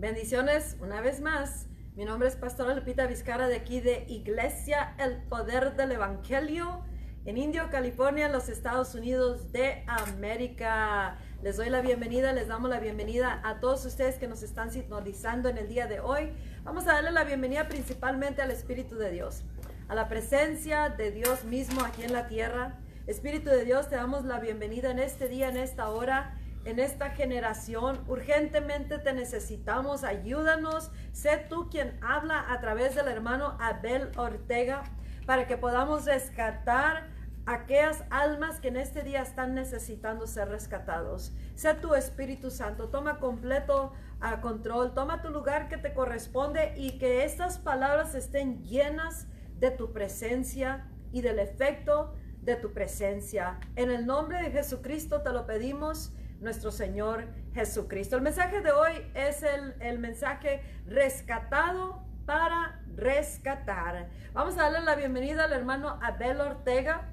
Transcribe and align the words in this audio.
Bendiciones 0.00 0.78
una 0.80 1.02
vez 1.02 1.20
más. 1.20 1.66
Mi 1.94 2.06
nombre 2.06 2.26
es 2.26 2.34
Pastora 2.34 2.74
Lupita 2.74 3.06
Vizcara 3.06 3.48
de 3.48 3.56
aquí 3.56 3.82
de 3.82 4.06
Iglesia 4.08 4.94
El 4.98 5.18
Poder 5.24 5.76
del 5.76 5.92
Evangelio 5.92 6.82
en 7.26 7.36
Indio, 7.36 7.68
California, 7.68 8.24
en 8.24 8.32
los 8.32 8.48
Estados 8.48 8.94
Unidos 8.94 9.52
de 9.52 9.84
América. 9.86 11.18
Les 11.42 11.58
doy 11.58 11.68
la 11.68 11.82
bienvenida, 11.82 12.32
les 12.32 12.48
damos 12.48 12.70
la 12.70 12.80
bienvenida 12.80 13.42
a 13.44 13.60
todos 13.60 13.84
ustedes 13.84 14.16
que 14.16 14.26
nos 14.26 14.42
están 14.42 14.70
sintonizando 14.70 15.50
en 15.50 15.58
el 15.58 15.68
día 15.68 15.86
de 15.86 16.00
hoy. 16.00 16.32
Vamos 16.64 16.86
a 16.86 16.94
darle 16.94 17.12
la 17.12 17.24
bienvenida 17.24 17.68
principalmente 17.68 18.40
al 18.40 18.52
Espíritu 18.52 18.94
de 18.94 19.10
Dios, 19.10 19.42
a 19.88 19.94
la 19.94 20.08
presencia 20.08 20.88
de 20.88 21.10
Dios 21.10 21.44
mismo 21.44 21.82
aquí 21.84 22.04
en 22.04 22.14
la 22.14 22.26
tierra. 22.26 22.78
Espíritu 23.06 23.50
de 23.50 23.66
Dios, 23.66 23.90
te 23.90 23.96
damos 23.96 24.24
la 24.24 24.40
bienvenida 24.40 24.90
en 24.92 24.98
este 24.98 25.28
día, 25.28 25.50
en 25.50 25.58
esta 25.58 25.90
hora 25.90 26.39
en 26.64 26.78
esta 26.78 27.10
generación. 27.10 28.04
Urgentemente 28.06 28.98
te 28.98 29.12
necesitamos. 29.12 30.04
Ayúdanos. 30.04 30.90
Sé 31.12 31.46
tú 31.48 31.68
quien 31.70 31.98
habla 32.02 32.52
a 32.52 32.60
través 32.60 32.94
del 32.94 33.08
hermano 33.08 33.56
Abel 33.60 34.10
Ortega 34.16 34.82
para 35.26 35.46
que 35.46 35.56
podamos 35.56 36.06
rescatar 36.06 37.08
aquellas 37.46 38.04
almas 38.10 38.60
que 38.60 38.68
en 38.68 38.76
este 38.76 39.02
día 39.02 39.22
están 39.22 39.54
necesitando 39.54 40.26
ser 40.26 40.48
rescatados. 40.48 41.32
Sé 41.54 41.74
tu 41.74 41.94
Espíritu 41.94 42.50
Santo. 42.50 42.88
Toma 42.88 43.18
completo 43.18 43.92
a 44.20 44.40
control. 44.40 44.94
Toma 44.94 45.22
tu 45.22 45.30
lugar 45.30 45.68
que 45.68 45.78
te 45.78 45.94
corresponde 45.94 46.74
y 46.76 46.98
que 46.98 47.24
estas 47.24 47.58
palabras 47.58 48.14
estén 48.14 48.62
llenas 48.64 49.26
de 49.58 49.70
tu 49.70 49.92
presencia 49.92 50.86
y 51.12 51.22
del 51.22 51.38
efecto 51.38 52.14
de 52.42 52.56
tu 52.56 52.72
presencia. 52.72 53.58
En 53.76 53.90
el 53.90 54.06
nombre 54.06 54.42
de 54.42 54.50
Jesucristo 54.50 55.22
te 55.22 55.30
lo 55.32 55.46
pedimos 55.46 56.12
nuestro 56.40 56.70
Señor 56.70 57.26
Jesucristo. 57.54 58.16
El 58.16 58.22
mensaje 58.22 58.60
de 58.60 58.72
hoy 58.72 58.92
es 59.14 59.42
el, 59.42 59.98
mensaje 59.98 60.62
rescatado 60.86 62.02
para 62.26 62.80
rescatar. 62.96 64.08
Vamos 64.32 64.58
a 64.58 64.62
darle 64.62 64.80
la 64.80 64.96
bienvenida 64.96 65.44
al 65.44 65.52
hermano 65.52 65.98
Abel 66.02 66.40
Ortega, 66.40 67.08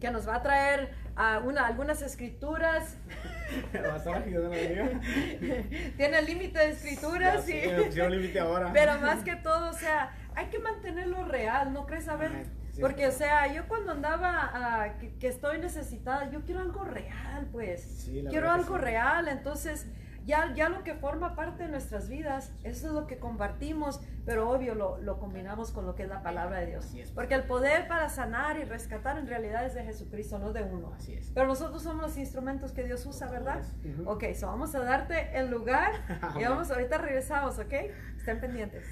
que 0.00 0.10
nos 0.10 0.28
va 0.28 0.36
a 0.36 0.42
traer 0.42 0.92
uh, 1.16 1.46
una, 1.46 1.66
algunas 1.66 2.02
escrituras. 2.02 2.96
Tiene 5.96 6.22
límite 6.22 6.58
de 6.58 6.70
escrituras, 6.70 7.44
sí. 7.44 7.60
límite 8.08 8.40
ahora. 8.40 8.72
Pero 8.72 8.98
más 9.00 9.22
que 9.24 9.36
todo, 9.36 9.70
o 9.70 9.74
sea, 9.74 10.12
hay 10.34 10.46
que 10.46 10.58
mantenerlo 10.58 11.24
real, 11.24 11.72
¿no 11.72 11.86
crees, 11.86 12.08
Abel? 12.08 12.32
Porque, 12.80 13.06
o 13.06 13.12
sea, 13.12 13.52
yo 13.52 13.66
cuando 13.68 13.92
andaba, 13.92 14.50
ah, 14.52 14.98
que, 15.18 15.28
estoy 15.28 15.58
necesitada, 15.58 16.30
yo 16.30 16.42
quiero 16.42 16.60
algo 16.60 16.84
real, 16.84 17.48
pues. 17.52 18.10
quiero 18.28 18.50
algo 18.50 18.78
real, 18.78 19.28
entonces... 19.28 19.86
Ya, 20.28 20.52
ya 20.54 20.68
lo 20.68 20.84
que 20.84 20.92
forma 20.92 21.34
parte 21.34 21.62
de 21.62 21.70
nuestras 21.70 22.10
vidas, 22.10 22.52
eso 22.62 22.88
es 22.88 22.92
lo 22.92 23.06
que 23.06 23.18
compartimos, 23.18 24.02
pero 24.26 24.50
obvio 24.50 24.74
lo, 24.74 24.98
lo 24.98 25.18
combinamos 25.18 25.70
con 25.70 25.86
lo 25.86 25.94
que 25.94 26.02
es 26.02 26.10
la 26.10 26.22
palabra 26.22 26.58
de 26.58 26.66
Dios. 26.66 26.94
Porque 27.14 27.32
el 27.32 27.44
poder 27.44 27.88
para 27.88 28.10
sanar 28.10 28.58
y 28.58 28.64
rescatar 28.64 29.16
en 29.16 29.26
realidad 29.26 29.64
es 29.64 29.72
de 29.72 29.84
Jesucristo, 29.84 30.38
no 30.38 30.52
de 30.52 30.64
uno. 30.64 30.92
Así 30.94 31.14
es. 31.14 31.30
Pero 31.32 31.46
nosotros 31.46 31.82
somos 31.82 32.02
los 32.02 32.18
instrumentos 32.18 32.72
que 32.72 32.84
Dios 32.84 33.06
usa, 33.06 33.30
¿verdad? 33.30 33.62
Ok, 34.04 34.24
so 34.34 34.48
vamos 34.48 34.74
a 34.74 34.80
darte 34.80 35.30
el 35.32 35.50
lugar 35.50 35.92
y 36.38 36.44
vamos, 36.44 36.70
ahorita 36.70 36.98
regresamos, 36.98 37.58
¿ok? 37.58 37.72
Estén 38.18 38.38
pendientes. 38.38 38.84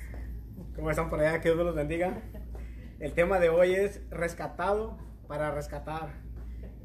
¿Cómo 0.74 0.90
están 0.90 1.10
por 1.10 1.20
allá? 1.20 1.38
Que 1.42 1.50
Dios 1.52 1.66
los 1.66 1.74
bendiga. 1.74 2.14
El 2.98 3.12
tema 3.12 3.38
de 3.38 3.50
hoy 3.50 3.74
es 3.74 4.00
rescatado 4.08 4.96
para 5.28 5.50
rescatar. 5.50 6.14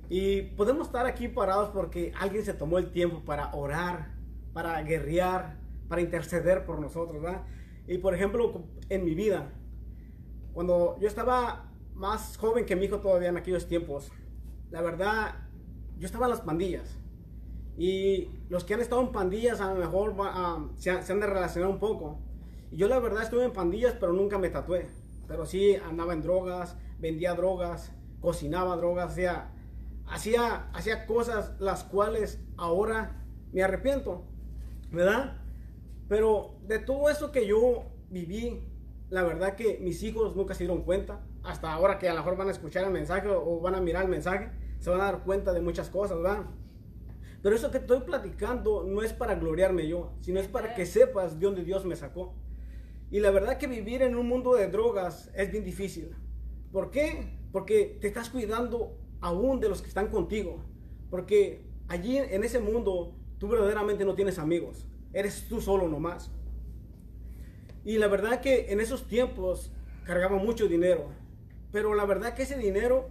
Y 0.10 0.42
podemos 0.42 0.88
estar 0.88 1.06
aquí 1.06 1.30
parados 1.30 1.70
porque 1.70 2.12
alguien 2.20 2.44
se 2.44 2.54
tomó 2.54 2.80
el 2.80 2.92
tiempo 2.92 3.24
para 3.24 3.54
orar, 3.54 4.14
para 4.52 4.82
guerrear, 4.82 5.58
para 5.88 6.02
interceder 6.02 6.66
por 6.66 6.80
nosotros, 6.80 7.22
¿verdad? 7.22 7.44
Y 7.88 7.98
por 8.00 8.14
ejemplo, 8.14 8.66
en 8.90 9.06
mi 9.06 9.16
vida, 9.16 9.54
cuando 10.52 10.98
yo 11.00 11.08
estaba 11.08 11.72
más 11.94 12.36
joven 12.36 12.66
que 12.66 12.76
mi 12.76 12.88
hijo 12.88 13.00
todavía 13.00 13.30
en 13.30 13.38
aquellos 13.38 13.70
tiempos, 13.70 14.12
la 14.70 14.82
verdad, 14.82 15.36
yo 15.98 16.08
estaba 16.08 16.26
en 16.26 16.32
las 16.32 16.42
pandillas. 16.42 16.98
Y 17.78 18.32
los 18.50 18.66
que 18.66 18.74
han 18.74 18.82
estado 18.82 19.02
en 19.02 19.14
pandillas 19.14 19.62
a 19.62 19.74
lo 19.74 19.80
mejor 19.80 20.14
ah, 20.20 20.68
se, 20.76 20.92
han 20.92 21.20
de 21.22 21.28
relacionar 21.28 21.70
un 21.70 21.80
poco. 21.80 22.20
Y 22.70 22.76
yo 22.76 22.90
la 22.90 23.00
verdad 23.00 23.24
estuve 23.24 23.46
en 23.46 23.54
pandillas, 23.54 23.96
pero 23.98 24.12
nunca 24.12 24.38
me 24.38 24.50
tatué 24.50 24.90
pero 25.32 25.46
sí 25.46 25.76
andaba 25.78 26.14
en 26.14 26.22
drogas, 26.22 26.78
vendía 27.00 27.34
drogas, 27.34 27.94
cocinaba 28.20 28.76
drogas, 28.76 29.12
hacía, 29.12 29.52
hacía, 30.06 30.70
hacía 30.74 31.06
cosas 31.06 31.54
las 31.60 31.86
cuales 31.86 32.44
ahora 32.58 33.24
me 33.54 33.64
arrepiento, 33.64 34.26
¿verdad? 34.92 35.38
Pero 36.10 36.58
de 36.68 36.80
todo 36.80 37.10
eso 37.10 37.32
que 37.32 37.48
yo 37.48 37.86
viví, 38.10 38.62
la 39.10 39.24
verdad 39.24 39.56
que 39.56 39.80
mis 39.82 40.04
hijos 40.04 40.36
nunca 40.36 40.54
se 40.54 40.66
dieron 40.66 40.84
cuenta, 40.84 41.22
hasta 41.44 41.72
ahora 41.72 41.98
que 41.98 42.10
a 42.10 42.14
lo 42.14 42.20
mejor 42.20 42.38
van 42.38 42.50
a 42.50 42.52
escuchar 42.52 42.84
el 42.84 42.92
mensaje 42.92 43.30
o 43.30 43.62
van 43.62 43.76
a 43.76 43.82
mirar 43.82 44.04
el 44.04 44.10
mensaje, 44.10 44.52
se 44.80 44.90
van 44.90 45.00
a 45.00 45.06
dar 45.06 45.24
cuenta 45.24 45.54
de 45.54 45.62
muchas 45.62 45.90
cosas, 45.90 46.18
¿verdad? 46.18 46.46
Pero 47.42 47.56
eso 47.56 47.72
que 47.72 47.78
estoy 47.78 48.02
platicando 48.02 48.84
no 48.84 49.02
es 49.02 49.14
para 49.14 49.36
gloriarme 49.36 49.88
yo, 49.88 50.12
sino 50.20 50.40
es 50.40 50.48
para 50.48 50.76
que 50.76 50.86
sepas 50.86 51.40
de 51.40 51.46
dónde 51.46 51.64
Dios 51.64 51.86
me 51.86 51.96
sacó. 51.96 52.36
Y 53.12 53.20
la 53.20 53.30
verdad 53.30 53.58
que 53.58 53.68
vivir 53.68 54.02
en 54.04 54.16
un 54.16 54.28
mundo 54.28 54.56
de 54.56 54.70
drogas 54.70 55.30
es 55.36 55.52
bien 55.52 55.66
difícil. 55.66 56.16
¿Por 56.72 56.92
qué? 56.92 57.38
Porque 57.52 57.98
te 58.00 58.08
estás 58.08 58.30
cuidando 58.30 58.98
aún 59.20 59.60
de 59.60 59.68
los 59.68 59.82
que 59.82 59.90
están 59.90 60.08
contigo. 60.08 60.64
Porque 61.10 61.66
allí 61.90 62.18
en 62.18 62.46
ese 62.46 62.60
mundo 62.60 63.14
tú 63.38 63.50
verdaderamente 63.50 64.06
no 64.06 64.16
tienes 64.16 64.40
amigos. 64.40 64.88
Eres 65.12 65.46
tú 65.50 65.60
solo 65.60 65.90
nomás. 65.90 66.32
Y 67.84 67.98
la 67.98 68.08
verdad 68.08 68.40
que 68.40 68.72
en 68.72 68.80
esos 68.80 69.06
tiempos 69.06 69.74
cargaba 70.06 70.38
mucho 70.38 70.70
dinero. 70.70 71.10
Pero 71.74 71.94
la 71.96 72.06
verdad 72.06 72.34
que 72.34 72.44
ese 72.44 72.58
dinero 72.58 73.10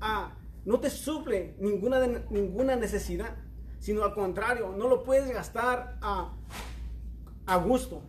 ah, 0.00 0.34
no 0.64 0.80
te 0.80 0.88
suple 0.88 1.56
ninguna, 1.58 2.06
ninguna 2.30 2.74
necesidad. 2.76 3.36
Sino 3.80 4.02
al 4.02 4.14
contrario, 4.14 4.74
no 4.78 4.88
lo 4.88 5.02
puedes 5.02 5.30
gastar 5.30 5.98
a, 6.00 6.34
a 7.44 7.56
gusto. 7.56 8.02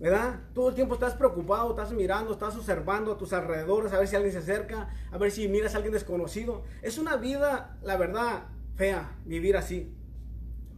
¿Verdad? 0.00 0.40
Todo 0.54 0.68
el 0.68 0.74
tiempo 0.74 0.94
estás 0.94 1.14
preocupado, 1.14 1.70
estás 1.70 1.92
mirando, 1.92 2.32
estás 2.32 2.56
observando 2.56 3.12
a 3.12 3.18
tus 3.18 3.32
alrededores, 3.32 3.92
a 3.92 3.98
ver 3.98 4.06
si 4.06 4.16
alguien 4.16 4.32
se 4.32 4.38
acerca, 4.38 4.88
a 5.10 5.18
ver 5.18 5.30
si 5.30 5.48
miras 5.48 5.74
a 5.74 5.78
alguien 5.78 5.92
desconocido. 5.92 6.62
Es 6.82 6.98
una 6.98 7.16
vida, 7.16 7.78
la 7.82 7.96
verdad, 7.96 8.44
fea 8.76 9.16
vivir 9.24 9.56
así. 9.56 9.92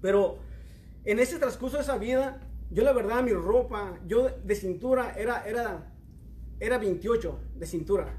Pero 0.01 0.39
en 1.05 1.19
ese 1.19 1.39
transcurso 1.39 1.77
de 1.77 1.83
esa 1.83 1.99
vida, 1.99 2.41
yo 2.71 2.83
la 2.83 2.93
verdad, 2.93 3.23
mi 3.23 3.33
ropa, 3.33 3.99
yo 4.07 4.29
de 4.29 4.55
cintura 4.55 5.15
era, 5.17 5.47
era, 5.47 5.93
era 6.59 6.79
28 6.79 7.39
de 7.57 7.67
cintura. 7.67 8.17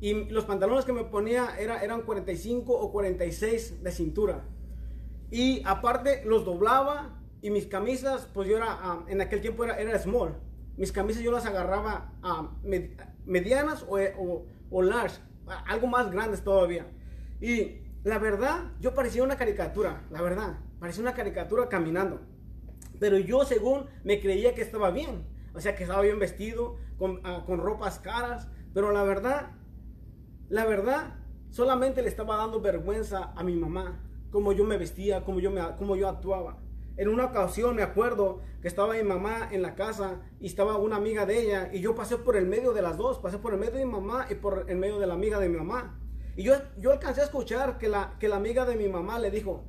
Y 0.00 0.24
los 0.28 0.44
pantalones 0.44 0.84
que 0.84 0.92
me 0.92 1.04
ponía 1.04 1.56
era, 1.58 1.82
eran 1.82 2.02
45 2.02 2.72
o 2.74 2.92
46 2.92 3.82
de 3.82 3.90
cintura. 3.90 4.44
Y 5.30 5.62
aparte 5.64 6.22
los 6.26 6.44
doblaba 6.44 7.22
y 7.46 7.50
mis 7.50 7.66
camisas, 7.68 8.28
pues 8.34 8.48
yo 8.48 8.56
era, 8.56 8.66
ah, 8.68 9.04
en 9.06 9.20
aquel 9.20 9.40
tiempo 9.40 9.62
era, 9.62 9.78
era 9.78 9.96
small. 10.00 10.34
Mis 10.76 10.90
camisas 10.90 11.22
yo 11.22 11.30
las 11.30 11.46
agarraba 11.46 12.12
a 12.20 12.50
medianas 13.24 13.86
o, 13.88 14.00
o, 14.68 14.82
large, 14.82 15.20
algo 15.68 15.86
más 15.86 16.10
grandes 16.10 16.42
todavía. 16.42 16.88
Y 17.40 17.82
la 18.02 18.18
verdad, 18.18 18.72
yo 18.80 18.94
parecía 18.94 19.22
una 19.22 19.36
caricatura, 19.36 20.02
la 20.10 20.22
verdad, 20.22 20.58
parecía 20.80 21.02
una 21.02 21.14
caricatura 21.14 21.68
caminando. 21.68 22.20
Pero 22.98 23.16
yo 23.16 23.44
según 23.44 23.86
me 24.02 24.20
creía 24.20 24.52
que 24.52 24.62
estaba 24.62 24.90
bien, 24.90 25.24
o 25.54 25.60
sea 25.60 25.76
que 25.76 25.84
estaba 25.84 26.02
bien 26.02 26.18
vestido, 26.18 26.78
con, 26.98 27.20
ah, 27.22 27.44
con 27.46 27.60
ropas 27.60 28.00
caras, 28.00 28.48
pero 28.74 28.90
la 28.90 29.04
verdad, 29.04 29.52
la 30.48 30.64
verdad, 30.64 31.14
solamente 31.50 32.02
le 32.02 32.08
estaba 32.08 32.38
dando 32.38 32.60
vergüenza 32.60 33.32
a 33.36 33.44
mi 33.44 33.54
mamá, 33.54 34.00
como 34.32 34.52
yo 34.52 34.64
me 34.64 34.78
vestía, 34.78 35.24
como 35.24 35.38
yo, 35.38 35.52
me, 35.52 35.60
como 35.76 35.94
yo 35.94 36.08
actuaba. 36.08 36.65
En 36.96 37.08
una 37.08 37.26
ocasión 37.26 37.76
me 37.76 37.82
acuerdo 37.82 38.40
que 38.62 38.68
estaba 38.68 38.94
mi 38.94 39.02
mamá 39.02 39.48
en 39.52 39.60
la 39.60 39.74
casa 39.74 40.22
y 40.40 40.46
estaba 40.46 40.78
una 40.78 40.96
amiga 40.96 41.26
de 41.26 41.40
ella 41.40 41.70
y 41.72 41.80
yo 41.80 41.94
pasé 41.94 42.16
por 42.16 42.36
el 42.36 42.46
medio 42.46 42.72
de 42.72 42.80
las 42.80 42.96
dos, 42.96 43.18
pasé 43.18 43.38
por 43.38 43.52
el 43.52 43.60
medio 43.60 43.74
de 43.74 43.84
mi 43.84 43.92
mamá 43.92 44.26
y 44.30 44.36
por 44.36 44.64
el 44.68 44.78
medio 44.78 44.98
de 44.98 45.06
la 45.06 45.14
amiga 45.14 45.38
de 45.38 45.48
mi 45.48 45.58
mamá. 45.58 46.00
Y 46.36 46.42
yo, 46.42 46.54
yo 46.78 46.92
alcancé 46.92 47.20
a 47.20 47.24
escuchar 47.24 47.78
que 47.78 47.88
la, 47.88 48.16
que 48.18 48.28
la 48.28 48.36
amiga 48.36 48.64
de 48.64 48.76
mi 48.76 48.88
mamá 48.88 49.18
le 49.18 49.30
dijo, 49.30 49.64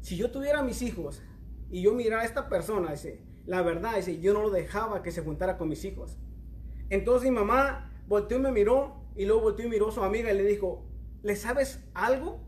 si 0.00 0.16
yo 0.16 0.30
tuviera 0.32 0.62
mis 0.62 0.82
hijos 0.82 1.22
y 1.70 1.82
yo 1.82 1.94
mirara 1.94 2.22
a 2.22 2.24
esta 2.24 2.48
persona, 2.48 2.90
dice, 2.90 3.24
la 3.46 3.62
verdad, 3.62 3.96
dice, 3.96 4.20
yo 4.20 4.32
no 4.34 4.42
lo 4.42 4.50
dejaba 4.50 5.02
que 5.02 5.12
se 5.12 5.22
juntara 5.22 5.58
con 5.58 5.68
mis 5.68 5.84
hijos. 5.84 6.18
Entonces 6.90 7.30
mi 7.30 7.36
mamá 7.36 7.92
volteó 8.08 8.38
y 8.38 8.40
me 8.40 8.52
miró 8.52 9.06
y 9.16 9.24
luego 9.24 9.42
volteó 9.42 9.66
y 9.66 9.68
miró 9.68 9.88
a 9.88 9.92
su 9.92 10.02
amiga 10.02 10.32
y 10.32 10.36
le 10.36 10.44
dijo, 10.44 10.84
¿le 11.22 11.36
sabes 11.36 11.80
algo? 11.94 12.40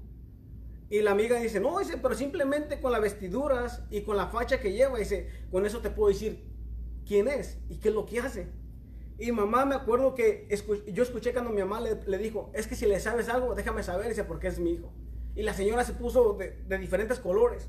Y 0.90 1.00
la 1.00 1.12
amiga 1.12 1.40
dice, 1.40 1.60
no, 1.60 1.78
dice, 1.78 1.96
pero 1.96 2.14
simplemente 2.14 2.80
con 2.80 2.92
las 2.92 3.00
vestiduras 3.00 3.82
y 3.90 4.02
con 4.02 4.16
la 4.16 4.28
facha 4.28 4.60
que 4.60 4.72
lleva, 4.72 4.98
dice, 4.98 5.28
con 5.50 5.64
eso 5.64 5.80
te 5.80 5.90
puedo 5.90 6.08
decir 6.08 6.44
quién 7.06 7.28
es 7.28 7.58
y 7.68 7.78
qué 7.78 7.88
es 7.88 7.94
lo 7.94 8.06
que 8.06 8.20
hace. 8.20 8.48
Y 9.18 9.30
mamá 9.32 9.64
me 9.64 9.74
acuerdo 9.74 10.14
que 10.14 10.48
yo 10.92 11.02
escuché 11.02 11.32
cuando 11.32 11.50
mi 11.50 11.60
mamá 11.60 11.80
le, 11.80 12.18
dijo, 12.18 12.50
es 12.52 12.66
que 12.66 12.74
si 12.74 12.86
le 12.86 12.98
sabes 12.98 13.28
algo, 13.28 13.54
déjame 13.54 13.82
saber, 13.82 14.08
dice, 14.08 14.24
porque 14.24 14.48
es 14.48 14.58
mi 14.58 14.72
hijo. 14.72 14.92
Y 15.36 15.42
la 15.42 15.54
señora 15.54 15.84
se 15.84 15.94
puso 15.94 16.34
de, 16.34 16.78
diferentes 16.78 17.20
colores. 17.20 17.68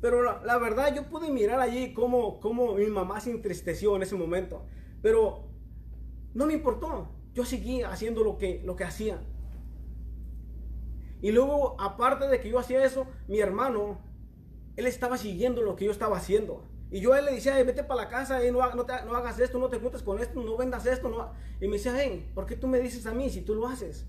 Pero 0.00 0.22
la, 0.22 0.58
verdad, 0.58 0.94
yo 0.94 1.08
pude 1.08 1.30
mirar 1.30 1.60
allí 1.60 1.94
cómo, 1.94 2.40
cómo 2.40 2.74
mi 2.74 2.86
mamá 2.86 3.20
se 3.20 3.30
entristeció 3.30 3.96
en 3.96 4.02
ese 4.02 4.16
momento. 4.16 4.66
Pero 5.00 5.48
no 6.34 6.46
me 6.46 6.52
importó. 6.52 7.08
Yo 7.32 7.44
seguí 7.44 7.82
haciendo 7.82 8.22
lo 8.22 8.36
que, 8.36 8.60
lo 8.64 8.76
que 8.76 8.84
hacía. 8.84 9.20
Y 11.24 11.32
luego, 11.32 11.74
aparte 11.80 12.28
de 12.28 12.38
que 12.38 12.50
yo 12.50 12.58
hacía 12.58 12.84
eso, 12.84 13.06
mi 13.28 13.40
hermano, 13.40 13.98
él 14.76 14.86
estaba 14.86 15.16
siguiendo 15.16 15.62
lo 15.62 15.74
que 15.74 15.86
yo 15.86 15.90
estaba 15.90 16.18
haciendo. 16.18 16.68
Y 16.90 17.00
yo 17.00 17.14
a 17.14 17.18
él 17.18 17.24
le 17.24 17.32
decía, 17.32 17.54
vete 17.62 17.82
para 17.82 18.02
la 18.02 18.08
casa, 18.10 18.46
y 18.46 18.52
no, 18.52 18.60
hagas 18.60 19.38
esto, 19.38 19.58
no 19.58 19.70
te 19.70 19.78
juntes 19.78 20.02
con 20.02 20.18
esto, 20.18 20.42
no 20.42 20.54
vendas 20.58 20.84
esto. 20.84 21.08
No. 21.08 21.32
Y 21.62 21.66
me 21.66 21.78
decía, 21.78 21.94
hey, 21.98 22.30
¿por 22.34 22.44
qué 22.44 22.56
tú 22.56 22.68
me 22.68 22.78
dices 22.78 23.06
a 23.06 23.14
mí 23.14 23.30
si 23.30 23.40
tú 23.40 23.54
lo 23.54 23.66
haces? 23.66 24.04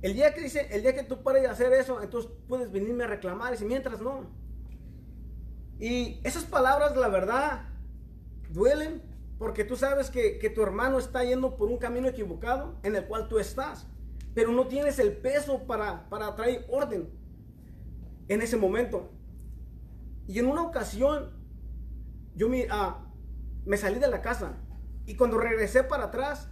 El 0.00 0.14
día 0.14 0.32
que 0.32 0.42
dice, 0.42 0.68
el 0.70 0.82
día 0.82 0.94
que 0.94 1.02
tú 1.02 1.24
pares 1.24 1.42
de 1.42 1.48
hacer 1.48 1.72
eso, 1.72 2.00
entonces 2.04 2.30
puedes 2.46 2.70
venirme 2.70 3.02
a 3.02 3.08
reclamar. 3.08 3.52
Y 3.60 3.64
mientras 3.64 4.00
no. 4.00 4.30
Y 5.80 6.20
esas 6.22 6.44
palabras, 6.44 6.96
la 6.96 7.08
verdad, 7.08 7.64
duelen 8.50 9.02
porque 9.40 9.64
tú 9.64 9.74
sabes 9.74 10.08
que, 10.08 10.38
que 10.38 10.50
tu 10.50 10.62
hermano 10.62 11.00
está 11.00 11.24
yendo 11.24 11.56
por 11.56 11.68
un 11.68 11.78
camino 11.78 12.06
equivocado 12.06 12.76
en 12.84 12.94
el 12.94 13.06
cual 13.06 13.26
tú 13.26 13.40
estás 13.40 13.88
pero 14.38 14.52
no 14.52 14.68
tienes 14.68 15.00
el 15.00 15.16
peso 15.16 15.64
para, 15.66 16.08
para 16.08 16.36
traer 16.36 16.64
orden 16.70 17.10
en 18.28 18.40
ese 18.40 18.56
momento. 18.56 19.10
Y 20.28 20.38
en 20.38 20.46
una 20.46 20.62
ocasión, 20.62 21.32
yo 22.36 22.48
me, 22.48 22.68
ah, 22.70 23.04
me 23.66 23.76
salí 23.76 23.98
de 23.98 24.06
la 24.06 24.22
casa 24.22 24.52
y 25.06 25.16
cuando 25.16 25.38
regresé 25.38 25.82
para 25.82 26.04
atrás, 26.04 26.48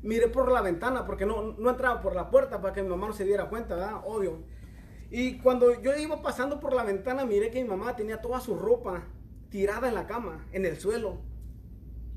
miré 0.00 0.28
por 0.28 0.50
la 0.50 0.62
ventana 0.62 1.04
porque 1.04 1.26
no, 1.26 1.52
no 1.58 1.68
entraba 1.68 2.00
por 2.00 2.14
la 2.14 2.30
puerta 2.30 2.62
para 2.62 2.72
que 2.72 2.82
mi 2.82 2.88
mamá 2.88 3.08
no 3.08 3.12
se 3.12 3.26
diera 3.26 3.50
cuenta, 3.50 3.74
¿verdad? 3.74 4.00
Obvio. 4.06 4.42
Y 5.10 5.36
cuando 5.40 5.78
yo 5.82 5.94
iba 5.94 6.22
pasando 6.22 6.58
por 6.58 6.72
la 6.72 6.84
ventana, 6.84 7.26
miré 7.26 7.50
que 7.50 7.62
mi 7.62 7.68
mamá 7.68 7.94
tenía 7.96 8.22
toda 8.22 8.40
su 8.40 8.56
ropa 8.56 9.04
tirada 9.50 9.88
en 9.88 9.94
la 9.94 10.06
cama, 10.06 10.46
en 10.52 10.64
el 10.64 10.80
suelo. 10.80 11.20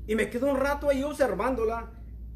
Y 0.06 0.14
me 0.14 0.30
quedé 0.30 0.50
un 0.50 0.56
rato 0.56 0.88
ahí 0.88 1.02
observándola 1.02 1.90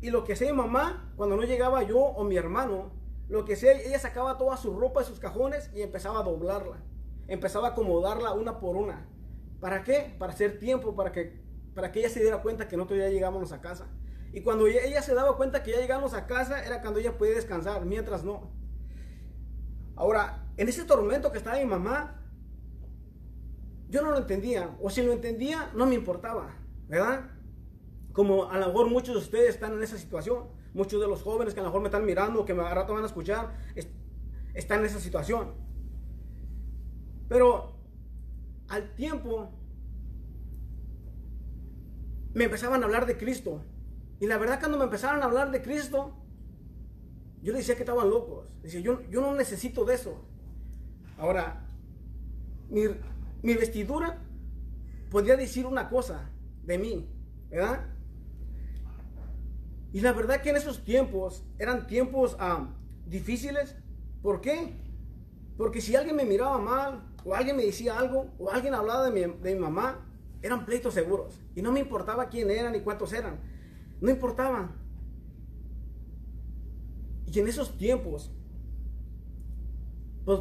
y 0.04 0.10
lo 0.10 0.22
que 0.22 0.34
hacía 0.34 0.50
mi 0.52 0.58
mamá, 0.58 1.10
cuando 1.16 1.34
no 1.34 1.44
llegaba 1.44 1.82
yo 1.82 1.98
o 1.98 2.24
mi 2.24 2.36
hermano, 2.36 2.92
lo 3.30 3.46
que 3.46 3.54
hacía, 3.54 3.72
ella 3.72 3.98
sacaba 3.98 4.36
toda 4.36 4.58
su 4.58 4.78
ropa 4.78 5.00
de 5.00 5.06
sus 5.06 5.18
cajones 5.18 5.70
y 5.74 5.80
empezaba 5.80 6.20
a 6.20 6.22
doblarla. 6.22 6.76
Empezaba 7.26 7.68
a 7.68 7.70
acomodarla 7.70 8.34
una 8.34 8.60
por 8.60 8.76
una. 8.76 9.08
¿Para 9.60 9.82
qué? 9.82 10.14
Para 10.18 10.34
hacer 10.34 10.58
tiempo, 10.58 10.94
para 10.94 11.10
que, 11.10 11.40
para 11.74 11.90
que 11.90 12.00
ella 12.00 12.10
se 12.10 12.20
diera 12.20 12.42
cuenta 12.42 12.68
que 12.68 12.76
nosotros 12.76 12.98
ya 12.98 13.08
llegábamos 13.08 13.52
a 13.52 13.62
casa. 13.62 13.86
Y 14.34 14.42
cuando 14.42 14.66
ella, 14.66 15.00
se 15.00 15.14
daba 15.14 15.38
cuenta 15.38 15.62
que 15.62 15.70
ya 15.70 15.78
llegamos 15.78 16.12
a 16.12 16.26
casa, 16.26 16.62
era 16.66 16.82
cuando 16.82 17.00
ella 17.00 17.16
podía 17.16 17.32
descansar, 17.32 17.86
mientras 17.86 18.24
no. 18.24 18.50
Ahora, 19.96 20.50
en 20.58 20.68
ese 20.68 20.84
tormento 20.84 21.32
que 21.32 21.38
estaba 21.38 21.56
mi 21.56 21.64
mamá, 21.64 22.20
yo 23.88 24.02
no 24.02 24.10
lo 24.10 24.18
entendía. 24.18 24.76
O 24.82 24.90
si 24.90 25.00
lo 25.00 25.14
entendía, 25.14 25.70
no 25.74 25.86
me 25.86 25.94
importaba, 25.94 26.54
¿verdad? 26.88 27.30
Como 28.14 28.48
a 28.48 28.58
lo 28.58 28.68
mejor 28.68 28.88
muchos 28.88 29.16
de 29.16 29.20
ustedes 29.20 29.56
están 29.56 29.72
en 29.72 29.82
esa 29.82 29.98
situación, 29.98 30.44
muchos 30.72 31.00
de 31.00 31.08
los 31.08 31.20
jóvenes 31.20 31.52
que 31.52 31.58
a 31.58 31.64
lo 31.64 31.70
mejor 31.70 31.82
me 31.82 31.88
están 31.88 32.04
mirando, 32.06 32.44
que 32.44 32.52
a 32.52 32.72
rato 32.72 32.94
van 32.94 33.02
a 33.02 33.06
escuchar, 33.06 33.52
están 34.54 34.78
en 34.78 34.86
esa 34.86 35.00
situación. 35.00 35.52
Pero 37.28 37.74
al 38.68 38.94
tiempo 38.94 39.50
me 42.34 42.44
empezaban 42.44 42.82
a 42.82 42.86
hablar 42.86 43.04
de 43.04 43.18
Cristo. 43.18 43.64
Y 44.20 44.26
la 44.26 44.38
verdad 44.38 44.60
cuando 44.60 44.78
me 44.78 44.84
empezaron 44.84 45.20
a 45.20 45.24
hablar 45.24 45.50
de 45.50 45.60
Cristo, 45.60 46.14
yo 47.42 47.52
les 47.52 47.62
decía 47.62 47.74
que 47.74 47.82
estaban 47.82 48.08
locos. 48.08 48.46
Decía, 48.62 48.78
yo, 48.78 49.02
yo 49.10 49.22
no 49.22 49.34
necesito 49.34 49.84
de 49.84 49.94
eso. 49.94 50.24
Ahora, 51.18 51.66
mi, 52.70 52.82
mi 53.42 53.54
vestidura 53.54 54.22
podría 55.10 55.36
decir 55.36 55.66
una 55.66 55.88
cosa 55.90 56.30
de 56.62 56.78
mí, 56.78 57.08
¿verdad? 57.50 57.93
Y 59.94 60.00
la 60.00 60.12
verdad 60.12 60.42
que 60.42 60.50
en 60.50 60.56
esos 60.56 60.82
tiempos 60.82 61.44
eran 61.56 61.86
tiempos 61.86 62.36
ah, 62.40 62.68
difíciles. 63.06 63.76
¿Por 64.22 64.40
qué? 64.40 64.74
Porque 65.56 65.80
si 65.80 65.94
alguien 65.94 66.16
me 66.16 66.24
miraba 66.24 66.58
mal, 66.58 67.04
o 67.24 67.32
alguien 67.32 67.56
me 67.56 67.64
decía 67.64 67.96
algo, 67.96 68.26
o 68.40 68.50
alguien 68.50 68.74
hablaba 68.74 69.08
de 69.08 69.12
mi, 69.12 69.32
de 69.40 69.54
mi 69.54 69.60
mamá, 69.60 70.04
eran 70.42 70.66
pleitos 70.66 70.94
seguros. 70.94 71.38
Y 71.54 71.62
no 71.62 71.70
me 71.70 71.78
importaba 71.78 72.28
quién 72.28 72.50
eran 72.50 72.72
ni 72.72 72.80
cuántos 72.80 73.12
eran. 73.12 73.38
No 74.00 74.10
importaba. 74.10 74.72
Y 77.32 77.38
en 77.38 77.46
esos 77.46 77.78
tiempos, 77.78 78.32
pues 80.24 80.40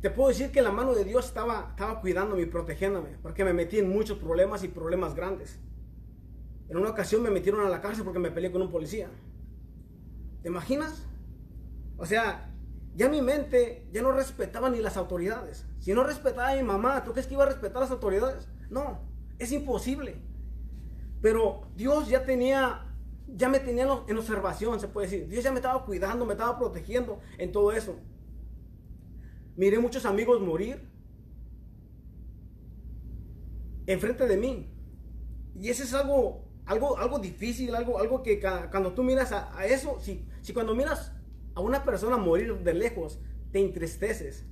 te 0.00 0.08
puedo 0.08 0.30
decir 0.30 0.50
que 0.50 0.62
la 0.62 0.72
mano 0.72 0.94
de 0.94 1.04
Dios 1.04 1.26
estaba, 1.26 1.68
estaba 1.72 2.00
cuidándome 2.00 2.40
y 2.40 2.46
protegiéndome, 2.46 3.18
porque 3.22 3.44
me 3.44 3.52
metí 3.52 3.80
en 3.80 3.90
muchos 3.90 4.16
problemas 4.16 4.64
y 4.64 4.68
problemas 4.68 5.14
grandes. 5.14 5.58
En 6.68 6.76
una 6.76 6.90
ocasión 6.90 7.22
me 7.22 7.30
metieron 7.30 7.64
a 7.66 7.68
la 7.68 7.80
cárcel 7.80 8.04
porque 8.04 8.18
me 8.18 8.30
peleé 8.30 8.50
con 8.50 8.62
un 8.62 8.70
policía. 8.70 9.08
¿Te 10.42 10.48
imaginas? 10.48 11.06
O 11.96 12.06
sea, 12.06 12.50
ya 12.94 13.08
mi 13.08 13.22
mente 13.22 13.86
ya 13.92 14.02
no 14.02 14.12
respetaba 14.12 14.70
ni 14.70 14.80
las 14.80 14.96
autoridades. 14.96 15.66
Si 15.80 15.92
no 15.92 16.04
respetaba 16.04 16.50
a 16.50 16.56
mi 16.56 16.62
mamá, 16.62 17.04
¿tú 17.04 17.12
crees 17.12 17.26
que 17.26 17.34
iba 17.34 17.44
a 17.44 17.48
respetar 17.48 17.78
a 17.78 17.80
las 17.80 17.90
autoridades? 17.90 18.48
No, 18.70 19.00
es 19.38 19.52
imposible. 19.52 20.16
Pero 21.20 21.68
Dios 21.76 22.08
ya 22.08 22.24
tenía, 22.24 22.86
ya 23.26 23.48
me 23.48 23.60
tenía 23.60 23.84
en 24.06 24.18
observación, 24.18 24.80
se 24.80 24.88
puede 24.88 25.06
decir. 25.08 25.28
Dios 25.28 25.44
ya 25.44 25.50
me 25.50 25.58
estaba 25.58 25.84
cuidando, 25.84 26.24
me 26.24 26.32
estaba 26.32 26.58
protegiendo 26.58 27.20
en 27.38 27.52
todo 27.52 27.72
eso. 27.72 27.96
Miré 29.56 29.78
muchos 29.78 30.04
amigos 30.04 30.40
morir 30.40 30.88
enfrente 33.86 34.26
de 34.26 34.36
mí. 34.36 34.70
Y 35.60 35.68
ese 35.68 35.84
es 35.84 35.94
algo 35.94 36.43
algo, 36.66 36.98
algo 36.98 37.18
difícil, 37.18 37.74
algo, 37.74 37.98
algo 37.98 38.22
que 38.22 38.40
cuando 38.70 38.92
tú 38.92 39.02
miras 39.02 39.32
a, 39.32 39.66
eso, 39.66 39.98
si, 40.00 40.24
si 40.40 40.52
cuando 40.52 40.74
miras 40.74 41.12
a 41.54 41.60
una 41.60 41.84
persona 41.84 42.16
morir 42.16 42.58
de 42.58 42.74
lejos, 42.74 43.18
te 43.52 43.60
entristeces. 43.60 44.44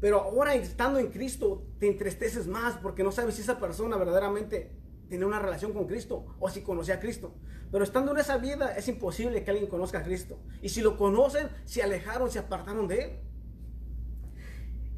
Pero 0.00 0.20
ahora 0.20 0.54
estando 0.54 0.98
en 0.98 1.08
Cristo, 1.08 1.64
te 1.78 1.88
entristeces 1.88 2.46
más 2.46 2.76
porque 2.76 3.04
no 3.04 3.12
sabes 3.12 3.36
si 3.36 3.42
esa 3.42 3.58
persona 3.58 3.96
verdaderamente 3.96 4.72
tiene 5.08 5.24
una 5.24 5.38
relación 5.38 5.72
con 5.72 5.86
Cristo 5.86 6.26
o 6.40 6.48
si 6.48 6.62
conocía 6.62 6.94
a 6.94 7.00
Cristo. 7.00 7.34
Pero 7.70 7.84
estando 7.84 8.12
en 8.12 8.18
esa 8.18 8.36
vida 8.38 8.74
es 8.76 8.88
imposible 8.88 9.44
que 9.44 9.50
alguien 9.50 9.68
conozca 9.68 10.00
a 10.00 10.02
Cristo. 10.02 10.38
Y 10.60 10.68
si 10.70 10.80
lo 10.82 10.96
conocen, 10.96 11.48
se 11.64 11.82
alejaron, 11.82 12.30
se 12.30 12.38
apartaron 12.38 12.88
de 12.88 13.02
Él. 13.02 13.10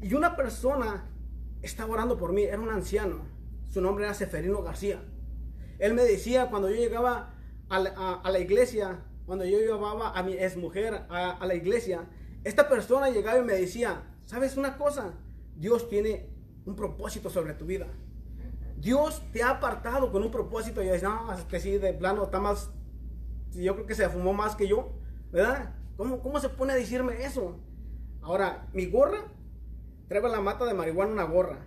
Y 0.01 0.13
una 0.13 0.35
persona 0.35 1.05
estaba 1.61 1.93
orando 1.93 2.17
por 2.17 2.33
mí, 2.33 2.43
era 2.43 2.59
un 2.59 2.69
anciano. 2.69 3.25
Su 3.69 3.81
nombre 3.81 4.05
era 4.05 4.13
Seferino 4.13 4.61
García. 4.61 5.01
Él 5.79 5.93
me 5.93 6.03
decía 6.03 6.49
cuando 6.49 6.69
yo 6.69 6.75
llegaba 6.75 7.33
a 7.69 7.79
la, 7.79 8.39
iglesia, 8.39 9.03
cuando 9.25 9.45
yo 9.45 9.57
llevaba 9.59 10.11
a 10.11 10.23
mi 10.23 10.33
exmujer 10.33 11.05
a, 11.09 11.31
a 11.31 11.45
la 11.45 11.55
iglesia, 11.55 12.07
esta 12.43 12.69
persona 12.69 13.09
llegaba 13.09 13.39
y 13.39 13.43
me 13.43 13.53
decía, 13.53 14.03
¿sabes 14.25 14.57
una 14.57 14.77
cosa? 14.77 15.13
Dios 15.55 15.89
tiene 15.89 16.29
un 16.65 16.75
propósito 16.75 17.29
sobre 17.29 17.53
tu 17.53 17.65
vida. 17.65 17.87
Dios 18.77 19.23
te 19.31 19.41
ha 19.41 19.51
apartado 19.51 20.11
con 20.11 20.23
un 20.23 20.31
propósito. 20.31 20.81
Y 20.81 20.87
yo 20.87 20.93
decía, 20.93 21.09
no, 21.09 21.33
es 21.33 21.43
que 21.45 21.59
sí, 21.59 21.77
de 21.77 21.93
plano 21.93 22.23
está 22.23 22.39
más. 22.39 22.69
Yo 23.51 23.73
creo 23.73 23.87
que 23.87 23.95
se 23.95 24.09
fumó 24.09 24.33
más 24.33 24.55
que 24.55 24.67
yo, 24.67 24.91
¿verdad? 25.31 25.73
¿Cómo, 25.97 26.19
¿Cómo 26.19 26.39
se 26.39 26.49
pone 26.49 26.73
a 26.73 26.75
decirme 26.75 27.23
eso? 27.23 27.57
Ahora, 28.21 28.67
mi 28.73 28.87
gorra, 28.87 29.25
trae 30.07 30.21
la 30.21 30.41
mata 30.41 30.65
de 30.65 30.73
marihuana 30.73 31.13
una 31.13 31.23
gorra. 31.23 31.65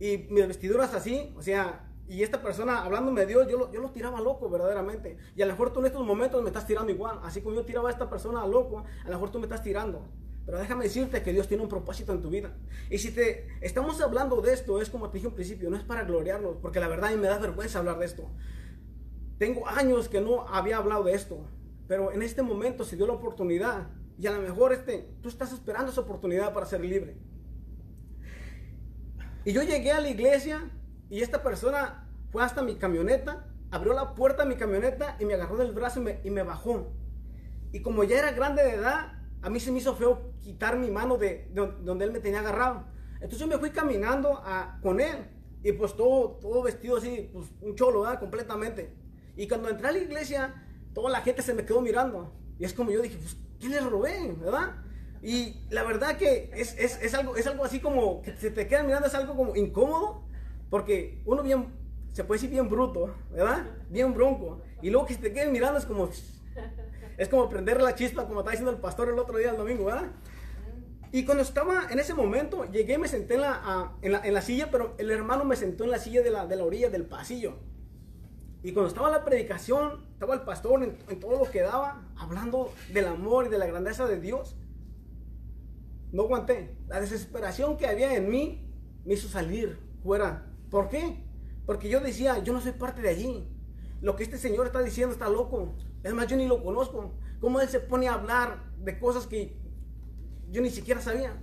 Y 0.00 0.18
mis 0.30 0.46
vestiduras 0.46 0.94
así, 0.94 1.34
o 1.36 1.42
sea, 1.42 1.87
y 2.08 2.22
esta 2.22 2.40
persona 2.42 2.82
hablándome 2.84 3.20
de 3.20 3.26
Dios, 3.26 3.48
yo 3.48 3.58
lo, 3.58 3.72
yo 3.72 3.80
lo 3.82 3.90
tiraba 3.90 4.20
loco 4.20 4.48
verdaderamente. 4.48 5.18
Y 5.36 5.42
a 5.42 5.46
lo 5.46 5.52
mejor 5.52 5.72
tú 5.72 5.80
en 5.80 5.86
estos 5.86 6.04
momentos 6.04 6.42
me 6.42 6.48
estás 6.48 6.66
tirando 6.66 6.90
igual. 6.90 7.20
Así 7.22 7.42
como 7.42 7.54
yo 7.54 7.64
tiraba 7.64 7.90
a 7.90 7.92
esta 7.92 8.08
persona 8.08 8.46
loco, 8.46 8.78
a 8.78 9.04
lo 9.04 9.12
mejor 9.12 9.30
tú 9.30 9.38
me 9.38 9.44
estás 9.44 9.62
tirando. 9.62 10.08
Pero 10.46 10.58
déjame 10.58 10.84
decirte 10.84 11.22
que 11.22 11.30
Dios 11.34 11.46
tiene 11.46 11.62
un 11.62 11.68
propósito 11.68 12.12
en 12.12 12.22
tu 12.22 12.30
vida. 12.30 12.56
Y 12.88 12.96
si 12.96 13.10
te 13.10 13.48
estamos 13.60 14.00
hablando 14.00 14.40
de 14.40 14.54
esto, 14.54 14.80
es 14.80 14.88
como 14.88 15.10
te 15.10 15.18
dije 15.18 15.26
al 15.26 15.34
principio, 15.34 15.68
no 15.68 15.76
es 15.76 15.82
para 15.82 16.04
gloriarnos, 16.04 16.56
porque 16.62 16.80
la 16.80 16.88
verdad 16.88 17.10
a 17.10 17.12
mí 17.12 17.18
me 17.18 17.28
da 17.28 17.38
vergüenza 17.38 17.80
hablar 17.80 17.98
de 17.98 18.06
esto. 18.06 18.30
Tengo 19.36 19.68
años 19.68 20.08
que 20.08 20.22
no 20.22 20.48
había 20.48 20.78
hablado 20.78 21.04
de 21.04 21.12
esto, 21.12 21.38
pero 21.86 22.12
en 22.12 22.22
este 22.22 22.40
momento 22.40 22.84
se 22.84 22.96
dio 22.96 23.06
la 23.06 23.12
oportunidad. 23.12 23.88
Y 24.18 24.26
a 24.26 24.32
lo 24.32 24.40
mejor 24.40 24.72
este, 24.72 25.10
tú 25.20 25.28
estás 25.28 25.52
esperando 25.52 25.92
esa 25.92 26.00
oportunidad 26.00 26.54
para 26.54 26.64
ser 26.64 26.80
libre. 26.80 27.18
Y 29.44 29.52
yo 29.52 29.62
llegué 29.62 29.92
a 29.92 30.00
la 30.00 30.08
iglesia 30.08 30.70
y 31.10 31.22
esta 31.22 31.42
persona 31.42 32.08
fue 32.30 32.42
hasta 32.42 32.62
mi 32.62 32.76
camioneta, 32.76 33.46
abrió 33.70 33.92
la 33.92 34.14
puerta 34.14 34.42
de 34.42 34.48
mi 34.48 34.56
camioneta 34.56 35.16
y 35.18 35.24
me 35.24 35.34
agarró 35.34 35.56
del 35.56 35.72
brazo 35.72 36.02
y 36.24 36.30
me, 36.30 36.42
bajó. 36.42 36.92
Y 37.72 37.80
como 37.80 38.04
ya 38.04 38.18
era 38.18 38.32
grande 38.32 38.62
de 38.62 38.74
edad, 38.74 39.12
a 39.42 39.50
mí 39.50 39.60
se 39.60 39.72
me 39.72 39.78
hizo 39.78 39.94
feo 39.94 40.32
quitar 40.40 40.78
mi 40.78 40.90
mano 40.90 41.16
de, 41.16 41.50
donde 41.52 42.04
él 42.04 42.12
me 42.12 42.20
tenía 42.20 42.40
agarrado. 42.40 42.84
Entonces 43.14 43.40
yo 43.40 43.46
me 43.46 43.58
fui 43.58 43.70
caminando 43.70 44.42
con 44.82 45.00
él 45.00 45.26
y 45.62 45.72
pues 45.72 45.96
todo, 45.96 46.38
todo 46.40 46.62
vestido 46.62 46.96
así, 46.96 47.30
pues 47.32 47.46
un 47.60 47.74
cholo, 47.74 48.02
¿verdad? 48.02 48.20
Completamente. 48.20 48.94
Y 49.36 49.48
cuando 49.48 49.68
entré 49.68 49.88
a 49.88 49.92
la 49.92 49.98
iglesia, 49.98 50.54
toda 50.94 51.10
la 51.10 51.20
gente 51.20 51.42
se 51.42 51.54
me 51.54 51.64
quedó 51.64 51.80
mirando. 51.80 52.32
Y 52.58 52.64
es 52.64 52.72
como 52.72 52.90
yo 52.90 53.02
dije, 53.02 53.18
pues, 53.18 53.36
¿qué 53.58 53.68
les 53.68 53.84
robé? 53.84 54.34
¿Verdad? 54.38 54.76
Y 55.22 55.56
la 55.70 55.82
verdad 55.82 56.16
que 56.16 56.50
es, 56.54 56.76
es, 56.78 57.00
es, 57.02 57.14
algo, 57.14 57.36
es 57.36 57.46
algo 57.46 57.64
así 57.64 57.80
como 57.80 58.22
que 58.22 58.36
se 58.36 58.50
te 58.50 58.68
quedan 58.68 58.86
mirando, 58.86 59.08
es 59.08 59.14
algo 59.14 59.36
como 59.36 59.56
incómodo, 59.56 60.27
porque 60.70 61.22
uno 61.24 61.42
bien, 61.42 61.66
se 62.12 62.24
puede 62.24 62.38
decir 62.38 62.50
bien 62.50 62.68
bruto, 62.68 63.14
¿verdad? 63.30 63.64
Bien 63.90 64.12
bronco. 64.12 64.60
Y 64.82 64.90
luego 64.90 65.06
que 65.06 65.14
se 65.14 65.20
te 65.20 65.32
queden 65.32 65.52
mirando 65.52 65.78
es 65.78 65.86
como, 65.86 66.08
es 67.18 67.28
como 67.28 67.48
prender 67.48 67.80
la 67.80 67.94
chispa, 67.94 68.26
como 68.26 68.40
está 68.40 68.50
diciendo 68.50 68.70
el 68.70 68.78
pastor 68.78 69.08
el 69.08 69.18
otro 69.18 69.38
día, 69.38 69.50
el 69.50 69.56
domingo, 69.56 69.86
¿verdad? 69.86 70.10
Y 71.10 71.24
cuando 71.24 71.42
estaba 71.42 71.86
en 71.90 71.98
ese 71.98 72.12
momento, 72.12 72.70
llegué, 72.70 72.98
me 72.98 73.08
senté 73.08 73.34
en 73.34 73.40
la, 73.40 73.92
en 74.02 74.12
la, 74.12 74.20
en 74.26 74.34
la 74.34 74.42
silla, 74.42 74.70
pero 74.70 74.94
el 74.98 75.10
hermano 75.10 75.44
me 75.44 75.56
sentó 75.56 75.84
en 75.84 75.90
la 75.90 75.98
silla 75.98 76.22
de 76.22 76.30
la, 76.30 76.46
de 76.46 76.56
la 76.56 76.64
orilla 76.64 76.90
del 76.90 77.06
pasillo. 77.06 77.54
Y 78.62 78.72
cuando 78.72 78.88
estaba 78.88 79.08
la 79.08 79.24
predicación, 79.24 80.04
estaba 80.12 80.34
el 80.34 80.42
pastor 80.42 80.82
en, 80.82 80.98
en, 81.08 81.18
todo 81.20 81.38
lo 81.38 81.50
que 81.50 81.62
daba, 81.62 82.02
hablando 82.16 82.72
del 82.92 83.06
amor 83.06 83.46
y 83.46 83.48
de 83.48 83.56
la 83.56 83.66
grandeza 83.66 84.06
de 84.06 84.20
Dios. 84.20 84.56
No 86.12 86.24
aguanté. 86.24 86.76
La 86.88 87.00
desesperación 87.00 87.78
que 87.78 87.86
había 87.86 88.14
en 88.14 88.28
mí 88.28 88.68
me 89.04 89.14
hizo 89.14 89.28
salir 89.28 89.78
fuera. 90.02 90.47
¿Por 90.70 90.88
qué? 90.88 91.24
Porque 91.66 91.88
yo 91.88 92.00
decía, 92.00 92.38
yo 92.38 92.52
no 92.52 92.60
soy 92.60 92.72
parte 92.72 93.02
de 93.02 93.08
allí. 93.08 93.48
Lo 94.00 94.16
que 94.16 94.22
este 94.22 94.38
señor 94.38 94.66
está 94.66 94.82
diciendo 94.82 95.12
está 95.12 95.28
loco. 95.28 95.74
Es 96.02 96.14
más, 96.14 96.26
yo 96.26 96.36
ni 96.36 96.46
lo 96.46 96.62
conozco. 96.62 97.12
¿Cómo 97.40 97.60
él 97.60 97.68
se 97.68 97.80
pone 97.80 98.08
a 98.08 98.14
hablar 98.14 98.64
de 98.78 98.98
cosas 98.98 99.26
que 99.26 99.56
yo 100.50 100.62
ni 100.62 100.70
siquiera 100.70 101.00
sabía? 101.00 101.36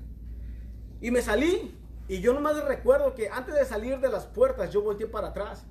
Y 1.01 1.12
me 1.12 1.22
salí. 1.22 1.77
Y 2.08 2.22
yo 2.22 2.34
nomás 2.34 2.63
recuerdo 2.65 3.15
que 3.15 3.29
antes 3.29 3.55
de 3.55 3.65
salir 3.65 4.00
de 4.00 4.10
las 4.10 4.25
puertas, 4.25 4.72
yo 4.72 4.82
volteé 4.82 5.08
para 5.08 5.29
atrás. 5.29 5.65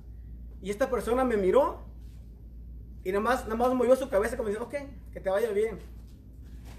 Y 0.61 0.69
esta 0.69 0.89
persona 0.89 1.23
me 1.23 1.37
miró. 1.37 1.83
Y 3.03 3.11
nada 3.11 3.21
más, 3.21 3.47
movió 3.47 3.95
su 3.95 4.09
cabeza 4.09 4.35
como 4.35 4.49
diciendo, 4.49 4.67
ok, 4.67 5.11
que 5.13 5.19
te 5.19 5.29
vaya 5.29 5.51
bien. 5.51 5.79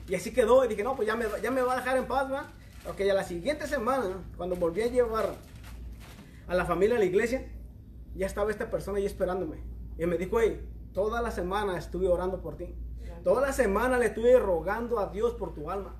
Y 0.08 0.14
así 0.14 0.32
quedó. 0.32 0.64
Y 0.64 0.68
dije, 0.68 0.82
no, 0.82 0.94
pues 0.96 1.06
ya 1.06 1.16
me, 1.16 1.26
ya 1.42 1.50
me 1.50 1.62
va 1.62 1.74
a 1.74 1.76
dejar 1.76 1.96
en 1.96 2.06
paz, 2.06 2.30
¿va? 2.30 2.46
Ok, 2.88 3.00
a 3.00 3.14
la 3.14 3.24
siguiente 3.24 3.66
semana, 3.66 4.24
cuando 4.36 4.56
volví 4.56 4.82
a 4.82 4.86
llevar 4.86 5.34
a 6.46 6.54
la 6.54 6.64
familia 6.64 6.96
a 6.96 6.98
la 6.98 7.04
iglesia, 7.04 7.50
ya 8.14 8.26
estaba 8.26 8.50
esta 8.50 8.70
persona 8.70 8.98
ahí 8.98 9.06
esperándome. 9.06 9.62
Y 9.98 10.06
me 10.06 10.16
dijo, 10.16 10.40
hey, 10.40 10.66
toda 10.92 11.20
la 11.22 11.30
semana 11.30 11.78
estuve 11.78 12.08
orando 12.08 12.40
por 12.40 12.56
ti. 12.56 12.74
Toda 13.24 13.40
la 13.40 13.52
semana 13.52 13.98
le 13.98 14.06
estuve 14.06 14.38
rogando 14.38 14.98
a 14.98 15.08
Dios 15.08 15.34
por 15.34 15.54
tu 15.54 15.70
alma. 15.70 15.96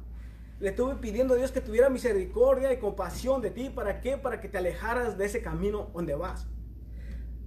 Le 0.61 0.71
estuve 0.71 0.95
pidiendo 0.97 1.35
a 1.35 1.37
Dios 1.37 1.53
que 1.53 1.61
tuviera 1.61 1.91
misericordia 1.91 2.73
y 2.73 2.79
compasión 2.79 3.43
de 3.43 3.51
ti. 3.51 3.69
¿Para 3.69 4.01
qué? 4.01 4.17
Para 4.17 4.41
que 4.41 4.49
te 4.49 4.59
alejaras 4.59 5.19
de 5.19 5.27
ese 5.27 5.43
camino 5.43 5.91
donde 5.93 6.15
vas. 6.15 6.47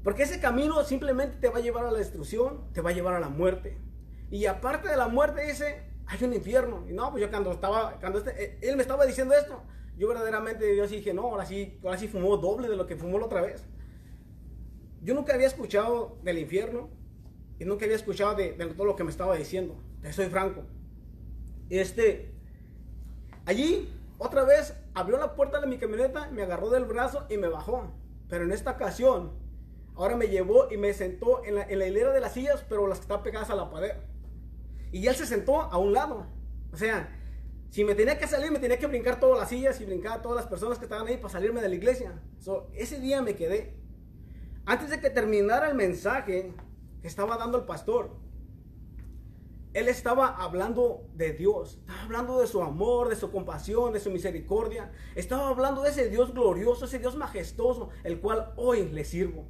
Porque 0.03 0.24
ese 0.24 0.39
camino 0.39 0.84
simplemente 0.84 1.38
te 1.38 1.50
va 1.50 1.58
a 1.58 1.62
llevar 1.62 1.86
a 1.86 1.91
la 1.91 1.98
destrucción, 1.98 2.72
te 2.74 2.82
va 2.82 2.91
a 2.91 2.94
llevar 2.94 3.15
a 3.15 3.20
la 3.20 3.29
muerte. 3.29 3.77
Y 4.29 4.46
aparte 4.46 4.89
de 4.89 4.98
la 4.98 5.08
muerte, 5.08 5.44
dice, 5.46 5.84
hay 6.06 6.24
un 6.24 6.34
infierno. 6.34 6.86
Y 6.88 6.94
no, 6.94 7.12
pues 7.12 7.22
yo 7.22 7.29
cuando 7.29 7.51
estaba, 7.51 8.00
cuando 8.00 8.20
este, 8.20 8.44
eh, 8.44 8.60
él 8.62 8.75
me 8.75 8.82
estaba 8.82 9.06
diciendo 9.06 9.34
esto, 9.34 9.62
yo 10.00 10.08
verdaderamente 10.08 10.77
yo 10.77 10.88
dije, 10.88 11.13
no, 11.13 11.24
ahora 11.24 11.46
sí, 11.46 11.77
ahora 11.84 11.98
sí 11.98 12.08
fumó 12.08 12.38
doble 12.38 12.70
de 12.70 12.77
lo 12.77 12.88
que 12.88 12.96
fumó 12.96 13.20
la 13.20 13.25
otra 13.25 13.41
vez. 13.41 13.65
Yo 15.01 15.13
nunca 15.13 15.34
había 15.34 15.48
escuchado 15.48 16.18
del 16.24 16.38
infierno 16.38 16.89
y 17.60 17.65
nunca 17.65 17.84
había 17.84 17.98
escuchado 17.98 18.34
de, 18.34 18.51
todo 18.53 18.86
lo 18.86 18.96
que 18.96 19.03
me 19.03 19.12
estaba 19.12 19.36
diciendo. 19.36 19.75
Te 20.01 20.13
soy 20.13 20.27
franco. 20.27 20.63
Este, 21.70 22.34
allí, 23.44 23.94
otra 24.18 24.46
vez, 24.46 24.74
abrió 24.94 25.18
la 25.18 25.36
puerta 25.36 25.60
de 25.60 25.68
mi 25.68 25.77
camioneta, 25.77 26.29
me 26.32 26.44
agarró 26.44 26.70
del 26.70 26.86
brazo 26.86 27.25
y 27.29 27.36
me 27.36 27.50
bajó. 27.50 27.91
Pero 28.29 28.46
en 28.46 28.53
esta 28.53 28.72
ocasión, 28.72 29.34
ahora 29.96 30.15
me 30.15 30.29
llevó 30.29 30.72
y 30.72 30.77
me 30.77 30.94
sentó 30.94 31.44
en 31.44 31.56
la, 31.56 31.63
en 31.63 31.77
la 31.77 31.88
hilera 31.88 32.13
de 32.13 32.22
las 32.22 32.36
sillas, 32.36 32.63
pero 32.70 32.88
las 32.88 33.00
que 33.00 33.03
están 33.03 33.22
pegadas 33.22 33.50
a 33.50 33.56
la 33.56 33.70
pared. 33.70 33.91
Y 34.94 35.06
él 35.08 35.15
se 35.15 35.25
sentó 35.25 35.62
a 35.62 35.77
un 35.77 35.91
lado. 35.91 36.25
O 36.72 36.77
sea, 36.77 37.18
si 37.69 37.83
me 37.83 37.93
tenía 37.93 38.17
que 38.17 38.27
salir, 38.27 38.51
me 38.51 38.59
tenía 38.59 38.79
que 38.79 38.88
brincar 38.88 39.19
todas 39.19 39.38
las 39.39 39.49
sillas 39.49 39.79
y 39.79 39.85
brincar 39.85 40.19
a 40.19 40.21
todas 40.21 40.38
las 40.38 40.47
personas 40.47 40.79
que 40.79 40.85
estaban 40.85 41.05
ahí 41.07 41.17
para 41.17 41.29
salirme 41.29 41.61
de 41.61 41.69
la 41.69 41.75
iglesia. 41.75 42.19
ese 42.73 42.99
día 42.99 43.21
me 43.21 43.35
quedé. 43.35 43.75
Antes 44.65 44.89
de 44.89 44.99
que 44.99 45.09
terminara 45.09 45.69
el 45.69 45.75
mensaje 45.75 46.53
que 47.01 47.07
estaba 47.07 47.38
dando 47.38 47.59
el 47.59 47.65
pastor, 47.65 48.17
él 49.73 49.88
estaba 49.88 50.29
hablando 50.29 51.07
de 51.13 51.33
Dios, 51.33 51.77
estaba 51.81 52.01
hablando 52.01 52.39
de 52.39 52.47
su 52.47 52.61
amor, 52.63 53.07
de 53.07 53.15
su 53.15 53.31
compasión, 53.31 53.93
de 53.93 53.99
su 53.99 54.09
misericordia. 54.09 54.91
Estaba 55.13 55.49
hablando 55.49 55.83
de 55.83 55.91
ese 55.91 56.09
Dios 56.09 56.33
glorioso, 56.33 56.85
ese 56.85 56.97
Dios 56.97 57.15
majestuoso, 57.15 57.89
el 58.03 58.19
cual 58.19 58.51
hoy 58.55 58.89
le 58.89 59.05
sirvo. 59.05 59.47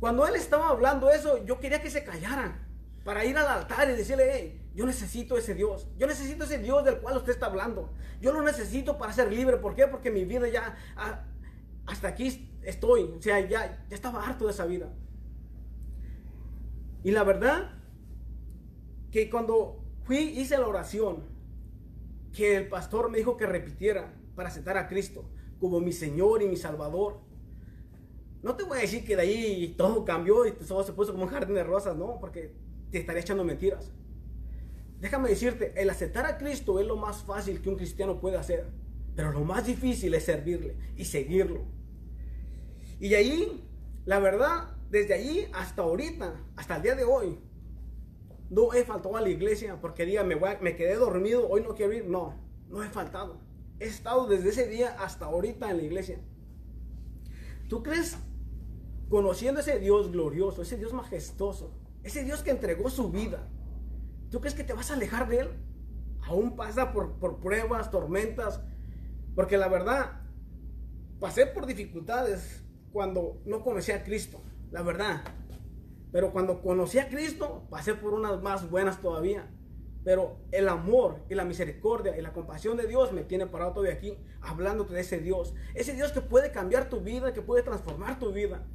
Cuando 0.00 0.26
él 0.26 0.34
estaba 0.34 0.68
hablando 0.68 1.10
eso, 1.10 1.44
yo 1.44 1.60
quería 1.60 1.80
que 1.80 1.90
se 1.90 2.04
callaran 2.04 2.69
para 3.04 3.24
ir 3.24 3.36
al 3.36 3.46
altar 3.46 3.88
y 3.90 3.96
decirle, 3.96 4.30
hey, 4.32 4.60
yo 4.74 4.86
necesito 4.86 5.36
ese 5.36 5.54
Dios. 5.54 5.88
Yo 5.98 6.06
necesito 6.06 6.44
ese 6.44 6.58
Dios 6.58 6.84
del 6.84 6.98
cual 6.98 7.16
usted 7.16 7.32
está 7.32 7.46
hablando. 7.46 7.90
Yo 8.20 8.32
lo 8.32 8.42
necesito 8.42 8.98
para 8.98 9.12
ser 9.12 9.32
libre. 9.32 9.56
¿Por 9.56 9.74
qué? 9.74 9.86
Porque 9.86 10.10
mi 10.10 10.24
vida 10.24 10.48
ya, 10.48 10.76
ah, 10.96 11.24
hasta 11.86 12.08
aquí 12.08 12.58
estoy. 12.62 13.02
O 13.18 13.22
sea, 13.22 13.40
ya, 13.40 13.84
ya 13.88 13.94
estaba 13.94 14.24
harto 14.24 14.46
de 14.46 14.52
esa 14.52 14.66
vida. 14.66 14.92
Y 17.02 17.10
la 17.10 17.24
verdad, 17.24 17.72
que 19.10 19.30
cuando 19.30 19.82
fui, 20.04 20.18
hice 20.18 20.58
la 20.58 20.68
oración, 20.68 21.24
que 22.32 22.56
el 22.56 22.68
pastor 22.68 23.10
me 23.10 23.18
dijo 23.18 23.36
que 23.36 23.46
repitiera 23.46 24.14
para 24.36 24.48
aceptar 24.48 24.76
a 24.76 24.88
Cristo 24.88 25.28
como 25.58 25.80
mi 25.80 25.92
Señor 25.92 26.42
y 26.42 26.48
mi 26.48 26.56
Salvador. 26.56 27.20
No 28.42 28.56
te 28.56 28.64
voy 28.64 28.78
a 28.78 28.80
decir 28.82 29.04
que 29.04 29.16
de 29.16 29.22
ahí 29.22 29.74
todo 29.76 30.04
cambió 30.04 30.46
y 30.46 30.52
todo 30.52 30.82
se 30.82 30.92
puso 30.92 31.12
como 31.12 31.24
un 31.24 31.30
jardín 31.30 31.54
de 31.54 31.64
rosas, 31.64 31.96
no, 31.96 32.18
porque 32.20 32.54
te 32.90 32.98
estaría 32.98 33.22
echando 33.22 33.44
mentiras. 33.44 33.92
Déjame 35.00 35.30
decirte, 35.30 35.72
el 35.80 35.88
aceptar 35.88 36.26
a 36.26 36.36
Cristo 36.36 36.78
es 36.78 36.86
lo 36.86 36.96
más 36.96 37.22
fácil 37.22 37.62
que 37.62 37.70
un 37.70 37.76
cristiano 37.76 38.20
puede 38.20 38.36
hacer, 38.36 38.66
pero 39.16 39.32
lo 39.32 39.44
más 39.44 39.66
difícil 39.66 40.12
es 40.14 40.24
servirle 40.24 40.76
y 40.96 41.06
seguirlo. 41.06 41.64
Y 42.98 43.14
ahí, 43.14 43.64
la 44.04 44.18
verdad, 44.18 44.76
desde 44.90 45.14
allí 45.14 45.46
hasta 45.54 45.82
ahorita, 45.82 46.34
hasta 46.56 46.76
el 46.76 46.82
día 46.82 46.94
de 46.94 47.04
hoy, 47.04 47.38
no 48.50 48.74
he 48.74 48.84
faltado 48.84 49.16
a 49.16 49.20
la 49.20 49.30
iglesia 49.30 49.80
porque 49.80 50.04
diga, 50.04 50.24
me, 50.24 50.36
me 50.36 50.76
quedé 50.76 50.96
dormido, 50.96 51.48
hoy 51.48 51.62
no 51.62 51.74
quiero 51.74 51.92
ir. 51.92 52.06
No, 52.06 52.34
no 52.68 52.82
he 52.82 52.88
faltado. 52.88 53.40
He 53.78 53.86
estado 53.86 54.26
desde 54.26 54.50
ese 54.50 54.68
día 54.68 54.96
hasta 54.98 55.26
ahorita 55.26 55.70
en 55.70 55.76
la 55.78 55.82
iglesia. 55.84 56.20
¿Tú 57.68 57.82
crees, 57.82 58.18
conociendo 59.08 59.60
ese 59.60 59.78
Dios 59.78 60.10
glorioso, 60.10 60.62
ese 60.62 60.76
Dios 60.76 60.92
majestuoso, 60.92 61.72
ese 62.02 62.24
Dios 62.24 62.42
que 62.42 62.50
entregó 62.50 62.88
su 62.88 63.10
vida, 63.10 63.46
¿tú 64.30 64.40
crees 64.40 64.54
que 64.54 64.64
te 64.64 64.72
vas 64.72 64.90
a 64.90 64.94
alejar 64.94 65.28
de 65.28 65.40
Él? 65.40 65.48
Aún 66.22 66.56
pasa 66.56 66.92
por, 66.92 67.18
pruebas, 67.40 67.90
tormentas, 67.90 68.62
porque 69.34 69.58
la 69.58 69.68
verdad, 69.68 70.22
pasé 71.18 71.46
por 71.46 71.66
dificultades 71.66 72.64
cuando 72.92 73.40
no 73.44 73.62
conocí 73.62 73.92
a 73.92 74.02
Cristo, 74.02 74.42
la 74.70 74.82
verdad. 74.82 75.22
Pero 76.12 76.32
cuando 76.32 76.60
conocí 76.60 76.98
a 76.98 77.08
Cristo, 77.08 77.66
pasé 77.70 77.94
por 77.94 78.14
unas 78.14 78.42
más 78.42 78.68
buenas 78.70 79.00
todavía. 79.00 79.48
Pero 80.02 80.38
el 80.50 80.68
amor 80.68 81.24
y 81.28 81.34
la 81.34 81.44
misericordia 81.44 82.16
y 82.16 82.22
la 82.22 82.32
compasión 82.32 82.76
de 82.78 82.86
Dios 82.86 83.12
me 83.12 83.22
tiene 83.22 83.46
parado 83.46 83.74
todavía 83.74 83.94
aquí, 83.94 84.16
hablándote 84.40 84.94
de 84.94 85.00
ese 85.00 85.18
Dios. 85.18 85.54
Ese 85.74 85.92
Dios 85.92 86.10
que 86.10 86.22
puede 86.22 86.50
cambiar 86.50 86.88
tu 86.88 87.00
vida, 87.00 87.34
que 87.34 87.42
puede 87.42 87.62
transformar 87.62 88.18
tu 88.18 88.32
vida. 88.32 88.66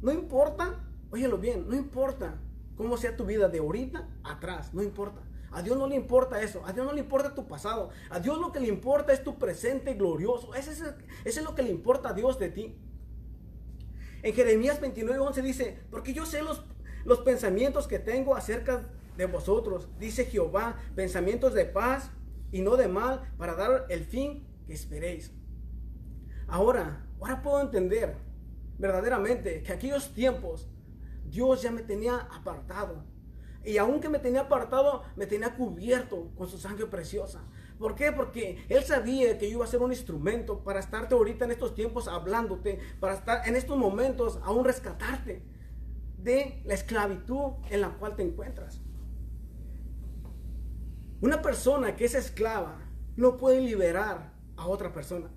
No 0.00 0.12
importa, 0.12 0.82
óyelo 1.10 1.38
bien, 1.38 1.68
no 1.68 1.76
importa 1.76 2.40
cómo 2.76 2.96
sea 2.96 3.16
tu 3.16 3.24
vida 3.24 3.48
de 3.48 3.58
ahorita 3.58 4.08
atrás, 4.22 4.72
no 4.74 4.82
importa. 4.82 5.22
A 5.52 5.62
Dios 5.62 5.78
no 5.78 5.86
le 5.86 5.94
importa 5.94 6.42
eso, 6.42 6.62
a 6.66 6.72
Dios 6.72 6.84
no 6.84 6.92
le 6.92 7.00
importa 7.00 7.34
tu 7.34 7.46
pasado, 7.46 7.90
a 8.10 8.20
Dios 8.20 8.38
lo 8.38 8.52
que 8.52 8.60
le 8.60 8.68
importa 8.68 9.12
es 9.12 9.24
tu 9.24 9.38
presente 9.38 9.94
glorioso, 9.94 10.54
ese 10.54 10.72
es, 10.72 10.82
es 11.24 11.42
lo 11.42 11.54
que 11.54 11.62
le 11.62 11.70
importa 11.70 12.10
a 12.10 12.12
Dios 12.12 12.38
de 12.38 12.50
ti. 12.50 12.78
En 14.22 14.34
Jeremías 14.34 14.80
29, 14.80 15.18
11 15.18 15.42
dice, 15.42 15.78
porque 15.90 16.12
yo 16.12 16.26
sé 16.26 16.42
los, 16.42 16.64
los 17.04 17.20
pensamientos 17.20 17.86
que 17.86 17.98
tengo 17.98 18.34
acerca 18.34 18.88
de 19.16 19.26
vosotros, 19.26 19.88
dice 19.98 20.26
Jehová, 20.26 20.76
pensamientos 20.94 21.54
de 21.54 21.64
paz 21.64 22.10
y 22.50 22.60
no 22.60 22.76
de 22.76 22.88
mal, 22.88 23.32
para 23.38 23.54
dar 23.54 23.86
el 23.88 24.04
fin 24.04 24.46
que 24.66 24.74
esperéis. 24.74 25.32
Ahora, 26.48 27.06
ahora 27.20 27.42
puedo 27.42 27.60
entender 27.60 28.16
verdaderamente 28.78 29.62
que 29.62 29.72
aquellos 29.72 30.12
tiempos 30.12 30.68
Dios 31.30 31.62
ya 31.62 31.70
me 31.70 31.82
tenía 31.82 32.16
apartado. 32.16 33.04
Y 33.64 33.78
aunque 33.78 34.08
me 34.08 34.20
tenía 34.20 34.42
apartado, 34.42 35.02
me 35.16 35.26
tenía 35.26 35.56
cubierto 35.56 36.30
con 36.36 36.48
su 36.48 36.56
sangre 36.58 36.86
preciosa. 36.86 37.42
¿Por 37.78 37.94
qué? 37.94 38.12
Porque 38.12 38.64
Él 38.68 38.84
sabía 38.84 39.36
que 39.38 39.50
yo 39.50 39.56
iba 39.56 39.64
a 39.64 39.68
ser 39.68 39.82
un 39.82 39.92
instrumento 39.92 40.62
para 40.62 40.80
estarte 40.80 41.14
ahorita 41.14 41.44
en 41.44 41.50
estos 41.50 41.74
tiempos 41.74 42.08
hablándote, 42.08 42.78
para 43.00 43.14
estar 43.14 43.46
en 43.46 43.56
estos 43.56 43.76
momentos 43.76 44.38
aún 44.44 44.64
rescatarte 44.64 45.42
de 46.18 46.62
la 46.64 46.74
esclavitud 46.74 47.54
en 47.70 47.80
la 47.80 47.90
cual 47.90 48.16
te 48.16 48.22
encuentras. 48.22 48.80
Una 51.20 51.42
persona 51.42 51.96
que 51.96 52.04
es 52.04 52.14
esclava 52.14 52.78
no 53.16 53.36
puede 53.36 53.60
liberar 53.60 54.32
a 54.56 54.66
otra 54.66 54.92
persona. 54.92 55.30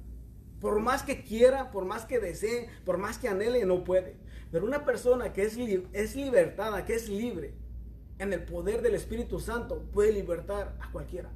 Por 0.60 0.79
más 0.79 1.03
que 1.03 1.24
quiera, 1.24 1.72
por 1.72 1.86
más 1.86 2.05
que 2.05 2.19
desee, 2.19 2.69
por 2.86 2.98
más 2.98 3.17
que 3.17 3.29
anhele, 3.29 3.65
no 3.65 3.84
puede. 3.84 4.17
Pero 4.51 4.65
una 4.65 4.86
persona 4.86 5.32
que 5.34 5.44
es, 5.44 5.58
es 5.94 6.15
libertada, 6.15 6.86
que 6.86 6.96
es 6.96 7.10
libre, 7.10 7.53
en 8.18 8.34
el 8.34 8.44
poder 8.44 8.82
del 8.82 8.96
Espíritu 8.96 9.39
Santo, 9.39 9.84
puede 9.91 10.12
libertar 10.12 10.75
a 10.82 10.91
cualquiera. 10.91 11.32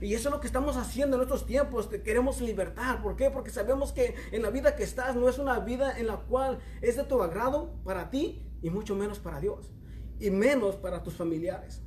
Y 0.00 0.14
eso 0.14 0.28
es 0.28 0.34
lo 0.34 0.40
que 0.40 0.46
estamos 0.46 0.76
haciendo 0.76 1.16
en 1.16 1.22
estos 1.22 1.46
tiempos. 1.46 1.88
queremos 2.04 2.40
libertad. 2.40 3.02
¿Por 3.02 3.16
qué? 3.16 3.30
Porque 3.30 3.50
sabemos 3.50 3.92
que 3.92 4.14
en 4.30 4.42
la 4.42 4.50
vida 4.50 4.76
que 4.76 4.82
estás 4.82 5.16
no 5.16 5.28
es 5.28 5.38
una 5.38 5.58
vida 5.60 5.98
en 5.98 6.06
la 6.06 6.18
cual 6.18 6.58
es 6.82 6.96
de 6.96 7.04
tu 7.04 7.22
agrado 7.22 7.72
para 7.84 8.10
ti 8.10 8.42
y 8.62 8.70
mucho 8.70 8.94
menos 8.94 9.18
para 9.18 9.40
Dios. 9.40 9.72
Y 10.20 10.30
menos 10.30 10.76
para 10.76 11.02
tus 11.02 11.14
familiares. 11.14 11.82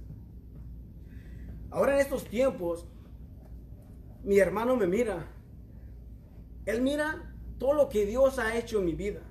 Ahora 1.72 1.94
en 1.94 2.00
estos 2.00 2.25
tiempos, 2.25 2.88
mi 4.24 4.39
hermano 4.39 4.75
me 4.75 4.88
mira. 4.88 5.28
Él 6.66 6.82
mira 6.82 7.36
todo 7.60 7.74
lo 7.74 7.89
que 7.89 8.06
Dios 8.06 8.39
ha 8.39 8.58
hecho 8.58 8.80
en 8.80 8.86
mi 8.86 8.96
vida. 8.96 9.22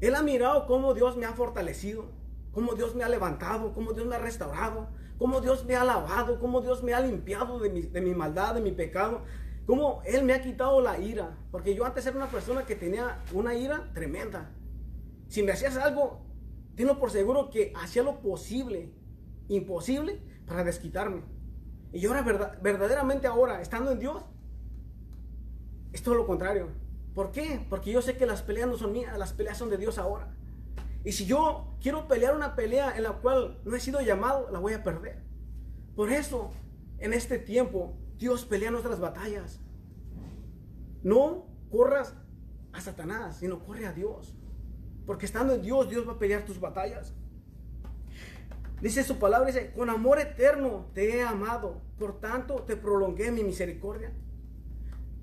Él 0.00 0.14
ha 0.14 0.22
mirado 0.22 0.66
cómo 0.66 0.94
Dios 0.94 1.16
me 1.16 1.26
ha 1.26 1.32
fortalecido, 1.32 2.06
cómo 2.52 2.74
Dios 2.74 2.94
me 2.94 3.04
ha 3.04 3.08
levantado, 3.08 3.72
cómo 3.72 3.92
Dios 3.92 4.06
me 4.06 4.16
ha 4.16 4.18
restaurado, 4.18 4.88
cómo 5.18 5.40
Dios 5.40 5.64
me 5.64 5.74
ha 5.74 5.84
lavado, 5.84 6.38
cómo 6.38 6.60
Dios 6.60 6.82
me 6.82 6.94
ha 6.94 7.00
limpiado 7.00 7.58
de 7.58 8.00
mi, 8.00 8.14
maldad, 8.14 8.54
de 8.54 8.60
mi 8.60 8.70
pecado, 8.72 9.22
cómo 9.66 10.00
Él 10.04 10.24
me 10.24 10.32
ha 10.32 10.40
quitado 10.40 10.80
la 10.80 10.98
ira. 10.98 11.36
Porque 11.50 11.74
yo 11.74 11.84
antes 11.84 12.06
era 12.06 12.16
una 12.16 12.30
persona 12.30 12.64
que 12.64 12.76
tenía 12.76 13.22
una 13.32 13.54
ira 13.54 13.90
tremenda. 13.92 14.50
Si 15.28 15.42
me 15.42 15.52
hacías 15.52 15.76
algo, 15.76 16.20
tengo 16.76 16.98
por 16.98 17.10
seguro 17.10 17.50
que 17.50 17.72
hacía 17.76 18.04
lo 18.04 18.20
posible, 18.20 18.92
imposible, 19.48 20.22
para 20.46 20.62
desquitarme. 20.62 21.22
Y 21.92 22.06
ahora, 22.06 22.22
verdaderamente 22.62 23.26
ahora, 23.26 23.60
estando 23.60 23.90
en 23.90 23.98
Dios, 23.98 24.24
es 25.92 26.02
todo 26.02 26.14
lo 26.14 26.26
contrario. 26.26 26.68
¿Por 27.18 27.32
qué? 27.32 27.66
Porque 27.68 27.90
yo 27.90 28.00
sé 28.00 28.16
que 28.16 28.26
las 28.26 28.42
peleas 28.42 28.68
no 28.68 28.76
son 28.76 28.92
mías, 28.92 29.18
las 29.18 29.32
peleas 29.32 29.58
son 29.58 29.70
de 29.70 29.76
Dios 29.76 29.98
ahora. 29.98 30.28
Y 31.02 31.10
si 31.10 31.26
yo 31.26 31.74
quiero 31.82 32.06
pelear 32.06 32.36
una 32.36 32.54
pelea 32.54 32.96
en 32.96 33.02
la 33.02 33.14
cual 33.14 33.58
no 33.64 33.74
he 33.74 33.80
sido 33.80 34.00
llamado, 34.00 34.48
la 34.52 34.60
voy 34.60 34.74
a 34.74 34.84
perder. 34.84 35.18
Por 35.96 36.12
eso, 36.12 36.52
en 37.00 37.12
este 37.12 37.40
tiempo, 37.40 37.96
Dios 38.18 38.44
pelea 38.44 38.70
nuestras 38.70 39.00
batallas. 39.00 39.58
No 41.02 41.48
corras 41.72 42.14
a 42.72 42.80
Satanás, 42.80 43.38
sino 43.38 43.64
corre 43.64 43.86
a 43.86 43.92
Dios. 43.92 44.36
Porque 45.04 45.26
estando 45.26 45.54
en 45.54 45.62
Dios, 45.62 45.90
Dios 45.90 46.06
va 46.06 46.12
a 46.12 46.18
pelear 46.20 46.44
tus 46.44 46.60
batallas. 46.60 47.14
Dice 48.80 49.02
su 49.02 49.18
palabra, 49.18 49.48
dice, 49.48 49.72
con 49.72 49.90
amor 49.90 50.20
eterno 50.20 50.86
te 50.94 51.16
he 51.16 51.22
amado, 51.24 51.82
por 51.98 52.20
tanto 52.20 52.62
te 52.62 52.76
prolongué 52.76 53.32
mi 53.32 53.42
misericordia. 53.42 54.12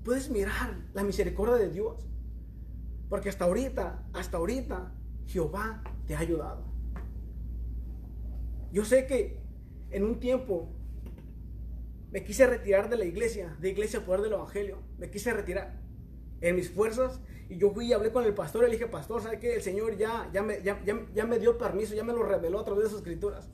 Puedes 0.06 0.30
mirar 0.30 0.76
la 0.94 1.02
misericordia 1.02 1.56
de 1.56 1.68
Dios. 1.68 2.06
Porque 3.08 3.28
hasta 3.28 3.44
ahorita, 3.44 4.06
hasta 4.12 4.36
ahorita, 4.36 4.92
Jehová 5.26 5.82
te 6.06 6.14
ha 6.14 6.20
ayudado. 6.20 6.62
Yo 8.70 8.84
sé 8.84 9.08
que 9.08 9.40
en 9.90 10.04
un 10.04 10.20
tiempo 10.20 10.68
me 12.12 12.22
quise 12.22 12.46
retirar 12.46 12.88
de 12.88 12.96
la 12.96 13.04
iglesia, 13.04 13.56
de 13.60 13.70
Iglesia 13.70 14.06
Poder 14.06 14.20
del 14.20 14.34
Evangelio. 14.34 14.78
Me 14.96 15.10
quise 15.10 15.32
retirar 15.32 15.80
en 16.40 16.54
mis 16.54 16.70
fuerzas. 16.70 17.20
Y 17.48 17.56
yo 17.56 17.72
fui 17.72 17.86
y 17.86 17.92
hablé 17.92 18.12
con 18.12 18.24
el 18.24 18.32
pastor 18.32 18.62
y 18.62 18.66
le 18.66 18.74
dije, 18.74 18.86
pastor, 18.86 19.20
¿sabe 19.22 19.40
qué? 19.40 19.56
El 19.56 19.62
Señor 19.62 19.96
ya, 19.96 20.30
ya, 20.32 20.44
me, 20.44 20.62
ya, 20.62 20.80
ya, 20.84 21.26
me 21.26 21.40
dio 21.40 21.58
permiso, 21.58 21.96
ya 21.96 22.04
me 22.04 22.12
lo 22.12 22.22
reveló 22.22 22.60
a 22.60 22.64
través 22.64 22.84
de 22.84 22.90
sus 22.90 22.98
escrituras. 22.98 23.50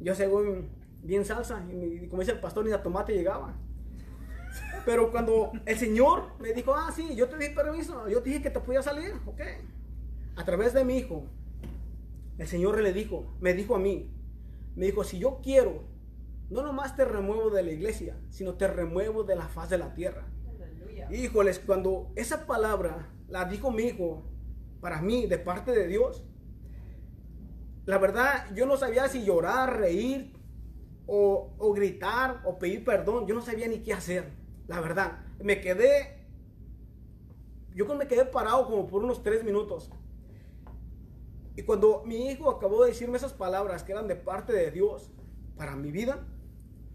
Yo 0.00 0.14
según 0.14 0.70
bien 1.02 1.26
salsa, 1.26 1.62
y 1.70 2.08
como 2.08 2.22
dice 2.22 2.32
el 2.32 2.40
pastor, 2.40 2.64
ni 2.64 2.72
a 2.72 2.82
tomate 2.82 3.12
llegaba. 3.12 3.54
Pero 4.84 5.10
cuando 5.10 5.52
el 5.64 5.76
Señor 5.76 6.32
me 6.40 6.52
dijo, 6.52 6.74
ah, 6.74 6.92
sí, 6.94 7.14
yo 7.14 7.28
te 7.28 7.36
di 7.36 7.54
permiso, 7.54 8.08
yo 8.08 8.22
te 8.22 8.30
dije 8.30 8.42
que 8.42 8.50
te 8.50 8.60
podía 8.60 8.82
salir, 8.82 9.14
ok 9.26 9.40
a 10.36 10.44
través 10.44 10.74
de 10.74 10.84
mi 10.84 10.98
hijo, 10.98 11.24
el 12.38 12.46
Señor 12.46 12.80
le 12.80 12.92
dijo, 12.92 13.34
me 13.40 13.54
dijo 13.54 13.74
a 13.74 13.78
mí, 13.78 14.14
me 14.76 14.86
dijo, 14.86 15.02
si 15.02 15.18
yo 15.18 15.40
quiero, 15.42 15.84
no 16.50 16.62
nomás 16.62 16.94
te 16.94 17.06
remuevo 17.06 17.50
de 17.50 17.62
la 17.62 17.72
iglesia, 17.72 18.16
sino 18.28 18.54
te 18.54 18.68
remuevo 18.68 19.24
de 19.24 19.34
la 19.34 19.48
faz 19.48 19.70
de 19.70 19.78
la 19.78 19.94
tierra. 19.94 20.28
Híjoles, 21.10 21.58
cuando 21.58 22.12
esa 22.16 22.46
palabra 22.46 23.08
la 23.28 23.46
dijo 23.46 23.70
mi 23.70 23.84
hijo 23.84 24.24
para 24.80 25.00
mí 25.00 25.26
de 25.26 25.38
parte 25.38 25.72
de 25.72 25.86
Dios, 25.86 26.22
la 27.86 27.98
verdad 27.98 28.46
yo 28.54 28.66
no 28.66 28.76
sabía 28.76 29.08
si 29.08 29.24
llorar, 29.24 29.78
reír 29.78 30.32
o, 31.06 31.54
o 31.58 31.72
gritar 31.72 32.42
o 32.44 32.58
pedir 32.58 32.84
perdón. 32.84 33.26
Yo 33.26 33.34
no 33.34 33.40
sabía 33.40 33.68
ni 33.68 33.78
qué 33.78 33.92
hacer, 33.92 34.32
la 34.68 34.80
verdad. 34.80 35.24
Me 35.42 35.60
quedé, 35.60 36.26
yo 37.74 37.86
me 37.94 38.06
quedé 38.06 38.24
parado 38.24 38.66
como 38.66 38.86
por 38.86 39.04
unos 39.04 39.22
tres 39.22 39.44
minutos. 39.44 39.90
Y 41.56 41.62
cuando 41.62 42.02
mi 42.04 42.28
hijo 42.28 42.50
acabó 42.50 42.82
de 42.82 42.90
decirme 42.90 43.16
esas 43.16 43.32
palabras 43.32 43.82
que 43.82 43.92
eran 43.92 44.08
de 44.08 44.16
parte 44.16 44.52
de 44.52 44.70
Dios 44.70 45.10
para 45.56 45.74
mi 45.74 45.90
vida, 45.90 46.26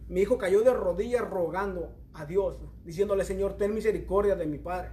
mi 0.08 0.22
hijo 0.22 0.38
cayó 0.38 0.62
de 0.62 0.74
rodillas 0.74 1.28
rogando 1.28 1.96
a 2.14 2.26
Dios, 2.26 2.60
diciéndole, 2.84 3.24
Señor, 3.24 3.58
ten 3.58 3.74
misericordia 3.74 4.36
de 4.36 4.46
mi 4.46 4.60
padre. 4.60 4.92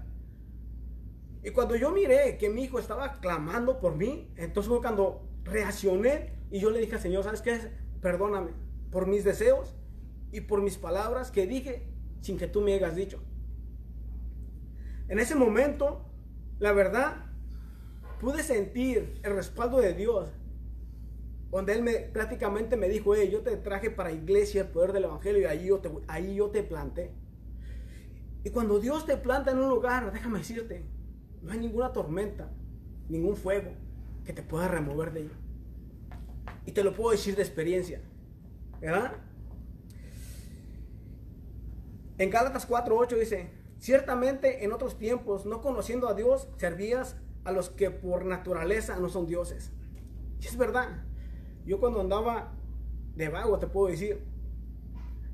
Y 1.42 1.50
cuando 1.50 1.76
yo 1.76 1.90
miré 1.90 2.38
que 2.38 2.48
mi 2.48 2.64
hijo 2.64 2.78
estaba 2.78 3.20
clamando 3.20 3.78
por 3.78 3.96
mí, 3.96 4.32
entonces 4.36 4.68
fue 4.70 4.80
cuando 4.80 5.28
reaccioné 5.44 6.32
y 6.50 6.60
yo 6.60 6.70
le 6.70 6.78
dije, 6.80 6.98
Señor, 6.98 7.24
¿sabes 7.24 7.42
qué? 7.42 7.58
Perdóname 8.00 8.52
por 8.90 9.06
mis 9.06 9.24
deseos 9.24 9.74
y 10.32 10.42
por 10.42 10.62
mis 10.62 10.78
palabras 10.78 11.30
que 11.30 11.46
dije 11.46 11.86
sin 12.20 12.38
que 12.38 12.46
tú 12.46 12.60
me 12.60 12.74
hayas 12.74 12.96
dicho. 12.96 13.22
En 15.08 15.18
ese 15.18 15.34
momento, 15.34 16.04
la 16.58 16.72
verdad, 16.72 17.24
pude 18.20 18.42
sentir 18.42 19.20
el 19.22 19.34
respaldo 19.34 19.80
de 19.80 19.94
Dios. 19.94 20.28
Donde 21.50 21.72
Él 21.72 21.82
me, 21.82 21.94
prácticamente 21.94 22.76
me 22.76 22.88
dijo, 22.88 23.16
yo 23.16 23.40
te 23.40 23.56
traje 23.56 23.90
para 23.90 24.12
iglesia 24.12 24.62
el 24.62 24.68
poder 24.68 24.92
del 24.92 25.04
Evangelio 25.04 25.40
y 25.40 25.44
ahí 25.46 25.66
yo, 25.66 25.78
te, 25.78 25.90
ahí 26.06 26.34
yo 26.34 26.50
te 26.50 26.62
planté. 26.62 27.14
Y 28.44 28.50
cuando 28.50 28.78
Dios 28.78 29.06
te 29.06 29.16
planta 29.16 29.52
en 29.52 29.58
un 29.58 29.68
lugar, 29.68 30.12
déjame 30.12 30.38
decirte, 30.38 30.84
no 31.42 31.52
hay 31.52 31.58
ninguna 31.58 31.92
tormenta, 31.92 32.50
ningún 33.08 33.36
fuego 33.36 33.70
que 34.24 34.32
te 34.34 34.42
pueda 34.42 34.68
remover 34.68 35.12
de 35.12 35.20
ello. 35.20 35.34
Y 36.66 36.72
te 36.72 36.84
lo 36.84 36.92
puedo 36.92 37.12
decir 37.12 37.34
de 37.34 37.42
experiencia. 37.42 38.02
¿Verdad? 38.80 39.14
En 42.18 42.30
Gálatas 42.30 42.68
4:8 42.68 43.16
dice, 43.16 43.50
ciertamente 43.78 44.64
en 44.64 44.72
otros 44.72 44.98
tiempos, 44.98 45.46
no 45.46 45.60
conociendo 45.60 46.08
a 46.08 46.14
Dios, 46.14 46.48
servías 46.56 47.16
a 47.44 47.52
los 47.52 47.70
que 47.70 47.90
por 47.90 48.24
naturaleza 48.24 48.98
no 48.98 49.08
son 49.08 49.26
dioses. 49.26 49.72
Y 50.40 50.46
es 50.46 50.56
verdad. 50.56 51.04
Yo 51.64 51.78
cuando 51.78 52.00
andaba 52.00 52.52
de 53.14 53.28
vago, 53.28 53.58
te 53.58 53.68
puedo 53.68 53.88
decir, 53.88 54.24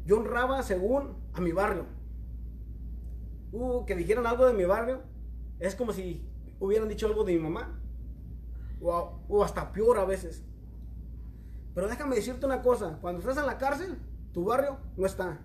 yo 0.04 0.18
honraba 0.18 0.62
según 0.62 1.16
a 1.32 1.40
mi 1.40 1.52
barrio. 1.52 1.86
Uh, 3.52 3.86
que 3.86 3.94
dijeran 3.94 4.26
algo 4.26 4.46
de 4.46 4.52
mi 4.52 4.64
barrio, 4.64 5.02
es 5.60 5.74
como 5.74 5.92
si 5.92 6.28
hubieran 6.60 6.88
dicho 6.88 7.06
algo 7.06 7.24
de 7.24 7.32
mi 7.32 7.38
mamá. 7.38 7.80
O, 8.82 9.20
o 9.28 9.42
hasta 9.42 9.72
peor 9.72 9.98
a 9.98 10.04
veces. 10.04 10.44
Pero 11.74 11.88
déjame 11.88 12.16
decirte 12.16 12.44
una 12.44 12.60
cosa, 12.60 12.98
cuando 13.00 13.20
estás 13.20 13.38
en 13.38 13.46
la 13.46 13.56
cárcel, 13.56 13.98
tu 14.32 14.44
barrio 14.44 14.78
no 14.96 15.06
está. 15.06 15.40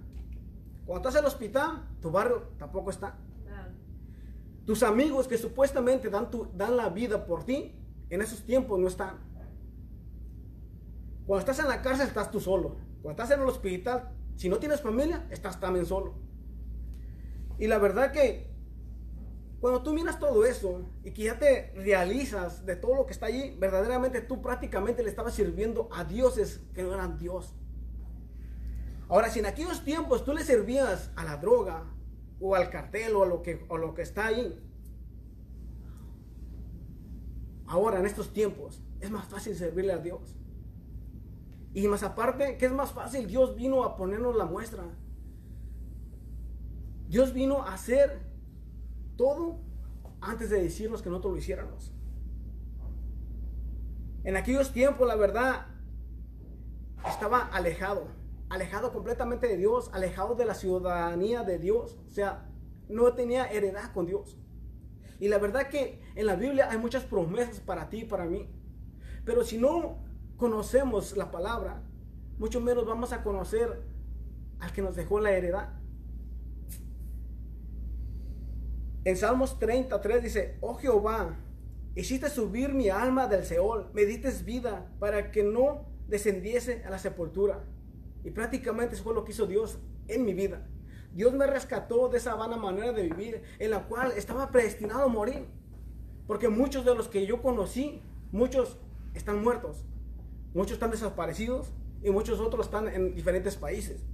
Cuando 0.89 1.07
estás 1.07 1.19
en 1.19 1.25
el 1.27 1.31
hospital, 1.31 1.87
tu 2.01 2.09
barrio 2.09 2.49
tampoco 2.57 2.89
está. 2.89 3.15
Tus 4.65 4.81
amigos 4.81 5.27
que 5.27 5.37
supuestamente 5.37 6.09
dan, 6.09 6.31
tu, 6.31 6.47
dan 6.55 6.75
la 6.75 6.89
vida 6.89 7.27
por 7.27 7.43
ti, 7.43 7.79
en 8.09 8.23
esos 8.23 8.43
tiempos 8.43 8.79
no 8.79 8.87
están. 8.87 9.19
Cuando 11.27 11.41
estás 11.41 11.59
en 11.59 11.67
la 11.67 11.83
cárcel 11.83 12.07
estás 12.07 12.31
tú 12.31 12.39
solo. 12.39 12.77
Cuando 13.03 13.21
estás 13.21 13.37
en 13.37 13.43
el 13.43 13.47
hospital, 13.47 14.09
si 14.35 14.49
no 14.49 14.57
tienes 14.57 14.81
familia, 14.81 15.27
estás 15.29 15.59
también 15.59 15.85
solo. 15.85 16.15
Y 17.59 17.67
la 17.67 17.77
verdad 17.77 18.11
que 18.11 18.49
cuando 19.59 19.83
tú 19.83 19.93
miras 19.93 20.17
todo 20.17 20.43
eso 20.43 20.89
y 21.03 21.11
que 21.11 21.25
ya 21.25 21.37
te 21.37 21.71
realizas 21.75 22.65
de 22.65 22.75
todo 22.75 22.95
lo 22.95 23.05
que 23.05 23.13
está 23.13 23.27
allí, 23.27 23.55
verdaderamente 23.59 24.21
tú 24.21 24.41
prácticamente 24.41 25.03
le 25.03 25.11
estabas 25.11 25.35
sirviendo 25.35 25.87
a 25.91 26.03
dioses 26.03 26.61
que 26.73 26.81
no 26.81 26.95
eran 26.95 27.19
Dios. 27.19 27.53
Ahora, 29.09 29.29
si 29.29 29.39
en 29.39 29.47
aquellos 29.47 29.83
tiempos 29.83 30.23
tú 30.23 30.33
le 30.33 30.43
servías 30.43 31.11
a 31.15 31.25
la 31.25 31.37
droga, 31.37 31.83
o 32.39 32.55
al 32.55 32.69
cartel 32.69 33.15
o 33.15 33.23
a 33.23 33.25
lo 33.25 33.41
que, 33.41 33.65
lo 33.69 33.93
que 33.93 34.01
está 34.01 34.27
ahí. 34.27 34.57
Ahora, 37.67 37.99
en 37.99 38.05
estos 38.05 38.33
tiempos, 38.33 38.81
es 38.99 39.11
más 39.11 39.27
fácil 39.27 39.55
servirle 39.55 39.93
a 39.93 39.97
Dios. 39.97 40.35
Y 41.73 41.87
más 41.87 42.01
aparte, 42.03 42.57
que 42.57 42.65
es 42.65 42.71
más 42.71 42.93
fácil, 42.93 43.27
Dios 43.27 43.55
vino 43.55 43.83
a 43.83 43.95
ponernos 43.95 44.35
la 44.35 44.45
muestra. 44.45 44.83
Dios 47.07 47.33
vino 47.33 47.63
a 47.63 47.73
hacer 47.73 48.21
todo 49.17 49.59
antes 50.21 50.49
de 50.49 50.61
decirnos 50.61 51.01
que 51.01 51.09
nosotros 51.09 51.33
lo 51.33 51.39
hiciéramos. 51.39 51.93
En 54.23 54.35
aquellos 54.35 54.71
tiempos, 54.71 55.07
la 55.07 55.15
verdad, 55.15 55.67
estaba 57.07 57.47
alejado 57.47 58.18
alejado 58.49 58.91
completamente 58.91 59.47
de 59.47 59.57
Dios, 59.57 59.89
alejado 59.93 60.35
de 60.35 60.45
la 60.45 60.55
ciudadanía 60.55 61.43
de 61.43 61.59
Dios. 61.59 61.99
O 62.07 62.11
sea, 62.11 62.49
no 62.87 63.13
tenía 63.13 63.45
heredad 63.45 63.93
con 63.93 64.05
Dios. 64.05 64.37
Y 65.19 65.27
la 65.27 65.37
verdad 65.37 65.67
que 65.69 66.01
en 66.15 66.25
la 66.25 66.35
Biblia 66.35 66.69
hay 66.71 66.77
muchas 66.77 67.03
promesas 67.03 67.59
para 67.59 67.89
ti 67.89 67.99
y 67.99 68.05
para 68.05 68.25
mí. 68.25 68.49
Pero 69.25 69.43
si 69.43 69.57
no 69.57 70.03
conocemos 70.37 71.15
la 71.15 71.29
palabra, 71.29 71.83
mucho 72.37 72.61
menos 72.61 72.85
vamos 72.85 73.11
a 73.11 73.21
conocer 73.21 73.83
al 74.59 74.71
que 74.71 74.81
nos 74.81 74.95
dejó 74.95 75.19
la 75.19 75.31
heredad. 75.31 75.73
En 79.03 79.17
Salmos 79.17 79.59
33 79.59 80.23
dice, 80.23 80.57
oh 80.61 80.75
Jehová, 80.75 81.37
hiciste 81.95 82.29
subir 82.29 82.73
mi 82.73 82.89
alma 82.89 83.27
del 83.27 83.45
Seol, 83.45 83.89
me 83.93 84.05
diste 84.05 84.31
vida 84.43 84.89
para 84.99 85.31
que 85.31 85.43
no 85.43 85.85
descendiese 86.07 86.83
a 86.85 86.89
la 86.89 86.99
sepultura. 86.99 87.63
Y 88.23 88.31
prácticamente 88.31 88.95
eso 88.95 89.03
fue 89.03 89.13
lo 89.13 89.23
que 89.23 89.31
hizo 89.31 89.45
Dios 89.45 89.79
en 90.07 90.25
mi 90.25 90.33
vida. 90.33 90.67
Dios 91.13 91.33
me 91.33 91.47
rescató 91.47 92.09
de 92.09 92.17
esa 92.17 92.35
vana 92.35 92.57
manera 92.57 92.91
de 92.91 93.03
vivir 93.03 93.41
en 93.57 93.71
la 93.71 93.87
cual 93.87 94.11
estaba 94.15 94.51
predestinado 94.51 95.03
a 95.03 95.07
morir. 95.07 95.45
Porque 96.27 96.49
muchos 96.49 96.85
de 96.85 96.93
los 96.93 97.07
que 97.07 97.25
yo 97.25 97.41
conocí, 97.41 98.01
muchos 98.31 98.77
están 99.13 99.41
muertos, 99.41 99.83
muchos 100.53 100.73
están 100.73 100.91
desaparecidos 100.91 101.71
y 102.03 102.11
muchos 102.11 102.39
otros 102.39 102.67
están 102.67 102.87
en 102.87 103.15
diferentes 103.15 103.55
países. 103.55 104.05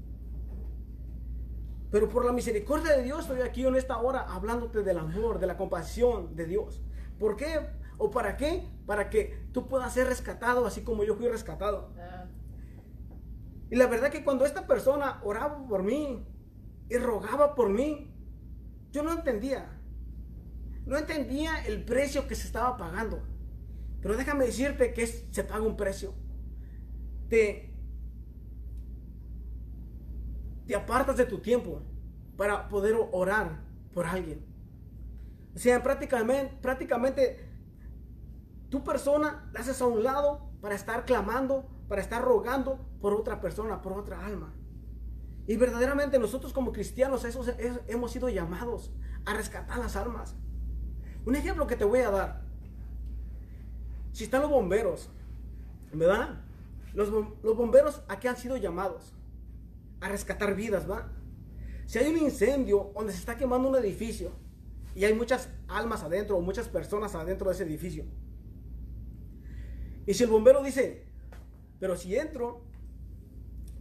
Pero 1.92 2.10
por 2.10 2.26
la 2.26 2.32
misericordia 2.32 2.96
de 2.96 3.04
Dios 3.04 3.22
estoy 3.22 3.42
aquí 3.42 3.66
en 3.66 3.76
esta 3.76 3.98
hora 3.98 4.22
hablándote 4.22 4.84
del 4.84 4.98
amor, 4.98 5.40
de 5.40 5.48
la 5.48 5.58
compasión 5.58 6.36
de 6.36 6.46
Dios. 6.46 6.82
¿Por 7.20 7.36
qué? 7.36 7.60
¿O 7.98 8.12
para 8.12 8.38
qué? 8.38 8.68
Para 8.86 9.10
que 9.10 9.48
tú 9.54 9.68
puedas 9.68 9.94
ser 9.94 10.08
rescatado 10.08 10.66
así 10.66 10.82
como 10.82 11.04
yo 11.04 11.16
fui 11.16 11.28
rescatado. 11.28 11.90
Y 13.70 13.76
la 13.76 13.88
verdad 13.88 14.12
que 14.12 14.24
cuando 14.24 14.46
esta 14.46 14.68
persona 14.68 15.20
oraba 15.24 15.66
por 15.68 15.84
mí 15.84 16.26
y 16.90 16.98
rogaba 16.98 17.56
por 17.56 17.70
mí, 17.70 18.14
yo 18.92 19.04
no 19.04 19.12
entendía. 19.12 19.82
No 20.86 20.98
entendía 20.98 21.66
el 21.66 21.84
precio 21.84 22.28
que 22.28 22.36
se 22.36 22.46
estaba 22.46 22.78
pagando. 22.78 23.24
Pero 24.02 24.16
déjame 24.16 24.46
decirte 24.46 24.94
que 24.94 25.08
se 25.08 25.44
paga 25.44 25.62
un 25.64 25.76
precio. 25.76 26.14
Te, 27.28 27.74
te 30.68 30.76
apartas 30.76 31.18
de 31.18 31.26
tu 31.26 31.40
tiempo 31.40 31.82
para 32.38 32.70
poder 32.70 32.96
orar 33.12 33.64
por 33.94 34.06
alguien. 34.06 34.46
O 35.56 35.58
sea, 35.58 35.82
prácticamente, 35.82 36.56
prácticamente 36.62 37.50
tu 38.70 38.84
persona 38.84 39.50
la 39.54 39.62
haces 39.62 39.82
a 39.82 39.88
un 39.88 40.04
lado 40.04 40.52
para 40.62 40.76
estar 40.76 41.06
clamando, 41.06 41.68
para 41.88 42.02
estar 42.02 42.24
rogando 42.24 42.80
por 43.02 43.14
otra 43.14 43.42
persona, 43.42 43.82
por 43.82 43.94
otra 43.94 44.26
alma. 44.26 44.54
Y 45.48 45.58
verdaderamente 45.58 46.18
nosotros 46.18 46.54
como 46.54 46.72
cristianos 46.72 47.24
esos, 47.24 47.52
hemos 47.88 48.12
sido 48.12 48.30
llamados 48.30 48.92
a 49.26 49.34
rescatar 49.34 49.78
las 49.78 49.96
almas. 49.96 50.36
Un 51.26 51.36
ejemplo 51.36 51.68
que 51.68 51.76
te 51.76 51.86
voy 51.86 52.00
a 52.00 52.10
dar. 52.10 52.42
Si 54.12 54.24
están 54.24 54.42
los 54.42 54.50
bomberos, 54.50 55.10
¿verdad? 55.94 56.42
Los, 56.94 57.10
los 57.10 57.58
bomberos 57.58 58.02
a 58.08 58.20
qué 58.20 58.30
han 58.30 58.38
sido 58.38 58.58
llamados? 58.58 59.14
A 60.02 60.10
rescatar 60.10 60.56
vidas, 60.56 60.90
¿va? 60.90 61.12
Si 61.86 62.00
hay 62.00 62.08
un 62.08 62.18
incendio 62.18 62.92
donde 62.96 63.14
se 63.14 63.20
está 63.20 63.38
quemando 63.38 63.70
un 63.70 63.76
edificio 63.76 64.32
y 64.96 65.04
hay 65.04 65.14
muchas 65.14 65.50
almas 65.68 66.04
adentro 66.04 66.38
o 66.38 66.42
muchas 66.42 66.68
personas 66.68 67.14
adentro 67.14 67.50
de 67.50 67.56
ese 67.56 67.64
edificio. 67.64 68.06
Y 70.08 70.14
si 70.14 70.24
el 70.24 70.30
bombero 70.30 70.64
dice, 70.64 71.05
pero 71.80 71.96
si 71.96 72.16
entro, 72.16 72.62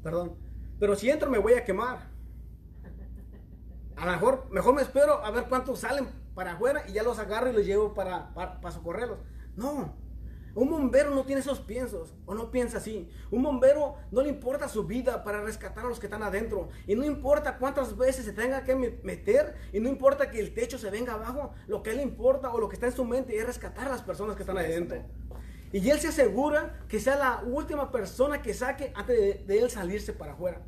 perdón, 0.02 0.36
pero 0.78 0.96
si 0.96 1.10
entro 1.10 1.30
me 1.30 1.38
voy 1.38 1.54
a 1.54 1.64
quemar. 1.64 2.12
A 3.96 4.06
lo 4.06 4.12
mejor, 4.12 4.48
mejor 4.50 4.74
me 4.74 4.82
espero 4.82 5.24
a 5.24 5.30
ver 5.30 5.44
cuántos 5.48 5.80
salen 5.80 6.08
para 6.34 6.54
afuera 6.54 6.84
y 6.88 6.92
ya 6.92 7.02
los 7.02 7.18
agarro 7.18 7.50
y 7.50 7.52
los 7.52 7.64
llevo 7.64 7.94
para, 7.94 8.34
para, 8.34 8.60
para 8.60 8.74
socorrerlos. 8.74 9.18
No, 9.56 9.94
un 10.54 10.70
bombero 10.70 11.10
no 11.10 11.24
tiene 11.24 11.40
esos 11.40 11.58
piensos 11.58 12.14
o 12.26 12.34
no 12.34 12.52
piensa 12.52 12.78
así. 12.78 13.10
Un 13.32 13.42
bombero 13.42 13.96
no 14.12 14.22
le 14.22 14.28
importa 14.28 14.68
su 14.68 14.84
vida 14.84 15.24
para 15.24 15.42
rescatar 15.42 15.84
a 15.84 15.88
los 15.88 15.98
que 15.98 16.06
están 16.06 16.22
adentro. 16.22 16.68
Y 16.86 16.94
no 16.94 17.04
importa 17.04 17.58
cuántas 17.58 17.96
veces 17.96 18.24
se 18.24 18.32
tenga 18.32 18.62
que 18.62 18.76
meter 19.02 19.56
y 19.72 19.80
no 19.80 19.88
importa 19.88 20.30
que 20.30 20.38
el 20.38 20.54
techo 20.54 20.78
se 20.78 20.90
venga 20.90 21.14
abajo. 21.14 21.52
Lo 21.66 21.82
que 21.82 21.90
a 21.90 21.92
él 21.94 22.00
importa 22.00 22.52
o 22.52 22.58
lo 22.58 22.68
que 22.68 22.74
está 22.74 22.86
en 22.86 22.92
su 22.92 23.04
mente 23.04 23.36
es 23.36 23.44
rescatar 23.44 23.88
a 23.88 23.90
las 23.90 24.02
personas 24.02 24.36
que 24.36 24.42
están 24.42 24.58
adentro. 24.58 25.02
Y 25.74 25.90
él 25.90 25.98
se 25.98 26.06
asegura 26.06 26.86
que 26.86 27.00
sea 27.00 27.16
la 27.16 27.42
última 27.44 27.90
persona 27.90 28.40
que 28.40 28.54
saque 28.54 28.92
antes 28.94 29.44
de, 29.44 29.58
él 29.58 29.68
salirse 29.68 30.12
para 30.12 30.34
afuera. 30.34 30.62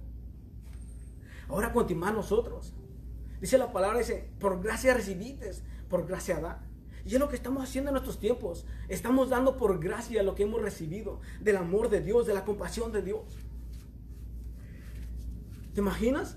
Ahora 1.48 1.72
continuamos 1.72 2.16
nosotros. 2.16 2.74
Dice 3.40 3.56
la 3.56 3.70
palabra, 3.70 3.98
dice, 3.98 4.28
por 4.40 4.60
gracia 4.60 4.94
recibites, 4.94 5.62
por 5.88 6.08
gracia 6.08 6.40
da. 6.40 6.66
Y 7.04 7.14
es 7.14 7.20
lo 7.20 7.28
que 7.28 7.36
estamos 7.36 7.62
haciendo 7.62 7.90
en 7.90 7.92
nuestros 7.92 8.18
tiempos. 8.18 8.66
Estamos 8.88 9.30
dando 9.30 9.56
por 9.56 9.78
gracia 9.78 10.24
lo 10.24 10.34
que 10.34 10.42
hemos 10.42 10.60
recibido 10.60 11.20
del 11.40 11.58
amor 11.58 11.88
de 11.88 12.00
Dios, 12.00 12.26
de 12.26 12.34
la 12.34 12.44
compasión 12.44 12.90
de 12.90 13.02
Dios. 13.02 13.38
¿Te 15.72 15.82
imaginas? 15.82 16.36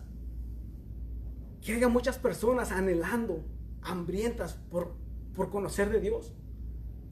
Que 1.64 1.74
haya 1.74 1.88
muchas 1.88 2.20
personas 2.20 2.72
anhelando, 2.72 3.44
hambrientas 3.82 4.60
por, 4.70 4.94
por 5.34 5.50
conocer 5.50 5.90
de 5.90 6.02
Dios. 6.02 6.34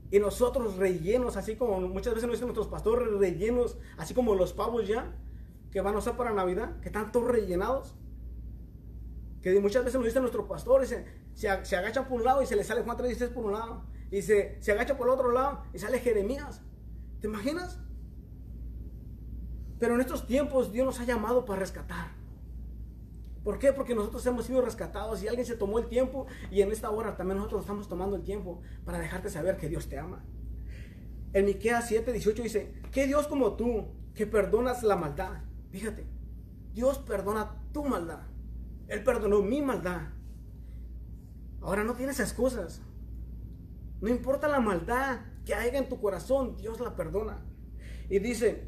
Y 0.10 0.20
nosotros 0.20 0.78
rellenos, 0.78 1.36
así 1.36 1.56
como 1.56 1.82
muchas 1.82 2.14
veces 2.14 2.28
nos 2.28 2.38
dicen 2.38 2.48
nuestros 2.48 2.68
pastores, 2.68 3.12
rellenos, 3.14 3.78
así 3.98 4.14
como 4.14 4.36
los 4.36 4.54
pavos 4.54 4.88
ya, 4.88 5.14
que 5.72 5.82
van 5.82 5.96
a 5.96 5.98
usar 5.98 6.16
para 6.16 6.32
Navidad, 6.34 6.80
que 6.80 6.88
están 6.88 7.12
todos 7.12 7.28
rellenados. 7.28 7.96
Que 9.42 9.60
muchas 9.60 9.84
veces 9.84 10.00
nos 10.00 10.06
dicen 10.06 10.22
nuestros 10.22 10.48
pastores, 10.48 10.96
se, 11.34 11.50
agacha 11.50 12.08
por 12.08 12.20
un 12.20 12.24
lado 12.24 12.42
y 12.42 12.46
se 12.46 12.56
le 12.56 12.64
sale 12.64 12.84
Juan 12.84 12.98
3.16 12.98 13.34
por 13.34 13.46
un 13.46 13.54
lado. 13.54 13.84
Y 14.10 14.22
se, 14.22 14.58
se 14.62 14.72
agacha 14.72 14.98
por 14.98 15.08
el 15.08 15.14
otro 15.14 15.32
lado 15.32 15.64
y 15.74 15.80
sale 15.80 16.00
Jeremías. 16.00 16.62
¿Te 17.20 17.28
imaginas? 17.28 17.80
Pero 19.80 19.96
en 19.96 20.02
estos 20.02 20.26
tiempos 20.26 20.72
Dios 20.72 20.86
nos 20.86 21.00
ha 21.00 21.04
llamado 21.04 21.46
para 21.46 21.60
rescatar. 21.60 22.17
¿Por 23.48 23.60
qué? 23.60 23.72
Porque 23.72 23.96
nosotros 23.96 24.26
hemos 24.26 24.46
sido 24.46 24.62
rescatados 24.62 25.24
y 25.24 25.30
alguien 25.30 25.46
se 25.46 25.56
tomó 25.56 25.80
el 25.80 25.88
tiempo 25.88 26.28
y 26.52 26.62
en 26.64 26.70
esta 26.70 26.90
hora 26.90 27.16
también 27.16 27.38
nosotros 27.38 27.62
estamos 27.62 27.88
tomando 27.88 28.18
el 28.18 28.24
tiempo 28.24 28.62
para 28.84 29.00
dejarte 29.00 29.30
saber 29.30 29.56
que 29.56 29.70
Dios 29.70 29.88
te 29.88 29.98
ama. 29.98 30.22
En 31.32 31.46
Miqueas 31.46 31.90
7:18 31.90 32.44
dice, 32.44 32.74
¿qué 32.92 33.08
Dios 33.08 33.26
como 33.26 33.56
tú 33.56 33.86
que 34.14 34.28
perdonas 34.28 34.84
la 34.84 34.98
maldad? 34.98 35.44
Fíjate, 35.70 36.06
Dios 36.74 36.98
perdona 36.98 37.64
tu 37.72 37.86
maldad. 37.86 38.24
Él 38.90 39.02
perdonó 39.06 39.42
mi 39.42 39.62
maldad. 39.62 40.10
Ahora 41.62 41.86
no 41.86 41.94
tienes 41.94 42.20
excusas. 42.20 42.82
No 44.02 44.10
importa 44.10 44.50
la 44.50 44.60
maldad 44.60 45.22
que 45.46 45.56
haya 45.56 45.80
en 45.80 45.88
tu 45.88 46.02
corazón, 46.02 46.58
Dios 46.58 46.82
la 46.82 46.98
perdona. 46.98 47.46
Y 48.10 48.20
dice, 48.20 48.68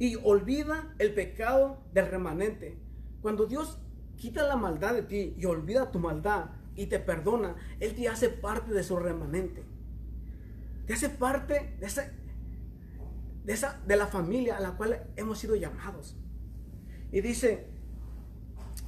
y 0.00 0.16
olvida 0.24 0.92
el 0.98 1.14
pecado 1.14 1.84
del 1.92 2.08
remanente. 2.08 2.89
Cuando 3.22 3.46
Dios 3.46 3.78
quita 4.16 4.46
la 4.46 4.56
maldad 4.56 4.94
de 4.94 5.02
ti 5.02 5.34
y 5.36 5.44
olvida 5.46 5.90
tu 5.90 5.98
maldad 5.98 6.50
y 6.74 6.86
te 6.86 6.98
perdona, 6.98 7.56
Él 7.80 7.94
te 7.94 8.08
hace 8.08 8.28
parte 8.28 8.72
de 8.72 8.82
su 8.82 8.96
remanente. 8.96 9.64
Te 10.86 10.94
hace 10.94 11.08
parte 11.08 11.76
de 11.78 11.86
esa, 11.86 12.10
de, 13.44 13.52
esa, 13.52 13.80
de 13.86 13.96
la 13.96 14.06
familia 14.06 14.56
a 14.56 14.60
la 14.60 14.76
cual 14.76 15.10
hemos 15.16 15.38
sido 15.38 15.54
llamados. 15.56 16.16
Y 17.12 17.20
dice, 17.20 17.68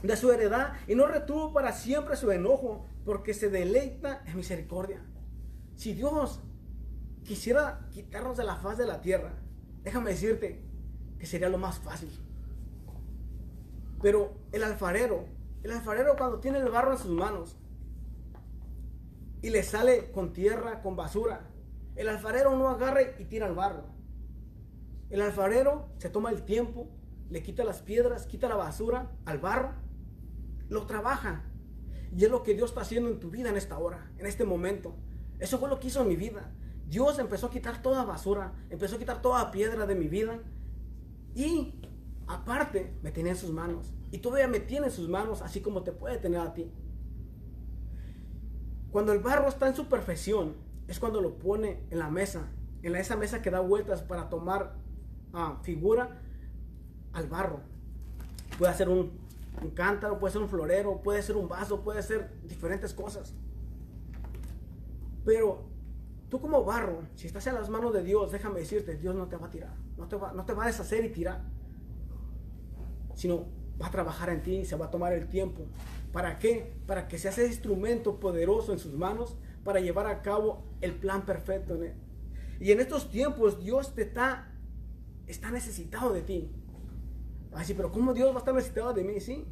de 0.03 0.17
su 0.17 0.33
heredad 0.33 0.75
y 0.87 0.95
no 0.95 1.07
retuvo 1.07 1.53
para 1.53 1.73
siempre 1.73 2.17
su 2.17 2.31
enojo, 2.31 2.87
porque 3.05 3.35
se 3.35 3.51
deleita 3.51 4.23
en 4.27 4.37
misericordia. 4.37 5.05
Si 5.77 5.95
Dios 5.95 6.41
quisiera 7.25 7.89
quitarnos 7.91 8.37
de 8.37 8.45
la 8.45 8.57
faz 8.57 8.79
de 8.79 8.87
la 8.87 9.01
tierra, 9.01 9.35
déjame 9.83 10.11
decirte 10.11 10.65
que 11.19 11.27
sería 11.27 11.49
lo 11.49 11.59
más 11.59 11.79
fácil. 11.79 12.11
Pero 14.03 14.35
el 14.53 14.65
alfarero, 14.65 15.25
el 15.63 15.71
alfarero 15.71 16.17
cuando 16.17 16.41
tiene 16.41 16.59
el 16.59 16.69
barro 16.69 16.93
en 16.93 16.99
sus 16.99 17.11
manos 17.11 17.57
y 19.41 19.51
le 19.51 19.63
sale 19.63 20.11
con 20.11 20.33
tierra, 20.33 20.83
con 20.83 20.97
basura, 20.97 21.49
el 21.97 22.09
alfarero 22.09 22.57
no 22.57 22.69
agarra 22.69 23.03
y 23.19 23.25
tira 23.25 23.47
el 23.47 23.55
barro. 23.55 23.85
El 25.09 25.21
alfarero 25.23 25.89
se 25.99 26.11
toma 26.11 26.31
el 26.31 26.43
tiempo, 26.43 26.89
le 27.31 27.43
quita 27.43 27.65
las 27.65 27.81
piedras, 27.81 28.27
quita 28.27 28.49
la 28.49 28.57
basura 28.57 29.11
al 29.25 29.39
barro 29.39 29.73
lo 30.73 30.87
trabaja. 30.87 31.45
Y 32.17 32.25
es 32.25 32.31
lo 32.31 32.43
que 32.43 32.55
Dios 32.55 32.71
está 32.71 32.81
haciendo 32.81 33.11
en 33.11 33.21
tu 33.21 33.31
vida 33.31 33.51
en 33.51 33.57
esta 33.57 33.79
hora, 33.79 34.11
en 34.19 34.27
este 34.27 34.45
momento. 34.45 34.97
Eso 35.39 35.59
fue 35.59 35.69
lo 35.69 35.79
que 35.79 35.89
hizo 35.89 36.03
en 36.03 36.09
mi 36.09 36.17
vida. 36.17 36.51
Dios 36.89 37.19
empezó 37.19 37.47
a 37.47 37.51
quitar 37.51 37.81
toda 37.81 38.05
basura, 38.05 38.53
empezó 38.71 38.97
a 38.97 38.99
quitar 38.99 39.23
toda 39.23 39.51
piedra 39.51 39.87
de 39.87 39.95
mi 39.95 40.09
vida. 40.09 40.41
Y 41.35 41.81
aparte 42.33 42.95
me 43.03 43.13
tenía 43.13 43.33
en 43.33 43.39
sus 43.39 43.51
manos. 43.51 43.93
Y 44.11 44.19
todavía 44.19 44.49
me 44.49 44.61
tiene 44.61 44.87
en 44.87 44.93
sus 44.93 45.09
manos, 45.09 45.43
así 45.43 45.61
como 45.61 45.83
te 45.83 45.93
puede 45.93 46.19
tener 46.19 46.41
a 46.41 46.55
ti. 46.55 46.71
Cuando 48.91 49.13
el 49.13 49.21
barro 49.21 49.49
está 49.49 49.69
en 49.69 49.75
su 49.75 49.89
perfección, 49.89 50.55
es 50.89 50.99
cuando 50.99 51.21
lo 51.21 51.39
pone 51.39 51.87
en 51.91 51.99
la 51.99 52.11
mesa, 52.11 52.51
en 52.83 52.97
esa 52.97 53.17
mesa 53.17 53.41
que 53.41 53.51
da 53.51 53.61
vueltas 53.61 54.03
para 54.03 54.29
tomar 54.29 54.75
ah, 55.33 55.59
figura 55.63 56.21
al 57.13 57.27
barro. 57.29 57.61
Puede 58.59 58.73
hacer 58.73 58.89
un 58.89 59.13
cántaro, 59.75 60.19
puede 60.19 60.33
ser 60.33 60.43
un 60.43 60.49
florero, 60.49 61.03
puede 61.03 61.23
ser 61.23 61.37
un 61.37 61.49
vaso, 61.49 61.83
puede 61.83 62.03
ser 62.03 62.33
diferentes 62.43 62.93
cosas. 62.93 63.35
Pero 65.25 65.65
tú 66.29 66.41
como 66.41 66.65
barro, 66.65 67.03
si 67.15 67.27
estás 67.27 67.47
en 67.47 67.55
las 67.55 67.71
manos 67.71 67.93
de 67.93 68.03
Dios, 68.03 68.33
déjame 68.33 68.61
decirte, 68.61 68.97
Dios 68.97 69.15
no 69.15 69.29
te 69.29 69.37
va 69.37 69.47
a 69.47 69.51
tirar, 69.51 69.75
no 69.97 70.07
no 70.35 70.45
te 70.45 70.53
va 70.53 70.65
a 70.65 70.67
deshacer 70.67 71.05
y 71.05 71.11
tirar, 71.11 71.43
sino 73.15 73.47
va 73.81 73.87
a 73.87 73.91
trabajar 73.91 74.31
en 74.31 74.43
ti, 74.43 74.65
se 74.65 74.77
va 74.77 74.87
a 74.87 74.91
tomar 74.91 75.13
el 75.13 75.29
tiempo. 75.29 75.67
¿Para 76.13 76.39
qué? 76.39 76.75
Para 76.87 77.09
que 77.09 77.19
seas 77.19 77.39
ese 77.39 77.49
instrumento 77.49 78.21
poderoso 78.21 78.73
en 78.73 78.79
sus 78.79 78.95
manos 78.95 79.37
para 79.65 79.81
llevar 79.81 80.07
a 80.07 80.23
cabo 80.23 80.65
el 80.81 80.95
plan 80.95 81.25
perfecto. 81.25 81.79
Y 82.61 82.73
en 82.73 82.81
estos 82.81 83.11
tiempos 83.11 83.61
Dios 83.61 83.95
te 83.95 84.03
está, 84.03 84.53
está 85.27 85.51
necesitado 85.51 86.13
de 86.13 86.23
ti. 86.23 86.53
Así, 87.53 87.75
pero 87.75 87.93
¿cómo 87.93 88.15
Dios 88.15 88.31
va 88.31 88.37
a 88.37 88.39
estar 88.39 88.55
necesitado 88.55 88.93
de 88.93 89.05
mí? 89.05 89.21
Sí. 89.21 89.47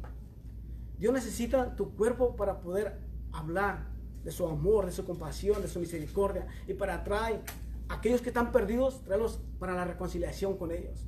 Dios 0.97 1.13
necesita 1.13 1.75
tu 1.75 1.95
cuerpo 1.95 2.35
para 2.35 2.61
poder 2.61 2.99
hablar 3.31 3.89
de 4.23 4.31
su 4.31 4.47
amor, 4.47 4.85
de 4.85 4.91
su 4.91 5.05
compasión, 5.05 5.61
de 5.61 5.67
su 5.67 5.79
misericordia 5.79 6.47
y 6.67 6.73
para 6.73 7.03
traer 7.03 7.41
a 7.87 7.95
aquellos 7.95 8.21
que 8.21 8.29
están 8.29 8.51
perdidos, 8.51 9.03
traerlos 9.03 9.41
para 9.59 9.73
la 9.73 9.85
reconciliación 9.85 10.57
con 10.57 10.71
ellos. 10.71 11.07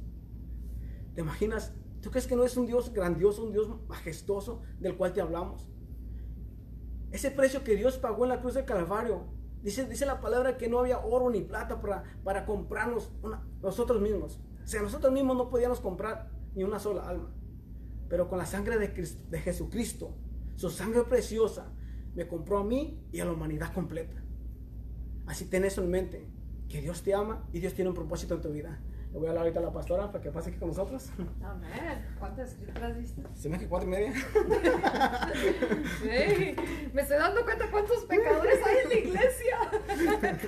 ¿Te 1.14 1.22
imaginas? 1.22 1.74
¿Tú 2.04 2.12
crees 2.12 2.28
que 2.28 2.36
no 2.36 2.44
es 2.44 2.58
un 2.58 2.66
Dios 2.66 2.92
grandioso, 2.92 3.46
un 3.46 3.54
Dios 3.54 3.70
majestuoso 3.88 4.62
del 4.78 4.98
cual 4.98 5.14
te 5.14 5.22
hablamos? 5.22 5.70
Ese 7.12 7.32
precio 7.32 7.64
que 7.64 7.78
Dios 7.78 7.98
pagó 7.98 8.26
en 8.26 8.30
la 8.30 8.42
cruz 8.42 8.56
del 8.56 8.66
Calvario, 8.66 9.24
dice, 9.62 9.88
dice 9.88 10.06
la 10.06 10.20
palabra 10.20 10.58
que 10.58 10.68
no 10.68 10.80
había 10.80 11.00
oro 11.00 11.30
ni 11.30 11.40
plata 11.40 11.80
para, 11.80 12.04
para 12.26 12.46
comprarnos 12.46 13.10
nosotros 13.62 14.02
mismos. 14.02 14.42
O 14.62 14.68
sea, 14.68 14.82
nosotros 14.82 15.14
mismos 15.14 15.38
no 15.38 15.50
podíamos 15.50 15.80
comprar 15.80 16.30
ni 16.54 16.66
una 16.66 16.78
sola 16.78 17.08
alma. 17.08 17.34
Pero 18.10 18.28
con 18.28 18.38
la 18.38 18.46
sangre 18.46 18.78
de, 18.78 18.90
de 18.90 19.40
Jesucristo, 19.40 20.14
su 20.56 20.70
sangre 20.70 21.04
preciosa, 21.04 21.72
me 22.16 22.28
compró 22.28 22.58
a 22.58 22.66
mí 22.66 23.02
y 23.14 23.22
a 23.22 23.26
la 23.26 23.32
humanidad 23.32 23.74
completa. 23.74 24.22
Así 25.26 25.46
ten 25.46 25.64
eso 25.64 25.82
en 25.82 25.90
mente, 25.90 26.28
que 26.68 26.82
Dios 26.82 27.02
te 27.02 27.14
ama 27.14 27.48
y 27.54 27.60
Dios 27.62 27.74
tiene 27.74 27.90
un 27.90 27.96
propósito 27.96 28.36
en 28.36 28.42
tu 28.42 28.50
vida. 28.50 28.82
Le 29.14 29.20
voy 29.20 29.28
a 29.28 29.30
hablar 29.30 29.44
ahorita 29.44 29.60
a 29.60 29.64
la 29.64 29.72
pastora 29.72 30.12
para 30.12 30.24
que 30.24 30.32
pase 30.32 30.50
aquí 30.50 30.58
con 30.58 30.70
nosotros. 30.70 31.12
Amén. 31.44 32.04
¿Cuántas 32.18 32.50
escrituras 32.50 32.98
diste? 32.98 33.22
Se 33.36 33.48
me 33.48 33.58
hace 33.58 33.68
cuatro 33.68 33.88
y 33.88 33.92
media. 33.92 34.12
sí, 36.02 36.56
me 36.92 37.02
estoy 37.04 37.18
dando 37.20 37.44
cuenta 37.44 37.70
cuántos 37.70 38.06
pecadores 38.06 38.60
hay 38.66 38.78
en 38.84 38.90
la 38.90 38.96
iglesia. 38.96 39.58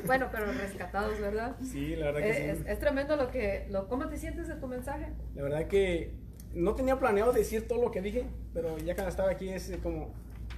bueno, 0.07 0.29
pero 0.31 0.51
rescatados, 0.51 1.19
¿verdad? 1.19 1.55
Sí, 1.61 1.95
la 1.95 2.07
verdad 2.07 2.21
que 2.21 2.29
es, 2.29 2.57
sí. 2.57 2.63
Es, 2.65 2.79
tremendo 2.79 3.15
lo 3.15 3.29
que, 3.29 3.67
lo, 3.69 3.87
¿cómo 3.87 4.09
te 4.09 4.17
sientes 4.17 4.47
de 4.47 4.55
tu 4.55 4.65
mensaje? 4.65 5.13
La 5.35 5.43
verdad 5.43 5.67
que 5.67 6.15
no 6.55 6.73
tenía 6.73 6.97
planeado 6.97 7.33
decir 7.33 7.67
todo 7.67 7.79
lo 7.79 7.91
que 7.91 8.01
dije, 8.01 8.25
pero 8.51 8.79
ya 8.79 8.95
cuando 8.95 9.11
estaba 9.11 9.29
aquí 9.29 9.47
es 9.47 9.77
como 9.83 10.11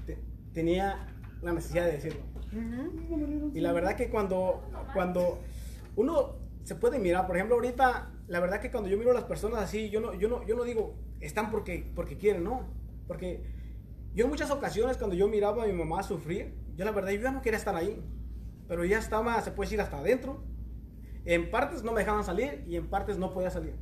te, 0.05 0.17
tenía 0.53 1.09
la 1.41 1.51
necesidad 1.51 1.83
de 1.83 1.91
decirlo. 1.91 2.21
Uh 2.53 2.55
-huh. 2.55 3.51
Y 3.53 3.59
la 3.59 3.73
verdad 3.73 3.97
que 3.97 4.09
cuando, 4.09 4.63
cuando 4.93 5.39
uno 5.97 6.46
se 6.67 6.75
puede 6.75 6.99
mirar, 6.99 7.25
por 7.27 7.37
ejemplo, 7.37 7.55
ahorita, 7.55 8.11
la 8.27 8.41
verdad 8.41 8.59
que 8.59 8.69
cuando 8.69 8.89
yo 8.89 8.97
miro 8.97 9.11
a 9.11 9.13
las 9.13 9.23
personas 9.23 9.59
así, 9.61 9.89
yo 9.89 10.01
no, 10.01 10.13
yo 10.13 10.27
no, 10.27 10.45
yo 10.45 10.53
no 10.53 10.65
digo, 10.65 10.95
están 11.21 11.49
porque, 11.49 11.89
porque 11.95 12.17
quieren, 12.17 12.43
no. 12.43 12.67
Porque 13.07 13.41
yo 14.13 14.25
en 14.25 14.29
muchas 14.29 14.51
ocasiones 14.51 14.97
cuando 14.97 15.15
yo 15.15 15.29
miraba 15.29 15.63
a 15.63 15.65
mi 15.65 15.71
mamá 15.71 16.03
sufrir, 16.03 16.53
yo 16.75 16.83
la 16.83 16.91
verdad, 16.91 17.11
yo 17.11 17.21
ya 17.21 17.31
no 17.31 17.41
quería 17.41 17.57
estar 17.57 17.73
ahí. 17.73 18.03
Pero 18.67 18.83
ya 18.83 18.99
estaba, 18.99 19.41
se 19.41 19.51
puede 19.51 19.67
decir, 19.67 19.79
hasta 19.79 19.99
adentro. 19.99 20.43
En 21.23 21.49
partes 21.51 21.83
no 21.83 21.93
me 21.93 22.01
dejaban 22.01 22.25
salir 22.25 22.65
y 22.67 22.75
en 22.75 22.89
partes 22.89 23.17
no 23.17 23.31
podía 23.31 23.49
salir. 23.49 23.75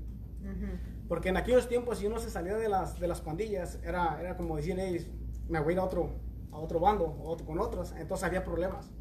Uh 0.44 0.46
-huh. 0.46 1.08
Porque 1.08 1.30
en 1.30 1.38
aquellos 1.38 1.68
tiempos, 1.68 1.98
si 1.98 2.06
uno 2.06 2.20
se 2.20 2.30
salía 2.30 2.56
de 2.56 2.70
las, 2.70 3.00
de 3.00 3.08
las 3.08 3.20
pandillas, 3.20 3.80
era, 3.84 4.22
era 4.22 4.38
como 4.38 4.58
decían 4.58 4.78
ellos, 4.78 5.08
me 5.50 5.60
voy 5.60 5.72
a 5.72 5.74
ir 5.74 5.80
a 5.80 5.86
otro, 5.86 6.20
a 6.52 6.60
otro 6.60 6.80
bando, 6.80 7.06
o 7.06 7.30
otro, 7.30 7.48
con 7.48 7.58
otros. 7.58 7.96
Entonces 7.98 8.24
había 8.24 8.44
problemas. 8.44 8.92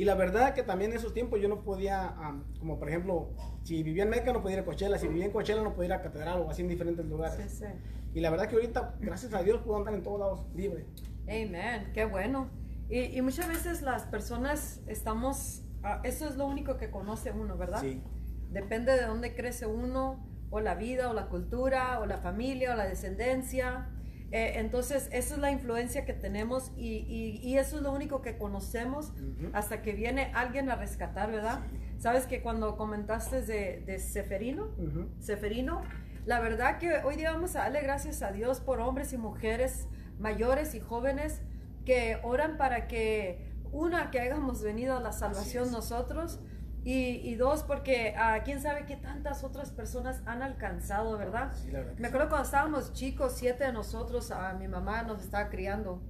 Y 0.00 0.06
la 0.06 0.14
verdad 0.14 0.54
que 0.54 0.62
también 0.62 0.92
en 0.92 0.96
esos 0.96 1.12
tiempos 1.12 1.42
yo 1.42 1.48
no 1.50 1.62
podía, 1.62 2.16
um, 2.26 2.42
como 2.58 2.78
por 2.78 2.88
ejemplo, 2.88 3.34
si 3.64 3.82
vivía 3.82 4.04
en 4.04 4.08
Meca 4.08 4.32
no 4.32 4.40
podía 4.40 4.56
ir 4.56 4.62
a 4.62 4.64
Coachella, 4.64 4.96
si 4.96 5.06
vivía 5.06 5.26
en 5.26 5.30
Coachella 5.30 5.62
no 5.62 5.74
podía 5.74 5.88
ir 5.88 5.92
a 5.92 6.00
Catedral 6.00 6.40
o 6.40 6.48
así 6.48 6.62
en 6.62 6.68
diferentes 6.68 7.04
lugares. 7.04 7.50
Sí, 7.50 7.66
sí. 7.66 7.70
Y 8.14 8.20
la 8.20 8.30
verdad 8.30 8.48
que 8.48 8.54
ahorita, 8.54 8.94
gracias 8.98 9.34
a 9.34 9.42
Dios, 9.42 9.60
puedo 9.60 9.76
andar 9.76 9.92
en 9.92 10.02
todos 10.02 10.18
lados 10.18 10.46
libre. 10.54 10.86
Amén, 11.24 11.90
qué 11.92 12.06
bueno. 12.06 12.48
Y, 12.88 13.14
y 13.14 13.20
muchas 13.20 13.46
veces 13.46 13.82
las 13.82 14.04
personas 14.04 14.80
estamos, 14.86 15.64
uh, 15.84 16.00
eso 16.02 16.26
es 16.26 16.36
lo 16.36 16.46
único 16.46 16.78
que 16.78 16.90
conoce 16.90 17.32
uno, 17.32 17.58
¿verdad? 17.58 17.82
Sí. 17.82 18.02
Depende 18.48 18.92
de 18.92 19.02
dónde 19.04 19.34
crece 19.34 19.66
uno, 19.66 20.26
o 20.48 20.60
la 20.60 20.76
vida, 20.76 21.10
o 21.10 21.12
la 21.12 21.28
cultura, 21.28 22.00
o 22.00 22.06
la 22.06 22.16
familia, 22.16 22.72
o 22.72 22.74
la 22.74 22.86
descendencia. 22.86 23.90
Eh, 24.32 24.52
entonces, 24.60 25.08
esa 25.12 25.34
es 25.34 25.40
la 25.40 25.50
influencia 25.50 26.04
que 26.04 26.12
tenemos 26.12 26.70
y, 26.76 26.98
y, 27.08 27.40
y, 27.42 27.58
eso 27.58 27.76
es 27.78 27.82
lo 27.82 27.92
único 27.92 28.22
que 28.22 28.38
conocemos 28.38 29.10
uh 29.10 29.12
-huh. 29.22 29.50
hasta 29.54 29.82
que 29.82 29.92
viene 29.92 30.30
alguien 30.34 30.70
a 30.70 30.76
rescatar, 30.76 31.32
¿verdad? 31.32 31.60
Sí. 31.70 31.76
Sabes 31.98 32.26
que 32.26 32.40
cuando 32.40 32.76
comentaste 32.76 33.42
de, 33.42 33.82
de 33.84 33.98
Seferino, 33.98 34.66
Uh 34.78 34.84
-huh. 34.84 35.08
Seferino, 35.18 35.82
la 36.26 36.38
verdad 36.40 36.78
que 36.78 36.98
hoy 37.04 37.16
día 37.16 37.32
vamos 37.32 37.56
a 37.56 37.60
darle 37.60 37.80
gracias 37.82 38.22
a 38.22 38.30
Dios 38.30 38.60
por 38.60 38.78
hombres 38.80 39.12
y 39.12 39.16
mujeres 39.18 39.88
mayores 40.20 40.74
y 40.74 40.80
jóvenes 40.80 41.40
que 41.84 42.18
oran 42.22 42.56
para 42.56 42.86
que, 42.86 43.50
una, 43.72 44.10
que 44.10 44.20
hayamos 44.20 44.62
venido 44.62 44.96
a 44.96 45.00
la 45.00 45.12
salvación 45.12 45.72
nosotros. 45.72 46.38
Y, 46.82 46.92
y, 47.28 47.34
dos, 47.34 47.62
porque 47.62 48.14
uh, 48.16 48.42
quién 48.42 48.60
sabe 48.60 48.86
qué 48.86 48.96
tantas 48.96 49.44
otras 49.44 49.70
personas 49.70 50.22
han 50.24 50.42
alcanzado, 50.42 51.18
¿verdad? 51.18 51.52
Sí, 51.54 51.70
la 51.70 51.80
verdad 51.80 51.98
Me 51.98 52.08
acuerdo 52.08 52.28
cuando 52.30 52.46
estábamos 52.46 52.94
chicos, 52.94 53.34
siete 53.36 53.64
de 53.64 53.72
nosotros, 53.72 54.30
uh, 54.30 54.56
mi 54.58 54.66
mamá 54.66 55.02
nos 55.02 55.22
estaba 55.22 55.50
criando. 55.50 56.02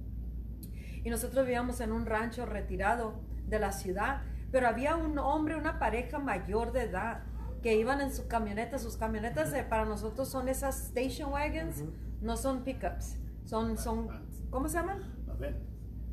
Y 1.03 1.09
nosotros 1.09 1.45
vivíamos 1.45 1.81
en 1.81 1.91
un 1.91 2.05
rancho 2.05 2.45
retirado 2.45 3.19
de 3.47 3.59
la 3.59 3.73
ciudad. 3.73 4.21
Pero 4.51 4.67
había 4.67 4.95
un 4.95 5.17
hombre, 5.19 5.55
una 5.55 5.77
pareja 5.77 6.19
mayor 6.19 6.71
de 6.71 6.83
edad, 6.83 7.23
que 7.61 7.75
iban 7.75 7.99
en 7.99 8.13
su 8.13 8.27
camioneta. 8.27 8.79
Sus 8.79 8.95
camionetas 8.95 9.51
de, 9.51 9.63
para 9.63 9.85
nosotros 9.85 10.29
son 10.29 10.47
esas 10.47 10.87
station 10.87 11.33
wagons, 11.33 11.81
uh 11.81 11.85
-huh. 11.85 12.21
no 12.21 12.37
son 12.37 12.63
pickups. 12.63 13.17
Son, 13.45 13.77
son, 13.77 14.07
¿cómo 14.49 14.69
se 14.69 14.77
llaman? 14.77 14.99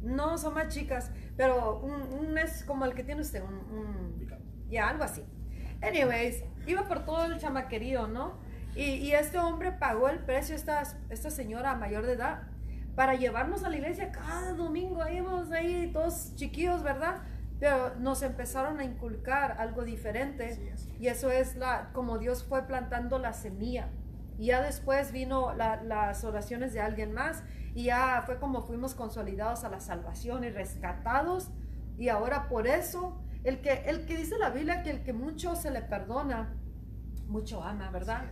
No, 0.02 0.38
son 0.38 0.54
más 0.54 0.68
chicas, 0.68 1.10
pero 1.36 1.80
un, 1.80 1.92
un, 1.92 2.38
es 2.38 2.64
como 2.64 2.84
el 2.84 2.94
que 2.94 3.02
tiene 3.02 3.20
usted, 3.20 3.42
un, 3.42 3.54
un 3.54 4.18
ya, 4.68 4.88
algo 4.88 5.04
así. 5.04 5.24
Anyways, 5.82 6.42
iba 6.66 6.86
por 6.88 7.04
todo 7.04 7.24
el 7.24 7.38
chamaquerío, 7.38 8.06
¿no? 8.08 8.38
Y, 8.74 8.82
y, 8.82 9.12
este 9.12 9.38
hombre 9.38 9.72
pagó 9.72 10.08
el 10.08 10.18
precio, 10.20 10.54
esta, 10.54 10.82
esta 11.08 11.30
señora 11.30 11.74
mayor 11.74 12.06
de 12.06 12.12
edad, 12.12 12.42
para 12.94 13.14
llevarnos 13.14 13.64
a 13.64 13.70
la 13.70 13.76
iglesia 13.76 14.12
cada 14.12 14.52
domingo. 14.54 15.06
Íbamos 15.08 15.50
ahí 15.52 15.90
todos 15.92 16.34
chiquillos, 16.34 16.82
¿verdad? 16.82 17.22
Pero 17.60 17.94
nos 17.96 18.22
empezaron 18.22 18.78
a 18.78 18.84
inculcar 18.84 19.56
algo 19.58 19.84
diferente. 19.84 20.54
Sí, 20.54 20.70
sí. 20.74 20.96
Y 21.00 21.08
eso 21.08 21.30
es 21.30 21.56
la, 21.56 21.90
como 21.92 22.18
Dios 22.18 22.44
fue 22.44 22.66
plantando 22.66 23.18
la 23.18 23.32
semilla. 23.32 23.88
Y 24.36 24.46
ya 24.46 24.62
después 24.62 25.10
vino 25.12 25.54
la, 25.54 25.82
las 25.82 26.22
oraciones 26.24 26.72
de 26.72 26.80
alguien 26.80 27.12
más. 27.12 27.42
Y 27.74 27.84
ya 27.84 28.22
fue 28.26 28.38
como 28.38 28.62
fuimos 28.62 28.94
consolidados 28.94 29.64
a 29.64 29.68
la 29.68 29.80
salvación 29.80 30.44
y 30.44 30.50
rescatados. 30.50 31.50
Y 31.96 32.08
ahora 32.08 32.48
por 32.48 32.66
eso 32.66 33.20
el 33.48 33.60
que, 33.60 33.84
el 33.86 34.04
que 34.06 34.16
dice 34.16 34.38
la 34.38 34.50
Biblia 34.50 34.82
que 34.82 34.90
el 34.90 35.02
que 35.02 35.12
mucho 35.12 35.56
se 35.56 35.70
le 35.70 35.82
perdona, 35.82 36.54
mucho 37.26 37.62
ama, 37.62 37.90
¿verdad? 37.90 38.24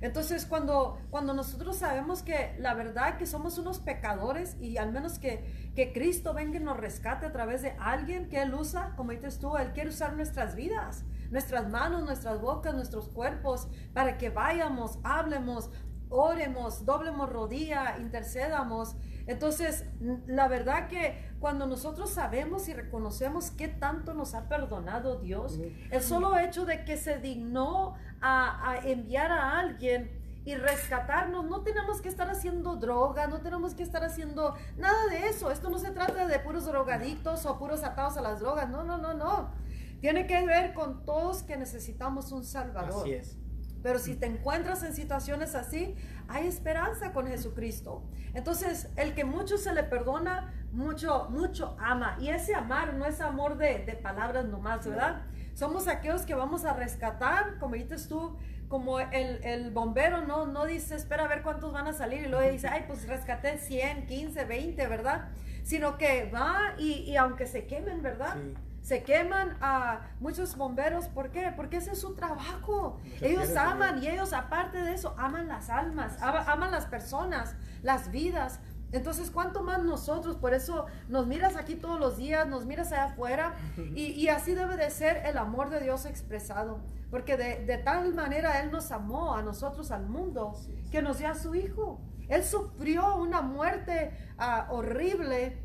Entonces 0.00 0.46
cuando, 0.46 0.98
cuando 1.10 1.34
nosotros 1.34 1.76
sabemos 1.76 2.22
que 2.22 2.54
la 2.58 2.72
verdad 2.74 3.18
que 3.18 3.26
somos 3.26 3.58
unos 3.58 3.80
pecadores 3.80 4.56
y 4.60 4.78
al 4.78 4.92
menos 4.92 5.18
que, 5.18 5.72
que 5.74 5.92
Cristo 5.92 6.32
venga 6.32 6.58
y 6.58 6.62
nos 6.62 6.78
rescate 6.78 7.26
a 7.26 7.32
través 7.32 7.60
de 7.62 7.74
alguien 7.78 8.28
que 8.28 8.40
Él 8.40 8.54
usa, 8.54 8.94
como 8.96 9.10
dices 9.10 9.38
tú, 9.38 9.56
Él 9.56 9.72
quiere 9.72 9.90
usar 9.90 10.14
nuestras 10.16 10.56
vidas, 10.56 11.04
nuestras 11.30 11.68
manos, 11.68 12.02
nuestras 12.02 12.40
bocas, 12.40 12.74
nuestros 12.74 13.08
cuerpos, 13.08 13.68
para 13.92 14.16
que 14.16 14.30
vayamos, 14.30 14.98
hablemos, 15.02 15.70
oremos, 16.08 16.84
doblemos 16.86 17.28
rodilla, 17.28 17.98
intercedamos. 17.98 18.96
Entonces, 19.30 19.84
la 20.26 20.48
verdad 20.48 20.88
que 20.88 21.30
cuando 21.38 21.68
nosotros 21.68 22.10
sabemos 22.10 22.68
y 22.68 22.74
reconocemos 22.74 23.52
qué 23.52 23.68
tanto 23.68 24.12
nos 24.12 24.34
ha 24.34 24.48
perdonado 24.48 25.20
Dios, 25.20 25.60
el 25.92 26.02
solo 26.02 26.36
hecho 26.36 26.64
de 26.64 26.84
que 26.84 26.96
se 26.96 27.18
dignó 27.18 27.94
a, 28.20 28.72
a 28.72 28.78
enviar 28.78 29.30
a 29.30 29.60
alguien 29.60 30.10
y 30.44 30.56
rescatarnos, 30.56 31.44
no 31.44 31.62
tenemos 31.62 32.00
que 32.00 32.08
estar 32.08 32.28
haciendo 32.28 32.74
droga, 32.74 33.28
no 33.28 33.40
tenemos 33.40 33.74
que 33.74 33.84
estar 33.84 34.02
haciendo 34.02 34.56
nada 34.76 35.06
de 35.10 35.28
eso. 35.28 35.52
Esto 35.52 35.70
no 35.70 35.78
se 35.78 35.92
trata 35.92 36.26
de 36.26 36.38
puros 36.40 36.66
drogadictos 36.66 37.46
o 37.46 37.56
puros 37.56 37.84
atados 37.84 38.16
a 38.16 38.22
las 38.22 38.40
drogas, 38.40 38.68
no, 38.68 38.82
no, 38.82 38.98
no, 38.98 39.14
no. 39.14 39.52
Tiene 40.00 40.26
que 40.26 40.44
ver 40.44 40.74
con 40.74 41.04
todos 41.04 41.44
que 41.44 41.56
necesitamos 41.56 42.32
un 42.32 42.42
Salvador. 42.42 43.02
Así 43.02 43.12
es. 43.12 43.39
Pero 43.82 43.98
si 43.98 44.14
te 44.14 44.26
encuentras 44.26 44.82
en 44.82 44.94
situaciones 44.94 45.54
así, 45.54 45.94
hay 46.28 46.46
esperanza 46.46 47.12
con 47.12 47.26
Jesucristo. 47.26 48.02
Entonces, 48.34 48.88
el 48.96 49.14
que 49.14 49.24
mucho 49.24 49.58
se 49.58 49.72
le 49.72 49.82
perdona, 49.82 50.52
mucho, 50.72 51.28
mucho 51.30 51.76
ama. 51.80 52.16
Y 52.20 52.28
ese 52.28 52.54
amar 52.54 52.94
no 52.94 53.06
es 53.06 53.20
amor 53.20 53.56
de, 53.56 53.84
de 53.84 53.94
palabras 53.94 54.44
nomás, 54.46 54.86
¿verdad? 54.86 55.22
Somos 55.54 55.88
aquellos 55.88 56.22
que 56.22 56.34
vamos 56.34 56.64
a 56.64 56.74
rescatar, 56.74 57.58
como 57.58 57.74
dices 57.74 58.08
tú, 58.08 58.36
como 58.68 59.00
el, 59.00 59.44
el, 59.44 59.72
bombero 59.72 60.24
no, 60.24 60.46
no 60.46 60.64
dice, 60.64 60.94
espera 60.94 61.24
a 61.24 61.28
ver 61.28 61.42
cuántos 61.42 61.72
van 61.72 61.88
a 61.88 61.92
salir 61.92 62.22
y 62.22 62.28
luego 62.28 62.48
dice, 62.48 62.68
ay, 62.68 62.84
pues 62.86 63.06
rescaté 63.08 63.58
100, 63.58 64.06
15, 64.06 64.44
20, 64.44 64.86
¿verdad? 64.86 65.28
Sino 65.64 65.98
que 65.98 66.30
va 66.32 66.74
y, 66.78 67.00
y 67.00 67.16
aunque 67.16 67.46
se 67.46 67.66
quemen, 67.66 68.00
¿verdad? 68.00 68.34
Sí. 68.34 68.54
Se 68.82 69.02
queman 69.02 69.56
a 69.60 70.00
muchos 70.20 70.56
bomberos, 70.56 71.06
¿por 71.08 71.30
qué? 71.30 71.52
Porque 71.54 71.76
ese 71.76 71.92
es 71.92 72.00
su 72.00 72.14
trabajo. 72.14 72.98
Ellos 73.20 73.54
aman 73.56 74.02
y 74.02 74.08
ellos 74.08 74.32
aparte 74.32 74.78
de 74.78 74.94
eso 74.94 75.14
aman 75.18 75.48
las 75.48 75.68
almas, 75.70 76.20
ama- 76.22 76.44
aman 76.48 76.70
las 76.72 76.86
personas, 76.86 77.54
las 77.82 78.10
vidas. 78.10 78.60
Entonces, 78.92 79.30
¿cuánto 79.30 79.62
más 79.62 79.84
nosotros? 79.84 80.36
Por 80.36 80.52
eso 80.54 80.86
nos 81.08 81.26
miras 81.28 81.54
aquí 81.56 81.76
todos 81.76 82.00
los 82.00 82.16
días, 82.16 82.48
nos 82.48 82.64
miras 82.66 82.90
allá 82.90 83.04
afuera 83.04 83.54
y, 83.94 84.06
y 84.12 84.28
así 84.28 84.54
debe 84.54 84.76
de 84.76 84.90
ser 84.90 85.18
el 85.26 85.38
amor 85.38 85.70
de 85.70 85.80
Dios 85.80 86.06
expresado. 86.06 86.80
Porque 87.10 87.36
de, 87.36 87.64
de 87.66 87.78
tal 87.78 88.14
manera 88.14 88.60
Él 88.62 88.70
nos 88.72 88.90
amó 88.92 89.34
a 89.36 89.42
nosotros, 89.42 89.90
al 89.92 90.06
mundo, 90.06 90.54
que 90.90 91.02
nos 91.02 91.18
dio 91.18 91.28
a 91.28 91.34
su 91.34 91.54
Hijo. 91.54 92.00
Él 92.28 92.44
sufrió 92.44 93.16
una 93.16 93.42
muerte 93.42 94.12
ah, 94.38 94.66
horrible 94.70 95.62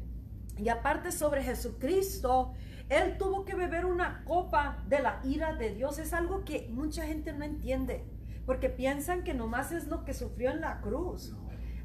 y 0.57 0.69
aparte 0.69 1.11
sobre 1.11 1.43
Jesucristo, 1.43 2.53
Él 2.89 3.17
tuvo 3.17 3.45
que 3.45 3.55
beber 3.55 3.85
una 3.85 4.23
copa 4.25 4.83
de 4.87 4.99
la 4.99 5.19
ira 5.23 5.53
de 5.53 5.73
Dios. 5.73 5.97
Es 5.97 6.13
algo 6.13 6.45
que 6.45 6.67
mucha 6.71 7.05
gente 7.05 7.33
no 7.33 7.43
entiende, 7.43 8.05
porque 8.45 8.69
piensan 8.69 9.23
que 9.23 9.33
nomás 9.33 9.71
es 9.71 9.87
lo 9.87 10.05
que 10.05 10.13
sufrió 10.13 10.51
en 10.51 10.61
la 10.61 10.81
cruz. 10.81 11.35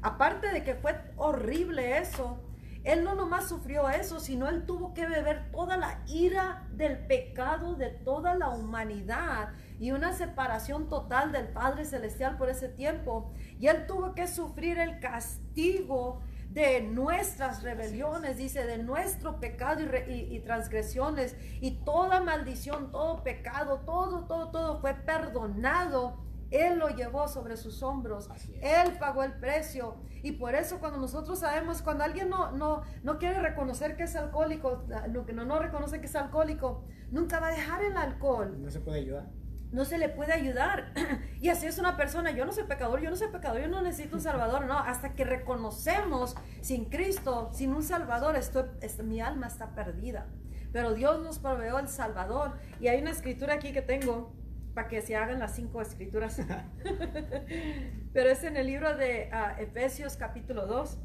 Aparte 0.03 0.51
de 0.51 0.63
que 0.63 0.75
fue 0.75 0.95
horrible 1.15 1.97
eso, 1.97 2.39
Él 2.83 3.03
no 3.03 3.15
nomás 3.15 3.49
sufrió 3.49 3.89
eso, 3.89 4.19
sino 4.19 4.47
Él 4.47 4.65
tuvo 4.65 4.93
que 4.93 5.07
beber 5.07 5.51
toda 5.51 5.77
la 5.77 6.03
ira 6.07 6.67
del 6.71 7.05
pecado 7.07 7.75
de 7.75 7.89
toda 7.89 8.35
la 8.35 8.49
humanidad 8.49 9.49
y 9.79 9.91
una 9.91 10.13
separación 10.13 10.87
total 10.87 11.31
del 11.31 11.47
Padre 11.47 11.85
Celestial 11.85 12.37
por 12.37 12.49
ese 12.49 12.69
tiempo. 12.69 13.31
Y 13.59 13.67
Él 13.67 13.87
tuvo 13.87 14.13
que 14.13 14.27
sufrir 14.27 14.77
el 14.77 14.99
castigo 14.99 16.21
de 16.51 16.81
nuestras 16.81 17.63
rebeliones, 17.63 18.37
dice, 18.37 18.65
de 18.65 18.77
nuestro 18.77 19.39
pecado 19.39 19.81
y, 19.81 19.85
re- 19.85 20.05
y- 20.13 20.35
y 20.35 20.39
transgresiones 20.41 21.35
y 21.61 21.83
toda 21.85 22.19
maldición, 22.21 22.91
todo 22.91 23.23
pecado, 23.23 23.79
todo, 23.85 24.25
todo, 24.27 24.51
todo 24.51 24.79
fue 24.81 24.93
perdonado. 24.93 26.17
Él 26.49 26.79
lo 26.79 26.89
llevó 26.89 27.29
sobre 27.29 27.55
sus 27.55 27.81
hombros. 27.81 28.29
Él 28.61 28.97
pagó 28.99 29.23
el 29.23 29.31
precio. 29.39 29.95
Y 30.21 30.33
por 30.33 30.53
eso 30.53 30.79
cuando 30.81 30.99
nosotros 30.99 31.39
sabemos, 31.39 31.81
cuando 31.81 32.03
alguien 32.03 32.29
no, 32.29 32.51
no, 32.51 32.81
no 33.03 33.17
quiere 33.17 33.39
reconocer 33.39 33.95
que 33.95 34.03
es 34.03 34.15
alcohólico, 34.17 34.83
no, 35.09 35.45
no 35.45 35.59
reconoce 35.59 36.01
que 36.01 36.07
es 36.07 36.15
alcohólico, 36.17 36.83
nunca 37.09 37.39
va 37.39 37.47
a 37.47 37.51
dejar 37.51 37.81
el 37.83 37.95
alcohol 37.95 38.61
No 38.61 38.69
se 38.69 38.81
puede 38.81 38.99
ayudar. 38.99 39.29
No 39.71 39.85
se 39.85 39.97
le 39.97 40.09
puede 40.09 40.33
ayudar. 40.33 40.93
Y 41.41 41.49
así 41.49 41.65
es 41.65 41.79
una 41.79 41.97
persona, 41.97 42.29
yo 42.31 42.45
no 42.45 42.51
soy 42.51 42.65
pecador, 42.65 43.01
yo 43.01 43.09
no 43.09 43.15
soy 43.15 43.29
pecador, 43.29 43.61
yo 43.61 43.67
no 43.67 43.81
necesito 43.81 44.15
un 44.15 44.21
salvador, 44.21 44.65
no, 44.65 44.77
hasta 44.77 45.15
que 45.15 45.23
reconocemos 45.23 46.35
sin 46.61 46.85
Cristo, 46.85 47.49
sin 47.53 47.73
un 47.73 47.81
salvador, 47.81 48.35
estoy, 48.35 48.65
es- 48.81 49.03
mi 49.03 49.21
alma 49.21 49.47
está 49.47 49.73
perdida. 49.73 50.27
Pero 50.71 50.93
Dios 50.93 51.21
nos 51.21 51.39
proveó 51.39 51.79
el 51.79 51.87
salvador. 51.87 52.53
Y 52.79 52.87
hay 52.89 53.01
una 53.01 53.11
escritura 53.11 53.55
aquí 53.55 53.73
que 53.73 53.81
tengo 53.81 54.33
para 54.73 54.87
que 54.87 55.01
se 55.01 55.15
hagan 55.15 55.39
las 55.39 55.55
cinco 55.55 55.81
escrituras. 55.81 56.39
pero 58.13 58.29
es 58.29 58.43
en 58.43 58.55
el 58.57 58.67
libro 58.67 58.95
de 58.95 59.29
ah, 59.33 59.55
Efesios 59.59 60.15
capítulo 60.15 60.67
2. 60.67 60.97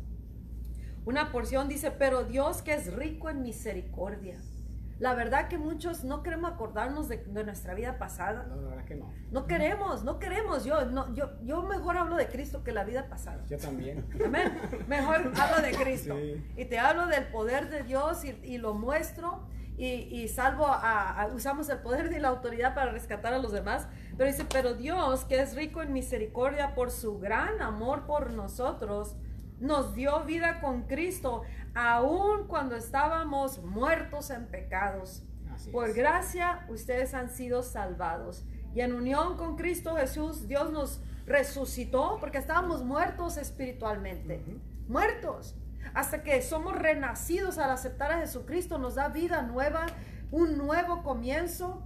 Una 1.05 1.33
porción 1.33 1.69
dice, 1.69 1.91
pero 1.91 2.25
Dios 2.25 2.63
que 2.63 2.75
es 2.75 2.93
rico 2.93 3.31
en 3.31 3.43
misericordia. 3.43 4.37
La 4.99 5.15
verdad 5.15 5.49
que 5.49 5.59
muchos 5.59 6.05
no 6.05 6.23
queremos 6.23 6.51
acordarnos 6.53 7.09
de, 7.09 7.19
de 7.19 7.45
nuestra 7.45 7.75
vida 7.75 7.99
pasada. 7.99 8.45
No, 8.49 8.57
la 8.57 8.69
verdad 8.69 8.85
que 8.87 8.95
no. 8.95 9.13
No 9.31 9.47
queremos, 9.47 10.05
no 10.05 10.19
queremos. 10.19 10.65
Yo, 10.65 10.87
no, 10.87 11.13
yo, 11.15 11.31
yo 11.43 11.63
mejor 11.63 11.99
hablo 11.99 12.17
de 12.17 12.29
Cristo 12.29 12.65
que 12.65 12.73
la 12.73 12.85
vida 12.85 13.07
pasada. 13.09 13.45
Yo 13.47 13.59
también. 13.59 14.07
Amén. 14.25 14.59
Mejor 14.89 15.33
hablo 15.39 15.63
de 15.63 15.73
Cristo. 15.73 16.15
Sí. 16.17 16.43
Y 16.57 16.65
te 16.65 16.79
hablo 16.79 17.07
del 17.09 17.27
poder 17.27 17.69
de 17.69 17.83
Dios 17.83 18.25
y, 18.25 18.31
y 18.43 18.57
lo 18.59 18.73
muestro. 18.73 19.47
Y, 19.79 19.85
y 19.87 20.29
salvo 20.29 20.67
a, 20.67 21.21
a- 21.21 21.27
usamos 21.27 21.69
el 21.69 21.81
poder 21.81 22.11
y 22.11 22.19
la 22.19 22.29
autoridad 22.29 22.75
para 22.75 22.93
rescatar 22.93 23.35
a 23.35 23.39
los 23.39 23.53
demás. 23.53 23.87
Pero 24.17 24.31
dice, 24.31 24.47
pero 24.51 24.73
Dios, 24.73 25.27
que 25.27 25.41
es 25.43 25.55
rico 25.55 25.83
en 25.83 25.93
misericordia 25.93 26.75
por 26.75 26.91
su 26.91 27.19
gran 27.19 27.61
amor 27.61 28.07
por 28.07 28.31
nosotros, 28.33 29.15
nos 29.61 29.95
dio 29.95 30.25
vida 30.25 30.61
con 30.61 30.83
Cristo, 30.83 31.43
aun 31.75 32.47
cuando 32.47 32.77
estábamos 32.77 33.63
muertos 33.63 34.31
en 34.31 34.47
pecados. 34.47 35.23
Así 35.55 35.71
Por 35.71 35.91
es. 35.91 35.97
gracia 35.97 36.67
ustedes 36.69 37.15
han 37.15 37.31
sido 37.31 37.63
salvados. 37.63 38.45
Y 38.75 38.81
en 38.81 38.93
unión 38.93 39.37
con 39.37 39.57
Cristo 39.57 39.97
Jesús, 39.97 40.47
Dios 40.49 40.71
nos 40.71 41.01
resucitó 41.25 42.19
porque 42.21 42.39
estábamos 42.39 42.85
muertos 42.85 43.37
espiritualmente. 43.37 44.43
Muertos. 44.89 45.55
Hasta 45.95 46.23
que 46.23 46.43
somos 46.43 46.77
renacidos 46.77 47.59
al 47.59 47.71
aceptar 47.71 48.13
a 48.13 48.19
Jesucristo, 48.19 48.77
nos 48.79 48.97
da 48.97 49.09
vida 49.09 49.43
nueva, 49.43 49.87
un 50.31 50.59
nuevo 50.59 51.03
comienzo 51.03 51.86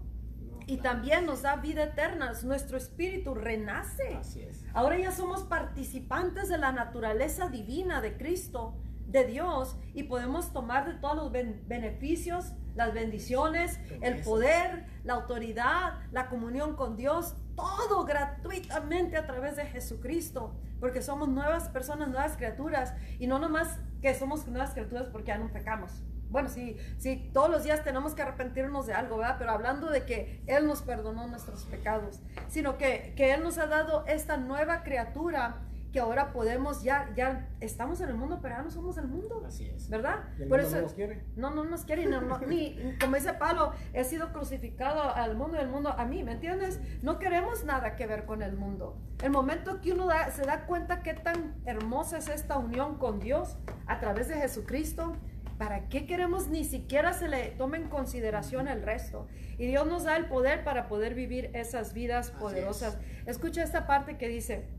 y 0.71 0.79
claro. 0.79 0.97
también 0.97 1.27
nos 1.27 1.43
da 1.43 1.57
vida 1.57 1.85
eterna. 1.85 2.33
Nuestro 2.45 2.77
espíritu 2.77 3.35
renace. 3.35 4.15
Así 4.15 4.43
es. 4.43 4.65
Ahora 4.73 4.99
ya 4.99 5.11
somos 5.11 5.43
participantes 5.45 6.49
de 6.49 6.59
la 6.59 6.73
naturaleza 6.73 7.49
divina 7.49 8.01
de 8.01 8.17
Cristo, 8.17 8.77
de 9.07 9.25
Dios, 9.25 9.77
y 9.95 10.05
podemos 10.05 10.53
tomar 10.53 10.87
de 10.87 10.95
todos 10.95 11.17
los 11.17 11.33
ben- 11.33 11.65
beneficios, 11.67 12.53
las 12.77 12.95
bendiciones, 12.95 13.81
el 14.01 14.23
poder, 14.23 14.87
la 15.03 15.15
autoridad, 15.15 15.95
la 16.13 16.29
comunión 16.29 16.77
con 16.77 16.97
Dios, 16.97 17.35
todo 17.57 18.05
gratuitamente 18.05 19.17
a 19.17 19.27
través 19.27 19.57
de 19.57 19.67
Jesucristo, 19.67 20.55
porque 20.79 21.03
somos 21.03 21.29
nuevas 21.29 21.69
personas, 21.69 22.09
nuevas 22.09 22.37
criaturas, 22.37 22.95
y 23.19 23.27
no 23.27 23.39
nomás 23.41 23.81
que 24.01 24.15
somos 24.15 24.47
nuevas 24.47 24.71
criaturas 24.71 25.09
porque 25.11 25.29
ya 25.29 25.39
no 25.39 25.53
pecamos. 25.53 26.05
Bueno, 26.31 26.49
sí, 26.49 26.77
sí, 26.99 27.31
todos 27.35 27.51
los 27.51 27.65
días 27.65 27.83
tenemos 27.85 28.15
que 28.15 28.23
arrepentirnos 28.23 28.87
de 28.87 28.95
algo, 28.95 29.19
¿verdad? 29.19 29.37
Pero 29.39 29.51
hablando 29.53 29.91
de 29.91 30.05
que 30.05 30.43
Él 30.47 30.67
nos 30.67 30.83
perdonó 30.83 31.27
nuestros 31.27 31.65
pecados, 31.65 32.21
sino 32.49 32.79
que, 32.79 33.13
que 33.17 33.35
Él 33.35 33.43
nos 33.43 33.59
ha 33.59 33.67
dado 33.67 34.05
esta 34.07 34.37
nueva 34.37 34.83
criatura 34.83 35.63
que 35.93 35.99
ahora 35.99 36.33
podemos, 36.33 36.85
ya, 36.85 37.11
ya 37.17 37.49
estamos 37.59 38.01
en 38.01 38.11
el 38.11 38.15
mundo, 38.15 38.39
pero 38.41 38.55
ya 38.55 38.63
no 38.63 38.71
somos 38.71 38.97
el 38.97 39.09
mundo, 39.09 39.43
Así 39.45 39.67
es. 39.69 39.91
¿verdad? 39.91 40.21
Y 40.39 40.43
el 40.45 40.49
Por 40.49 40.61
mundo 40.63 40.69
eso, 40.69 40.77
no 40.77 40.83
nos 40.83 40.95
quiere. 40.95 41.25
no, 41.35 41.51
no 41.51 41.65
nos 41.65 41.85
quiere, 41.85 42.07
no, 42.07 42.21
no, 42.21 42.39
ni, 42.47 42.97
como 43.01 43.17
dice 43.17 43.33
Pablo, 43.33 43.73
he 43.93 44.05
sido 44.05 44.33
crucificado 44.33 45.03
al 45.13 45.35
mundo 45.37 45.57
y 45.57 45.61
el 45.61 45.67
mundo 45.69 45.89
a 45.91 46.05
mí, 46.05 46.23
¿me 46.23 46.31
entiendes? 46.31 46.79
No 47.03 47.19
queremos 47.19 47.65
nada 47.65 47.97
que 47.97 48.07
ver 48.07 48.25
con 48.25 48.43
el 48.43 48.55
mundo. 48.57 48.97
El 49.21 49.33
momento 49.33 49.81
que 49.81 49.91
uno 49.93 50.07
da- 50.07 50.31
se 50.31 50.43
da 50.43 50.65
cuenta 50.67 51.03
qué 51.03 51.15
tan 51.15 51.57
hermosa 51.67 52.19
es 52.19 52.29
esta 52.29 52.57
unión 52.57 52.97
con 52.99 53.19
Dios 53.19 53.57
a 53.89 53.99
través 53.99 54.29
de 54.29 54.37
Jesucristo, 54.37 55.17
¿para 55.61 55.91
qué 55.91 56.07
queremos 56.07 56.49
ni 56.49 56.65
siquiera 56.65 57.13
se 57.13 57.29
le 57.29 57.51
tome 57.51 57.77
en 57.77 57.91
consideración 57.91 58.67
el 58.67 58.83
resto? 58.83 59.29
Y 59.59 59.67
Dios 59.67 59.87
nos 59.87 60.05
da 60.05 60.17
el 60.17 60.25
poder 60.25 60.65
para 60.65 60.89
poder 60.89 61.15
vivir 61.15 61.51
esas 61.53 61.93
vidas 61.93 62.31
poderosas. 62.31 62.97
Escucha 63.27 63.63
esta 63.63 63.87
parte 63.87 64.17
que 64.17 64.27
dice, 64.27 64.71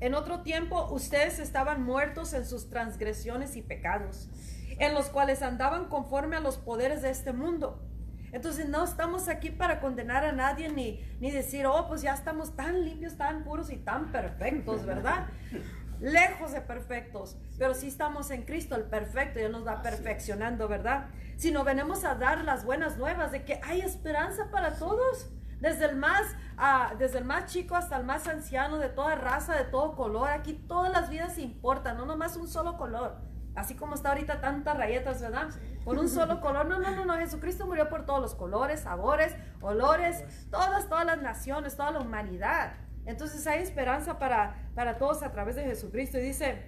en 0.00 0.14
otro 0.14 0.40
tiempo 0.40 0.88
ustedes 0.90 1.38
estaban 1.40 1.82
muertos 1.82 2.32
en 2.32 2.46
sus 2.46 2.70
transgresiones 2.70 3.54
y 3.56 3.60
pecados, 3.60 4.30
en 4.78 4.94
los 4.94 5.10
cuales 5.10 5.42
andaban 5.42 5.90
conforme 5.90 6.36
a 6.36 6.40
los 6.40 6.56
poderes 6.56 7.02
de 7.02 7.10
este 7.10 7.34
mundo. 7.34 7.86
Entonces 8.32 8.66
no 8.66 8.82
estamos 8.82 9.28
aquí 9.28 9.50
para 9.50 9.78
condenar 9.78 10.24
a 10.24 10.32
nadie 10.32 10.70
ni, 10.70 11.04
ni 11.20 11.32
decir, 11.32 11.66
oh, 11.66 11.86
pues 11.86 12.00
ya 12.00 12.14
estamos 12.14 12.56
tan 12.56 12.82
limpios, 12.82 13.18
tan 13.18 13.44
puros 13.44 13.70
y 13.70 13.76
tan 13.76 14.10
perfectos, 14.10 14.86
¿verdad? 14.86 15.26
Lejos 16.04 16.52
de 16.52 16.60
perfectos, 16.60 17.38
pero 17.56 17.72
sí 17.72 17.88
estamos 17.88 18.30
en 18.30 18.42
Cristo, 18.42 18.76
el 18.76 18.82
perfecto, 18.82 19.40
y 19.40 19.44
Él 19.44 19.52
nos 19.52 19.66
va 19.66 19.80
perfeccionando, 19.80 20.68
¿verdad? 20.68 21.06
Sino 21.38 21.64
venimos 21.64 22.04
a 22.04 22.14
dar 22.14 22.44
las 22.44 22.66
buenas 22.66 22.98
nuevas 22.98 23.32
de 23.32 23.42
que 23.42 23.58
hay 23.64 23.80
esperanza 23.80 24.50
para 24.50 24.76
todos. 24.76 25.30
Desde 25.60 25.86
el 25.86 25.96
más, 25.96 26.20
ah, 26.58 26.92
desde 26.98 27.16
el 27.16 27.24
más 27.24 27.46
chico 27.46 27.74
hasta 27.74 27.96
el 27.96 28.04
más 28.04 28.28
anciano, 28.28 28.76
de 28.76 28.90
toda 28.90 29.14
raza, 29.14 29.54
de 29.54 29.64
todo 29.64 29.96
color. 29.96 30.28
Aquí 30.28 30.52
todas 30.52 30.92
las 30.92 31.08
vidas 31.08 31.38
importan, 31.38 31.96
no 31.96 32.04
nomás 32.04 32.36
un 32.36 32.48
solo 32.48 32.76
color. 32.76 33.16
Así 33.54 33.74
como 33.74 33.94
está 33.94 34.10
ahorita 34.10 34.42
tantas 34.42 34.76
rayetas, 34.76 35.22
¿verdad? 35.22 35.48
Con 35.86 35.96
un 35.96 36.10
solo 36.10 36.42
color. 36.42 36.66
No, 36.66 36.80
no, 36.80 36.90
no, 36.90 37.06
no. 37.06 37.14
Jesucristo 37.14 37.66
murió 37.66 37.88
por 37.88 38.04
todos 38.04 38.20
los 38.20 38.34
colores, 38.34 38.80
sabores, 38.80 39.34
olores, 39.62 40.22
todas, 40.50 40.86
todas 40.86 41.06
las 41.06 41.22
naciones, 41.22 41.76
toda 41.76 41.92
la 41.92 42.00
humanidad. 42.00 42.74
Entonces 43.06 43.46
hay 43.46 43.62
esperanza 43.62 44.18
para, 44.18 44.70
para 44.74 44.98
todos 44.98 45.22
a 45.22 45.32
través 45.32 45.56
de 45.56 45.64
Jesucristo. 45.64 46.18
Y 46.18 46.22
dice, 46.22 46.62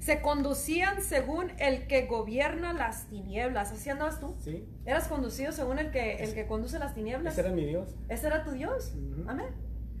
se 0.00 0.22
conducían 0.22 1.02
según 1.02 1.52
el 1.58 1.86
que 1.86 2.06
gobierna 2.06 2.72
las 2.72 3.06
tinieblas. 3.08 3.72
¿Así 3.72 3.90
andabas 3.90 4.20
tú? 4.20 4.34
Sí. 4.40 4.66
¿Eras 4.86 5.08
conducido 5.08 5.52
según 5.52 5.78
el 5.78 5.90
que, 5.90 6.22
el 6.24 6.34
que 6.34 6.46
conduce 6.46 6.78
las 6.78 6.94
tinieblas? 6.94 7.34
Ese 7.34 7.42
era 7.42 7.50
mi 7.50 7.66
Dios. 7.66 7.94
Ese 8.08 8.26
era 8.26 8.42
tu 8.44 8.52
Dios. 8.52 8.94
Amén. 9.26 9.48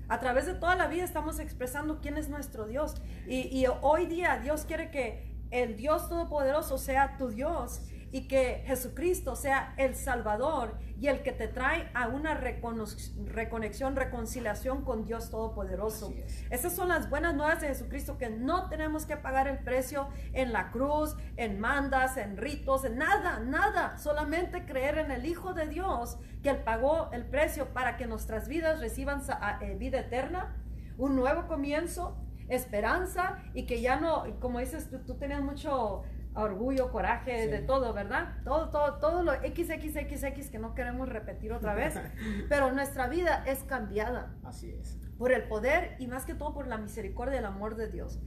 A 0.08 0.18
través 0.18 0.46
de 0.46 0.54
toda 0.54 0.74
la 0.74 0.88
vida 0.88 1.04
estamos 1.04 1.38
expresando 1.38 2.00
quién 2.00 2.16
es 2.16 2.28
nuestro 2.28 2.66
Dios. 2.66 2.94
Y, 3.28 3.56
y 3.56 3.66
hoy 3.82 4.06
día 4.06 4.38
Dios 4.42 4.64
quiere 4.64 4.90
que 4.90 5.30
el 5.50 5.76
Dios 5.76 6.08
Todopoderoso 6.08 6.78
sea 6.78 7.16
tu 7.16 7.28
Dios 7.28 7.82
y 8.12 8.26
que 8.26 8.62
Jesucristo 8.66 9.36
sea 9.36 9.74
el 9.76 9.94
Salvador 9.94 10.78
y 10.98 11.06
el 11.06 11.22
que 11.22 11.32
te 11.32 11.48
trae 11.48 11.90
a 11.94 12.08
una 12.08 12.34
reconexión, 12.34 13.96
reconciliación 13.96 14.84
con 14.84 15.04
Dios 15.04 15.30
Todopoderoso. 15.30 16.12
Esas 16.50 16.74
son 16.74 16.88
las 16.88 17.08
buenas 17.08 17.34
nuevas 17.34 17.60
de 17.60 17.68
Jesucristo, 17.68 18.18
que 18.18 18.28
no 18.28 18.68
tenemos 18.68 19.06
que 19.06 19.16
pagar 19.16 19.48
el 19.48 19.58
precio 19.58 20.08
en 20.32 20.52
la 20.52 20.70
cruz, 20.70 21.16
en 21.36 21.60
mandas, 21.60 22.16
en 22.16 22.36
ritos, 22.36 22.84
en 22.84 22.98
nada, 22.98 23.40
nada. 23.40 23.96
Solamente 23.96 24.66
creer 24.66 24.98
en 24.98 25.10
el 25.10 25.24
Hijo 25.24 25.54
de 25.54 25.68
Dios, 25.68 26.18
que 26.42 26.50
Él 26.50 26.58
pagó 26.64 27.10
el 27.12 27.24
precio 27.24 27.72
para 27.72 27.96
que 27.96 28.06
nuestras 28.06 28.48
vidas 28.48 28.80
reciban 28.80 29.22
eh, 29.60 29.76
vida 29.78 30.00
eterna, 30.00 30.56
un 30.98 31.16
nuevo 31.16 31.46
comienzo, 31.46 32.16
esperanza 32.48 33.38
y 33.54 33.64
que 33.64 33.80
ya 33.80 34.00
no, 34.00 34.24
como 34.40 34.58
dices, 34.58 34.90
tú, 34.90 34.98
tú 34.98 35.14
tenías 35.14 35.40
mucho 35.40 36.02
orgullo, 36.34 36.90
coraje, 36.90 37.48
de 37.48 37.58
todo, 37.60 37.92
¿verdad? 37.92 38.36
Todo, 38.44 38.70
todo, 38.70 38.98
todo 38.98 39.22
lo 39.22 39.32
XXXX 39.32 40.50
que 40.50 40.58
no 40.58 40.74
queremos 40.74 41.08
repetir 41.08 41.52
otra 41.52 41.74
vez, 41.74 41.94
pero 42.48 42.72
nuestra 42.72 43.08
vida 43.08 43.44
es 43.46 43.62
cambiada. 43.64 44.34
Así 44.44 44.70
es. 44.70 44.98
Por 45.18 45.32
el 45.32 45.44
poder 45.44 45.96
y 45.98 46.06
más 46.06 46.24
que 46.24 46.34
todo 46.34 46.54
por 46.54 46.66
la 46.66 46.78
misericordia 46.78 47.34
y 47.34 47.38
el 47.38 47.44
amor 47.44 47.76
de 47.76 47.88
Dios. 47.88 48.20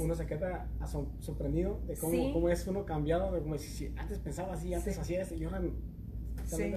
uno, 0.00 0.14
se 0.14 0.26
queda 0.26 0.68
sorprendido 1.20 1.80
de 1.86 1.96
cómo, 1.96 2.32
cómo, 2.32 2.48
es 2.48 2.66
uno 2.66 2.84
cambiado, 2.84 3.32
de 3.32 3.40
cómo 3.40 3.58
si 3.58 3.92
antes 3.96 4.18
pensaba 4.20 4.54
así, 4.54 4.72
antes 4.72 4.98
hacía 4.98 5.22
esto, 5.22 5.34
y 5.34 5.44
ahora 5.44 5.60
Sí. 6.48 6.74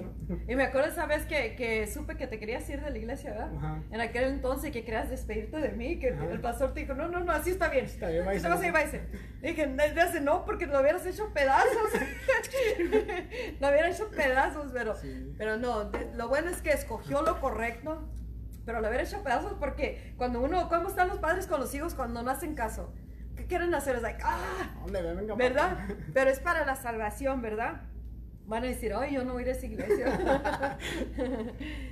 Y 0.48 0.54
me 0.54 0.64
acuerdo 0.64 0.90
esa 0.90 1.06
vez 1.06 1.24
que, 1.24 1.54
que, 1.56 1.86
supe 1.86 2.16
que 2.16 2.26
te 2.26 2.38
querías 2.38 2.68
ir 2.68 2.82
de 2.82 2.90
la 2.90 2.98
iglesia, 2.98 3.30
¿verdad? 3.30 3.78
En 3.90 4.00
aquel 4.00 4.24
entonces 4.24 4.70
que 4.70 4.84
querías 4.84 5.08
despedirte 5.08 5.58
de 5.58 5.72
mí, 5.72 5.98
que 5.98 6.08
el 6.08 6.40
pastor 6.40 6.74
te 6.74 6.80
dijo, 6.80 6.94
no, 6.94 7.08
no, 7.08 7.20
no, 7.20 7.32
así 7.32 7.50
está 7.50 7.68
bien. 7.68 7.86
Está 7.86 8.08
bien, 8.08 8.24
váyase. 8.26 9.02
Dije, 9.40 9.66
no, 10.20 10.44
porque 10.44 10.66
lo 10.66 10.80
hubieras 10.80 11.06
hecho 11.06 11.32
pedazos. 11.32 11.70
lo 13.60 13.68
hubiera 13.68 13.88
hecho 13.88 14.10
pedazos, 14.10 14.70
pero, 14.72 14.94
pero 15.38 15.56
no, 15.56 15.90
lo 16.14 16.28
bueno 16.28 16.50
es 16.50 16.60
que 16.60 16.70
escogió 16.70 17.22
lo 17.22 17.40
correcto, 17.40 18.08
pero 18.66 18.80
lo 18.80 18.88
hubiera 18.88 19.04
hecho 19.04 19.22
pedazos 19.22 19.54
porque 19.58 20.14
cuando 20.16 20.40
uno, 20.40 20.68
¿cómo 20.68 20.88
están 20.88 21.08
los 21.08 21.18
padres 21.18 21.46
con 21.46 21.60
los 21.60 21.74
hijos 21.74 21.94
cuando 21.94 22.22
no 22.22 22.30
hacen 22.30 22.54
caso? 22.54 22.92
¿Qué 23.36 23.46
quieren 23.46 23.74
hacer? 23.74 23.96
Es 23.96 24.02
like, 24.02 24.20
ah, 24.22 24.68
¿verdad? 25.36 25.78
Pero 26.14 26.30
es 26.30 26.38
para 26.38 26.66
la 26.66 26.76
salvación, 26.76 27.40
¿verdad? 27.40 27.80
Van 28.52 28.64
a 28.64 28.66
decir, 28.66 28.92
ay, 28.94 29.14
yo 29.14 29.24
no 29.24 29.32
voy 29.32 29.44
a 29.44 29.52
esa 29.52 29.64
iglesia. 29.64 30.78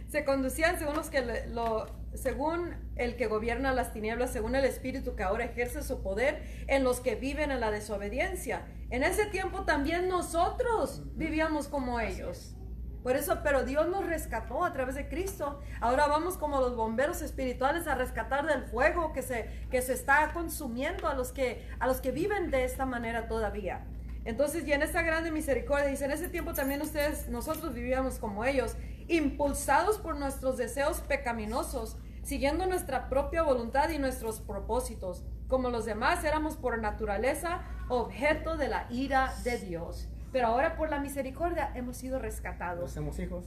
se 0.09 0.25
conducían 0.27 0.79
según 0.79 0.95
los 0.95 1.09
que 1.09 1.47
lo, 1.49 1.87
según 2.13 2.77
el 2.97 3.17
que 3.17 3.29
gobierna 3.29 3.73
las 3.73 3.95
tinieblas, 3.95 4.31
según 4.31 4.55
el 4.55 4.67
espíritu 4.67 5.17
que 5.17 5.23
ahora 5.23 5.47
ejerce 5.47 5.83
su 5.83 6.03
poder 6.03 6.43
en 6.67 6.85
los 6.85 7.01
que 7.01 7.15
viven 7.15 7.51
en 7.51 7.61
la 7.61 7.71
desobediencia. 7.71 8.67
En 8.91 9.05
ese 9.05 9.25
tiempo 9.25 9.65
también 9.65 10.07
nosotros 10.09 11.03
vivíamos 11.17 11.67
como 11.67 11.99
ellos. 11.99 12.55
Por 13.03 13.17
eso, 13.17 13.39
pero 13.43 13.65
Dios 13.65 13.89
nos 13.89 14.05
rescató 14.05 14.63
a 14.63 14.75
través 14.75 14.97
de 14.97 15.09
Cristo. 15.09 15.61
Ahora 15.81 16.09
vamos 16.09 16.37
como 16.37 16.61
los 16.61 16.77
bomberos 16.77 17.23
espirituales 17.23 17.87
a 17.87 17.95
rescatar 17.95 18.47
del 18.47 18.65
fuego 18.65 19.15
que 19.15 19.23
se, 19.23 19.49
que 19.71 19.81
se 19.81 19.95
está 19.95 20.31
consumiendo 20.35 21.09
a 21.09 21.15
los 21.15 21.33
que, 21.33 21.67
a 21.79 21.87
los 21.87 22.03
que 22.03 22.13
viven 22.13 22.51
de 22.51 22.65
esta 22.65 22.85
manera 22.85 23.29
todavía. 23.29 23.87
Entonces, 24.25 24.67
y 24.67 24.73
en 24.73 24.83
esta 24.83 25.03
grande 25.03 25.31
misericordia, 25.31 25.87
dice, 25.87 26.05
en 26.05 26.11
ese 26.11 26.29
tiempo 26.29 26.53
también 26.53 26.83
ustedes, 26.83 27.29
nosotros 27.29 27.75
vivíamos 27.75 28.19
como 28.19 28.45
ellos, 28.45 28.77
impulsados 29.09 29.99
por 29.99 30.17
nuestros 30.17 30.59
deseos 30.59 31.01
pecaminosos, 31.01 31.97
siguiendo 32.23 32.67
nuestra 32.67 33.09
propia 33.09 33.43
voluntad 33.43 33.89
y 33.91 33.99
nuestros 33.99 34.41
propósitos. 34.41 35.25
Como 35.49 35.71
los 35.71 35.85
demás, 35.85 36.23
éramos 36.23 36.57
por 36.57 36.79
naturaleza 36.79 37.63
objeto 37.89 38.57
de 38.57 38.69
la 38.69 38.87
ira 38.91 39.33
de 39.43 39.59
Dios. 39.59 40.09
Pero 40.33 40.49
ahora 40.49 40.77
por 40.77 40.91
la 40.91 41.01
misericordia 41.01 41.73
hemos 41.75 41.97
sido 41.97 42.19
rescatados. 42.19 42.93
Somos 42.93 43.19
hijos. 43.19 43.47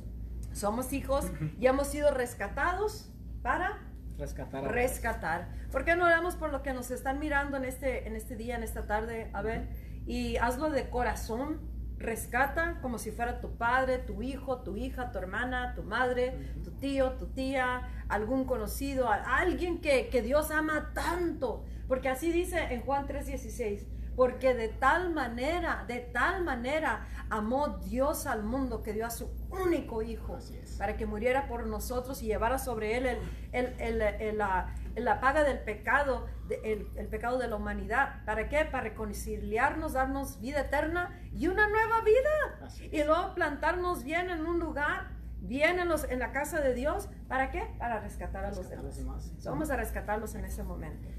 Somos 0.52 0.92
hijos 0.92 1.32
y 1.60 1.68
hemos 1.68 1.88
sido 1.88 2.12
rescatados 2.12 3.10
para 3.42 3.80
rescatar. 4.18 4.64
rescatar. 4.66 5.48
¿Por 5.72 5.86
qué 5.86 5.96
no 5.96 6.06
oramos 6.06 6.36
por 6.36 6.52
lo 6.52 6.62
que 6.62 6.74
nos 6.74 6.92
están 6.92 7.20
mirando 7.20 7.58
en 7.58 7.66
este, 7.66 8.08
en 8.08 8.16
este 8.16 8.36
día, 8.36 8.56
en 8.56 8.64
esta 8.64 8.86
tarde? 8.86 9.30
A 9.34 9.42
ver 9.42 9.93
y 10.06 10.38
hazlo 10.38 10.70
de 10.70 10.90
corazón. 10.90 11.72
Rescata 11.98 12.80
como 12.82 12.98
si 12.98 13.12
fuera 13.12 13.40
tu 13.40 13.56
padre, 13.56 13.98
tu 13.98 14.22
hijo, 14.22 14.62
tu 14.62 14.76
hija, 14.76 15.12
tu 15.12 15.20
hermana, 15.20 15.74
tu 15.74 15.84
madre, 15.84 16.54
tu 16.64 16.72
tío, 16.72 17.14
tu 17.14 17.28
tía, 17.28 17.88
algún 18.10 18.44
conocido, 18.44 19.10
alguien 19.10 19.80
que, 19.80 20.10
que 20.10 20.22
Dios 20.22 20.52
ama 20.52 20.92
tanto. 20.94 21.64
Porque 21.88 22.10
así 22.10 22.32
dice 22.32 22.60
en 22.74 22.82
Juan 22.82 23.08
3:16 23.08 23.86
porque 24.16 24.54
de 24.54 24.70
tal 24.70 25.14
manera, 25.14 25.86
de 25.88 26.00
tal 26.00 26.44
manera 26.44 27.08
amó 27.30 27.80
Dios 27.80 28.28
al 28.28 28.44
mundo 28.44 28.84
que 28.84 28.94
dio 28.94 29.06
a 29.06 29.10
su 29.10 29.32
único 29.50 30.02
hijo 30.02 30.38
para 30.78 30.98
que 30.98 31.06
muriera 31.06 31.48
por 31.48 31.66
nosotros 31.66 32.22
y 32.22 32.28
llevara 32.28 32.60
sobre 32.60 32.98
él 32.98 33.18
el, 33.52 34.38
la, 34.38 34.74
paga 35.20 35.44
del 35.44 35.60
pecado, 35.60 36.28
el, 36.64 36.86
pecado 37.10 37.38
de 37.38 37.48
la 37.48 37.56
humanidad. 37.56 38.24
¿Para 38.26 38.50
qué? 38.50 38.66
Para 38.66 38.84
reconciliarnos, 38.84 39.94
darnos 39.94 40.40
vida 40.40 40.62
eterna 40.62 41.20
y 41.34 41.48
una 41.48 41.68
nueva 41.68 42.02
vida. 42.02 42.70
Y 42.92 43.04
luego 43.04 43.34
plantarnos 43.36 44.04
bien 44.04 44.30
en 44.30 44.46
un 44.46 44.60
lugar 44.60 45.12
bien 45.44 45.78
en, 45.80 45.90
en 46.10 46.20
la 46.20 46.32
casa 46.32 46.62
de 46.62 46.74
Dios. 46.74 47.10
¿Para 47.28 47.52
qué? 47.52 47.64
Para 47.78 48.00
rescatar 48.00 48.46
a 48.46 48.52
los 48.52 48.70
demás. 48.70 49.34
Vamos 49.44 49.70
a 49.70 49.76
rescatarlos 49.76 50.36
en 50.36 50.46
ese 50.46 50.64
momento. 50.64 51.10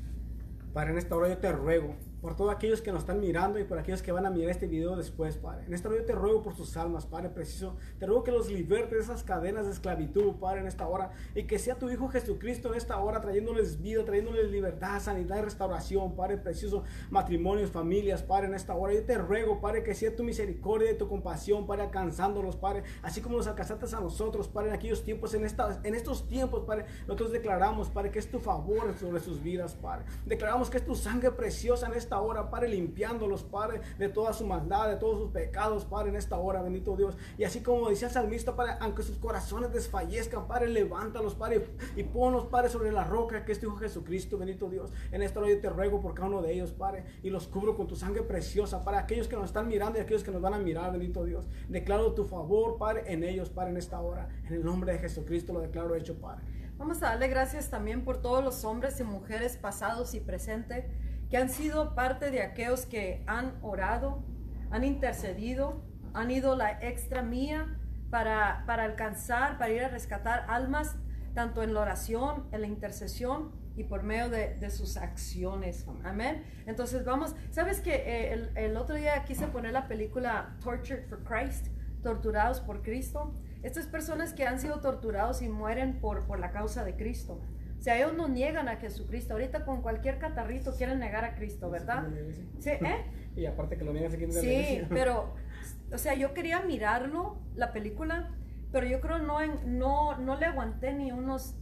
Para 0.73 0.91
en 0.91 0.99
esta 0.99 1.15
hora 1.15 1.29
yo 1.29 1.39
te 1.39 1.53
ruego 1.53 1.95
por 2.25 2.37
todos 2.37 2.55
aquellos 2.55 2.81
que 2.81 2.91
nos 2.91 3.03
están 3.03 3.21
mirando 3.21 3.59
y 3.59 3.65
por 3.65 3.79
aquellos 3.79 4.01
que 4.01 4.11
van 4.11 4.25
a 4.25 4.31
mirar 4.31 4.51
este 4.51 4.67
video 4.67 4.97
después, 4.97 5.37
Padre. 5.37 5.67
En 5.67 5.75
esta 5.75 5.91
hora 5.91 5.99
yo 5.99 6.07
te 6.07 6.15
ruego 6.15 6.41
por 6.43 6.57
sus 6.57 6.75
almas, 6.75 7.05
Padre, 7.05 7.29
preciso. 7.29 7.77
Te 7.99 8.07
ruego 8.07 8.25
que 8.25 8.33
los 8.33 8.51
libertes 8.51 8.93
de 8.93 9.01
esas 9.01 9.23
cadenas 9.23 9.67
de 9.67 9.73
esclavitud, 9.73 10.37
Padre, 10.37 10.61
en 10.63 10.67
esta 10.67 10.89
hora. 10.89 11.11
Y 11.35 11.43
que 11.43 11.59
sea 11.59 11.79
tu 11.79 11.91
Hijo 11.91 12.09
Jesucristo 12.09 12.69
en 12.69 12.77
esta 12.77 12.97
hora 12.97 13.21
trayéndoles 13.21 13.83
vida, 13.83 14.07
trayéndoles 14.07 14.51
libertad, 14.51 15.01
sanidad 15.01 15.37
y 15.37 15.43
restauración, 15.43 16.17
Padre, 16.17 16.39
preciso. 16.39 16.85
Matrimonios, 17.11 17.71
familias, 17.71 18.23
Padre, 18.23 18.47
en 18.47 18.55
esta 18.55 18.75
hora. 18.75 18.95
Yo 18.95 19.05
te 19.05 19.19
ruego, 19.19 19.61
Padre, 19.61 19.83
que 19.83 19.95
sea 19.95 20.17
tu 20.17 20.25
misericordia 20.25 20.93
y 20.93 20.97
tu 20.97 21.07
compasión, 21.07 21.67
Padre, 21.67 21.83
alcanzándolos, 21.83 22.57
Padre. 22.57 22.85
Así 23.03 23.21
como 23.21 23.37
nos 23.37 23.49
alcanzaste 23.49 23.95
a 23.95 24.01
nosotros, 24.01 24.49
Padre, 24.49 24.71
en 24.71 24.77
aquellos 24.77 25.05
tiempos, 25.05 25.35
en, 25.35 25.45
esta, 25.45 25.79
en 25.85 25.95
estos 25.95 26.27
tiempos, 26.27 26.65
Padre. 26.65 26.87
Nosotros 27.03 27.33
declaramos, 27.33 27.91
Padre, 27.91 28.11
que 28.11 28.19
es 28.19 28.31
tu 28.31 28.39
favor 28.39 28.95
sobre 28.99 29.21
sus 29.21 29.43
vidas, 29.43 29.75
Padre. 29.75 30.07
Declaramos 30.25 30.71
que 30.71 30.79
es 30.79 30.87
tu 30.87 30.95
sangre 30.95 31.31
preciosa 31.31 31.87
en 31.87 31.93
esta 31.93 32.14
hora, 32.21 32.51
Padre, 32.51 32.69
limpiándolos, 32.69 33.43
Padre, 33.43 33.81
de 33.99 34.09
toda 34.09 34.33
su 34.33 34.47
maldad, 34.47 34.89
de 34.89 34.97
todos 34.97 35.19
sus 35.21 35.31
pecados, 35.31 35.85
Padre, 35.85 36.11
en 36.11 36.17
esta 36.17 36.39
hora, 36.39 36.63
bendito 36.63 36.97
Dios. 36.97 37.17
Y 37.39 37.45
así 37.45 37.63
como 37.63 37.89
decía 37.89 38.09
el 38.09 38.15
salmista, 38.15 38.57
Padre, 38.57 38.75
aunque 38.81 39.03
sus 39.03 39.19
corazones 39.19 39.73
desfallezcan, 39.73 40.47
Padre, 40.47 40.69
levántalos, 40.69 41.35
Padre, 41.35 41.67
y 41.97 42.03
ponlos, 42.03 42.47
Padre, 42.47 42.69
sobre 42.69 42.93
la 42.93 43.05
roca 43.05 43.45
que 43.45 43.53
es 43.53 43.61
tu 43.61 43.67
Hijo 43.67 43.77
Jesucristo, 43.77 44.39
bendito 44.39 44.69
Dios. 44.69 44.93
En 45.13 45.23
esta 45.23 45.41
hora 45.41 45.51
yo 45.51 45.61
te 45.61 45.71
ruego 45.71 46.01
por 46.01 46.15
cada 46.15 46.29
uno 46.29 46.43
de 46.43 46.53
ellos, 46.53 46.73
Padre, 46.73 47.05
y 47.23 47.31
los 47.31 47.47
cubro 47.47 47.77
con 47.77 47.87
tu 47.87 47.97
sangre 47.97 48.23
preciosa, 48.23 48.85
para 48.85 48.99
aquellos 48.99 49.29
que 49.29 49.37
nos 49.37 49.47
están 49.47 49.69
mirando 49.69 49.99
y 49.99 50.03
aquellos 50.03 50.25
que 50.25 50.31
nos 50.31 50.43
van 50.43 50.55
a 50.55 50.59
mirar, 50.59 50.93
bendito 50.93 51.25
Dios. 51.25 51.47
Declaro 51.69 52.13
tu 52.13 52.25
favor, 52.25 52.79
Padre, 52.79 53.05
en 53.07 53.25
ellos, 53.25 53.51
Padre, 53.51 53.71
en 53.71 53.77
esta 53.77 54.01
hora. 54.01 54.29
En 54.47 54.55
el 54.55 54.65
nombre 54.65 54.93
de 54.93 54.99
Jesucristo 54.99 55.53
lo 55.53 55.61
declaro 55.61 55.95
hecho, 55.95 56.19
Padre. 56.21 56.45
Vamos 56.77 57.03
a 57.03 57.11
darle 57.11 57.29
gracias 57.29 57.71
también 57.71 58.05
por 58.05 58.21
todos 58.21 58.43
los 58.43 58.65
hombres 58.65 58.99
y 58.99 59.05
mujeres 59.05 59.57
pasados 59.57 60.15
y 60.15 60.21
presentes 60.21 60.85
que 61.35 61.39
han 61.39 61.49
sido 61.49 61.97
parte 61.97 62.31
de 62.31 62.43
aquellos 62.43 62.87
que 62.87 63.25
han 63.27 63.59
orado, 63.61 64.23
han 64.71 64.85
intercedido, 64.85 65.83
han 66.13 66.31
ido 66.31 66.55
la 66.55 66.79
extra 66.81 67.23
mía 67.23 67.77
para, 68.09 68.63
para 68.69 68.85
alcanzar, 68.85 69.59
para 69.59 69.73
ir 69.73 69.83
a 69.83 69.89
rescatar 69.89 70.47
almas, 70.49 70.95
tanto 71.35 71.65
en 71.65 71.75
la 71.75 71.81
oración, 71.81 72.47
en 72.53 72.61
la 72.61 72.69
intercesión 72.69 73.51
y 73.75 73.83
por 73.83 74.05
medio 74.05 74.29
de, 74.31 74.71
sus 74.71 74.97
acciones. 74.97 75.85
Amén. 76.05 76.45
Entonces 76.67 77.05
vamos, 77.05 77.35
¿sabes 77.51 77.81
que 77.81 77.97
eh, 77.97 78.33
el, 78.33 78.57
el, 78.57 78.77
otro 78.77 78.95
día 78.95 79.25
quise 79.25 79.49
poner 79.49 79.73
la 79.73 79.89
película 79.89 80.55
Tortured 80.63 81.05
for 81.09 81.25
Christ, 81.25 81.67
Torturados 82.01 82.61
por 82.61 82.81
Cristo? 82.83 83.35
Estas 83.65 83.89
personas 83.89 84.35
que 84.35 84.47
han 84.47 84.61
sido 84.61 84.79
torturados 84.81 85.43
y 85.43 85.49
mueren 85.49 85.99
por, 85.99 86.27
por 86.27 86.39
la 86.39 86.53
causa 86.53 86.85
de 86.85 86.95
Cristo. 86.95 87.41
Sea, 87.85 87.99
ellos 87.99 88.15
no 88.15 88.29
niegan 88.29 88.67
a 88.71 88.77
Jesucristo. 88.77 89.35
Ahorita 89.35 89.67
con 89.67 89.83
cualquier 89.83 90.19
catarrito 90.19 90.75
quieren 90.75 91.01
negar 91.01 91.23
a 91.27 91.35
Cristo, 91.35 91.69
¿verdad? 91.69 92.09
Sí, 92.59 92.71
¿eh? 92.71 93.05
Y 93.37 93.45
aparte 93.45 93.77
que 93.77 93.85
lo 93.85 93.93
niegan, 93.93 94.11
quieren 94.11 94.33
Sí, 94.33 94.81
pero, 94.89 95.35
o 95.93 95.99
sea, 95.99 96.15
yo 96.15 96.33
quería 96.33 96.63
mirarlo, 96.63 97.37
la 97.55 97.75
película, 97.75 98.31
pero 98.73 98.87
yo 98.87 99.03
creo 99.03 99.19
no, 99.19 99.39
no, 99.67 100.17
no 100.17 100.37
le 100.39 100.47
aguanté 100.47 100.95
ni 100.95 101.13
unos 101.13 101.57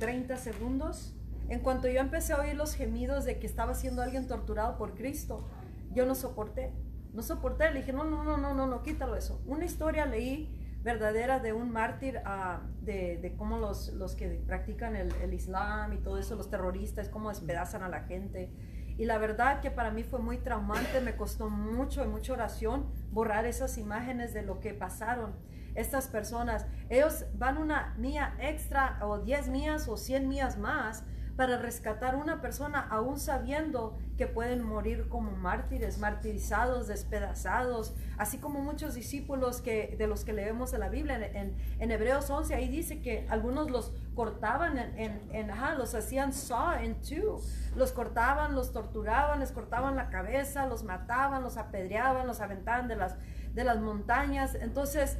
30 0.00 0.36
segundos. 0.38 1.14
En 1.48 1.60
cuanto 1.60 1.86
yo 1.86 2.00
empecé 2.00 2.32
a 2.32 2.40
oír 2.40 2.56
los 2.56 2.74
gemidos 2.74 3.24
de 3.24 3.38
que 3.38 3.46
estaba 3.46 3.74
siendo 3.74 4.02
alguien 4.02 4.26
torturado 4.26 4.78
por 4.78 4.96
Cristo, 4.96 5.46
yo 5.92 6.06
no 6.06 6.16
soporté. 6.16 6.72
No 7.12 7.22
soporté. 7.22 7.70
Le 7.70 7.82
dije, 7.82 7.92
no, 7.92 8.02
no, 8.02 8.24
no, 8.24 8.36
no, 8.36 8.52
no, 8.52 8.66
no, 8.66 8.82
quítalo 8.82 9.14
eso. 9.14 9.40
Una 9.46 9.64
historia 9.64 10.06
leí 10.06 10.57
verdadera 10.82 11.40
de 11.40 11.52
un 11.52 11.70
mártir, 11.70 12.20
uh, 12.24 12.84
de, 12.84 13.34
cómo 13.36 13.58
los, 13.58 13.92
los 13.94 14.14
que 14.14 14.28
practican 14.46 14.96
el, 14.96 15.34
Islam 15.34 15.92
y 15.92 15.98
todo 15.98 16.18
eso, 16.18 16.36
los 16.36 16.50
terroristas, 16.50 17.08
cómo 17.08 17.28
despedazan 17.28 17.82
a 17.82 17.88
la 17.88 18.02
gente. 18.02 18.50
Y 18.96 19.04
la 19.04 19.18
verdad 19.18 19.60
que 19.60 19.70
para 19.70 19.90
mí 19.90 20.02
fue 20.02 20.18
muy 20.18 20.38
traumante, 20.38 21.00
me 21.00 21.16
costó 21.16 21.50
mucho 21.50 22.04
y 22.04 22.08
mucha 22.08 22.32
oración 22.32 22.86
borrar 23.10 23.46
esas 23.46 23.78
imágenes 23.78 24.34
de 24.34 24.42
lo 24.42 24.60
que 24.60 24.74
pasaron. 24.74 25.34
Estas 25.74 26.08
personas, 26.08 26.66
ellos 26.88 27.24
van 27.34 27.58
una 27.58 27.94
mía 27.98 28.34
extra 28.40 28.98
o 29.02 29.18
10 29.18 29.48
mías 29.48 29.86
o 29.88 29.96
100 29.96 30.26
mías 30.28 30.58
más 30.58 31.04
para 31.36 31.58
rescatar 31.58 32.16
una 32.16 32.40
persona 32.40 32.80
aún 32.80 33.20
sabiendo 33.20 33.96
que 34.18 34.26
pueden 34.26 34.62
morir 34.62 35.08
como 35.08 35.30
mártires, 35.30 35.98
martirizados, 35.98 36.88
despedazados, 36.88 37.94
así 38.18 38.38
como 38.38 38.60
muchos 38.60 38.94
discípulos 38.94 39.62
que, 39.62 39.94
de 39.96 40.08
los 40.08 40.24
que 40.24 40.32
leemos 40.32 40.74
en 40.74 40.80
la 40.80 40.88
Biblia, 40.88 41.30
en, 41.32 41.54
en, 41.78 41.90
Hebreos 41.90 42.28
11, 42.28 42.52
ahí 42.52 42.68
dice 42.68 43.00
que 43.00 43.26
algunos 43.30 43.70
los 43.70 43.92
cortaban, 44.16 44.76
en, 44.76 45.22
en 45.30 45.50
ajá, 45.50 45.76
los 45.76 45.94
hacían 45.94 46.32
saw 46.32 46.72
en 46.82 47.00
two, 47.00 47.40
los 47.76 47.92
cortaban, 47.92 48.56
los 48.56 48.72
torturaban, 48.72 49.38
les 49.38 49.52
cortaban 49.52 49.94
la 49.94 50.10
cabeza, 50.10 50.66
los 50.66 50.82
mataban, 50.82 51.44
los 51.44 51.56
apedreaban, 51.56 52.26
los 52.26 52.40
aventaban 52.40 52.88
de 52.88 52.96
las, 52.96 53.14
de 53.54 53.62
las 53.62 53.78
montañas. 53.78 54.56
Entonces, 54.56 55.16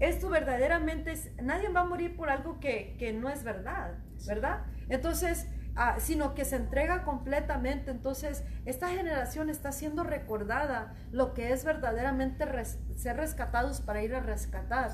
esto 0.00 0.28
verdaderamente 0.28 1.12
es, 1.12 1.30
nadie 1.42 1.70
va 1.70 1.80
a 1.80 1.84
morir 1.84 2.14
por 2.14 2.28
algo 2.28 2.60
que, 2.60 2.94
que 2.98 3.14
no 3.14 3.30
es 3.30 3.42
verdad, 3.42 3.94
¿verdad? 4.26 4.66
Entonces, 4.90 5.46
ah, 5.78 5.96
sino 5.98 6.34
que 6.34 6.44
se 6.44 6.56
entrega 6.56 7.04
completamente. 7.04 7.90
Entonces, 7.90 8.44
esta 8.66 8.88
generación 8.88 9.48
está 9.48 9.72
siendo 9.72 10.04
recordada 10.04 10.94
lo 11.10 11.32
que 11.32 11.52
es 11.52 11.64
verdaderamente 11.64 12.44
ser 12.96 13.16
rescatados 13.16 13.80
para 13.80 14.02
ir 14.02 14.14
a 14.14 14.20
rescatar. 14.20 14.90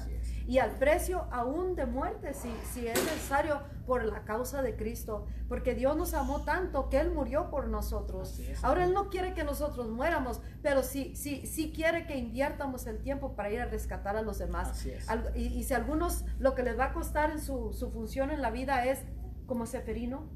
Y 0.46 0.58
al 0.58 0.70
precio 0.72 1.26
aún 1.32 1.74
de 1.74 1.86
muerte, 1.86 2.34
si, 2.34 2.52
si 2.72 2.86
es 2.86 3.02
necesario, 3.02 3.62
por 3.86 4.04
la 4.04 4.24
causa 4.24 4.62
de 4.62 4.76
Cristo. 4.76 5.26
Porque 5.48 5.74
Dios 5.74 5.96
nos 5.96 6.14
amó 6.14 6.42
tanto 6.44 6.88
que 6.88 6.98
Él 6.98 7.10
murió 7.10 7.50
por 7.50 7.68
nosotros. 7.68 8.40
Ahora 8.62 8.84
Él 8.84 8.92
no 8.92 9.08
quiere 9.08 9.34
que 9.34 9.44
nosotros 9.44 9.88
muéramos, 9.88 10.40
pero 10.62 10.82
sí, 10.82 11.14
sí, 11.16 11.46
sí 11.46 11.72
quiere 11.74 12.06
que 12.06 12.16
inviertamos 12.16 12.86
el 12.86 12.98
tiempo 12.98 13.34
para 13.34 13.50
ir 13.50 13.60
a 13.60 13.66
rescatar 13.66 14.16
a 14.16 14.22
los 14.22 14.38
demás. 14.38 14.86
Y, 15.34 15.40
y, 15.40 15.62
si 15.64 15.74
algunos 15.74 16.24
lo 16.38 16.54
que 16.54 16.62
les 16.62 16.78
va 16.78 16.86
a 16.86 16.92
costar 16.92 17.30
en 17.30 17.40
su, 17.40 17.72
su 17.72 17.90
función 17.90 18.30
en 18.30 18.42
la 18.42 18.50
vida 18.50 18.84
es 18.84 19.00
como 19.46 19.66
Seferino, 19.66 20.28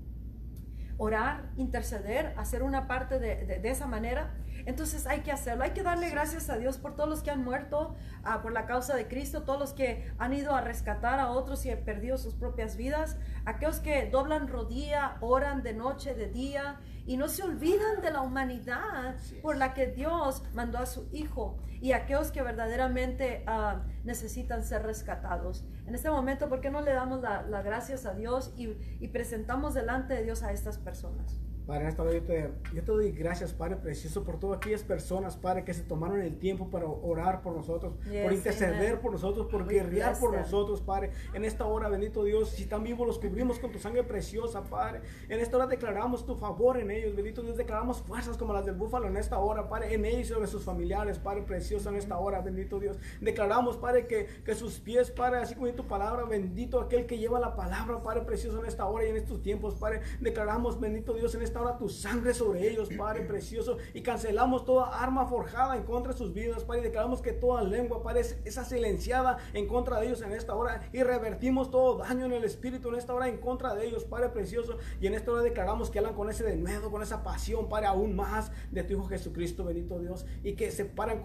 orar, 0.98 1.48
interceder, 1.56 2.34
hacer 2.36 2.62
una 2.62 2.86
parte 2.86 3.18
de, 3.18 3.60
esa 3.64 3.86
manera. 3.86 4.34
Entonces 4.66 5.06
hay 5.06 5.20
que 5.20 5.32
hacerlo, 5.32 5.64
hay 5.64 5.70
que 5.70 5.82
darle 5.82 6.10
gracias 6.10 6.50
a 6.50 6.58
Dios 6.58 6.76
por 6.76 6.94
todos 6.94 7.08
los 7.08 7.22
que 7.22 7.30
han 7.30 7.42
muerto 7.42 7.94
ah, 8.24 8.42
por 8.42 8.52
la 8.52 8.66
causa 8.66 8.96
de 8.96 9.06
Cristo, 9.06 9.44
todos 9.44 9.58
los 9.58 9.72
que 9.72 10.12
han 10.18 10.34
ido 10.34 10.54
a 10.54 10.60
rescatar 10.60 11.20
a 11.20 11.30
otros 11.30 11.64
y 11.64 11.70
han 11.70 11.78
perdido 11.84 12.18
sus 12.18 12.34
propias 12.34 12.76
vidas, 12.76 13.16
aquellos 13.46 13.78
que 13.78 14.10
doblan 14.10 14.48
rodilla, 14.48 15.16
oran 15.20 15.62
de 15.62 15.72
noche, 15.72 16.14
de 16.14 16.28
día 16.28 16.80
y 17.06 17.16
no 17.16 17.28
se 17.28 17.42
olvidan 17.44 18.02
de 18.02 18.10
la 18.10 18.20
humanidad 18.20 19.16
por 19.40 19.56
la 19.56 19.72
que 19.72 19.86
Dios 19.86 20.42
mandó 20.52 20.78
a 20.78 20.86
su 20.86 21.08
Hijo. 21.12 21.56
Y 21.80 21.92
aquellos 21.92 22.32
que 22.32 22.42
verdaderamente 22.42 23.44
ah, 23.46 23.82
necesitan 24.04 24.64
ser 24.64 24.82
rescatados. 24.82 25.64
En 25.88 25.94
este 25.94 26.10
momento, 26.10 26.50
¿por 26.50 26.60
qué 26.60 26.68
no 26.68 26.82
le 26.82 26.92
damos 26.92 27.22
las 27.22 27.64
gracias 27.64 28.04
a 28.04 28.12
Dios 28.12 28.52
y, 28.58 28.76
y 29.00 29.08
presentamos 29.08 29.72
delante 29.72 30.12
de 30.12 30.22
Dios 30.22 30.42
a 30.42 30.52
estas 30.52 30.76
personas? 30.76 31.40
Padre, 31.68 31.82
en 31.82 31.88
esta 31.88 32.02
hora 32.02 32.14
yo 32.14 32.22
te, 32.22 32.50
yo 32.72 32.82
te, 32.82 32.92
doy 32.92 33.12
gracias, 33.12 33.52
Padre 33.52 33.76
precioso, 33.76 34.24
por 34.24 34.40
todas 34.40 34.56
aquellas 34.56 34.82
personas, 34.82 35.36
Padre, 35.36 35.64
que 35.64 35.74
se 35.74 35.82
tomaron 35.82 36.22
el 36.22 36.38
tiempo 36.38 36.70
para 36.70 36.86
orar 36.86 37.42
por 37.42 37.54
nosotros, 37.54 37.92
por 38.22 38.32
interceder 38.32 39.02
por 39.02 39.12
nosotros, 39.12 39.48
por 39.48 39.68
guerrear 39.68 40.18
por 40.18 40.34
nosotros, 40.34 40.80
Padre. 40.80 41.10
En 41.34 41.44
esta 41.44 41.66
hora, 41.66 41.90
bendito 41.90 42.24
Dios, 42.24 42.48
si 42.48 42.62
están 42.62 42.84
vivos, 42.84 43.06
los 43.06 43.18
cubrimos 43.18 43.58
con 43.58 43.70
tu 43.70 43.78
sangre 43.78 44.02
preciosa, 44.02 44.62
Padre. 44.62 45.02
En 45.28 45.40
esta 45.40 45.58
hora 45.58 45.66
declaramos 45.66 46.24
tu 46.24 46.36
favor 46.36 46.78
en 46.78 46.90
ellos, 46.90 47.14
bendito 47.14 47.42
Dios, 47.42 47.58
declaramos 47.58 48.00
fuerzas 48.00 48.38
como 48.38 48.54
las 48.54 48.64
del 48.64 48.74
búfalo 48.74 49.06
en 49.06 49.18
esta 49.18 49.38
hora, 49.38 49.68
Padre, 49.68 49.92
en 49.92 50.06
ellos 50.06 50.20
y 50.20 50.32
sobre 50.32 50.46
sus 50.46 50.64
familiares, 50.64 51.18
Padre 51.18 51.42
precioso, 51.42 51.90
en 51.90 51.96
esta 51.96 52.16
hora, 52.16 52.40
bendito 52.40 52.80
Dios. 52.80 52.96
Declaramos, 53.20 53.76
Padre, 53.76 54.06
que, 54.06 54.24
que 54.42 54.54
sus 54.54 54.80
pies, 54.80 55.10
Padre, 55.10 55.40
así 55.40 55.54
como 55.54 55.66
en 55.66 55.76
tu 55.76 55.86
palabra, 55.86 56.24
bendito 56.24 56.80
aquel 56.80 57.04
que 57.04 57.18
lleva 57.18 57.38
la 57.38 57.54
palabra, 57.54 58.02
Padre 58.02 58.22
precioso, 58.22 58.58
en 58.58 58.64
esta 58.64 58.86
hora 58.86 59.04
y 59.04 59.10
en 59.10 59.16
estos 59.16 59.42
tiempos, 59.42 59.74
Padre. 59.74 60.00
Declaramos, 60.18 60.80
bendito 60.80 61.12
Dios, 61.12 61.34
en 61.34 61.42
esta 61.42 61.57
ahora 61.58 61.76
tu 61.76 61.88
sangre 61.88 62.34
sobre 62.34 62.68
ellos, 62.68 62.88
Padre 62.96 63.22
precioso, 63.22 63.78
y 63.94 64.02
cancelamos 64.02 64.64
toda 64.64 65.00
arma 65.00 65.26
forjada 65.26 65.76
en 65.76 65.84
contra 65.84 66.12
de 66.12 66.18
sus 66.18 66.32
vidas, 66.32 66.64
Padre, 66.64 66.80
y 66.80 66.84
declaramos 66.84 67.20
que 67.20 67.32
toda 67.32 67.62
lengua, 67.62 68.02
Padre, 68.02 68.22
esa 68.44 68.64
silenciada 68.64 69.38
en 69.52 69.66
contra 69.66 70.00
de 70.00 70.06
ellos 70.06 70.22
en 70.22 70.32
esta 70.32 70.54
hora, 70.54 70.88
y 70.92 71.02
revertimos 71.02 71.70
todo 71.70 71.98
daño 71.98 72.26
en 72.26 72.32
el 72.32 72.44
Espíritu 72.44 72.88
en 72.88 72.96
esta 72.96 73.14
hora 73.14 73.28
en 73.28 73.38
contra 73.38 73.74
de 73.74 73.86
ellos, 73.86 74.04
Padre 74.04 74.30
precioso, 74.30 74.78
y 75.00 75.06
en 75.06 75.14
esta 75.14 75.32
hora 75.32 75.42
declaramos 75.42 75.90
que 75.90 75.98
hablan 75.98 76.14
con 76.14 76.30
ese 76.30 76.44
denuedo, 76.44 76.90
con 76.90 77.02
esa 77.02 77.22
pasión, 77.22 77.68
Padre, 77.68 77.86
aún 77.86 78.16
más 78.16 78.50
de 78.70 78.82
tu 78.84 78.94
Hijo 78.94 79.04
Jesucristo, 79.06 79.64
bendito 79.64 79.98
Dios, 79.98 80.26
y 80.42 80.54
que 80.54 80.70
se 80.70 80.84
paran 80.84 81.20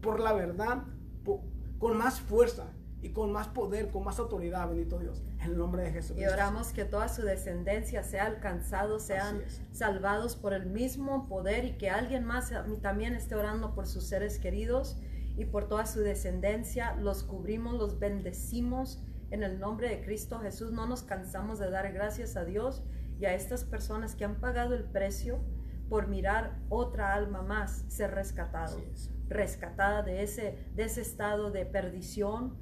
por 0.00 0.20
la 0.20 0.32
verdad, 0.32 0.84
con 1.78 1.96
más 1.96 2.20
fuerza 2.20 2.72
y 3.00 3.10
con 3.10 3.32
más 3.32 3.48
poder, 3.48 3.90
con 3.90 4.04
más 4.04 4.18
autoridad, 4.18 4.68
bendito 4.68 4.98
Dios, 4.98 5.22
en 5.40 5.52
el 5.52 5.58
nombre 5.58 5.82
de 5.82 5.92
Jesús. 5.92 6.16
Y 6.16 6.26
oramos 6.26 6.72
que 6.72 6.84
toda 6.84 7.08
su 7.08 7.22
descendencia 7.22 8.02
sea 8.02 8.26
alcanzado, 8.26 8.98
sean 8.98 9.42
salvados 9.72 10.34
por 10.34 10.52
el 10.52 10.66
mismo 10.66 11.28
poder 11.28 11.64
y 11.64 11.72
que 11.78 11.90
alguien 11.90 12.24
más 12.24 12.52
también 12.82 13.14
esté 13.14 13.36
orando 13.36 13.74
por 13.74 13.86
sus 13.86 14.04
seres 14.04 14.38
queridos 14.38 14.98
y 15.36 15.44
por 15.44 15.68
toda 15.68 15.86
su 15.86 16.00
descendencia. 16.00 16.96
Los 16.96 17.22
cubrimos, 17.22 17.74
los 17.74 17.98
bendecimos 18.00 19.00
en 19.30 19.44
el 19.44 19.60
nombre 19.60 19.88
de 19.88 20.02
Cristo 20.02 20.40
Jesús. 20.40 20.72
No 20.72 20.86
nos 20.86 21.02
cansamos 21.02 21.60
de 21.60 21.70
dar 21.70 21.92
gracias 21.92 22.36
a 22.36 22.44
Dios 22.44 22.82
y 23.20 23.26
a 23.26 23.34
estas 23.34 23.64
personas 23.64 24.16
que 24.16 24.24
han 24.24 24.40
pagado 24.40 24.74
el 24.74 24.84
precio 24.84 25.38
por 25.88 26.08
mirar 26.08 26.58
otra 26.68 27.14
alma 27.14 27.42
más 27.42 27.84
ser 27.88 28.10
rescatado, 28.10 28.78
rescatada 29.28 30.02
de 30.02 30.22
ese, 30.22 30.58
de 30.74 30.84
ese 30.84 31.00
estado 31.00 31.50
de 31.50 31.64
perdición, 31.64 32.56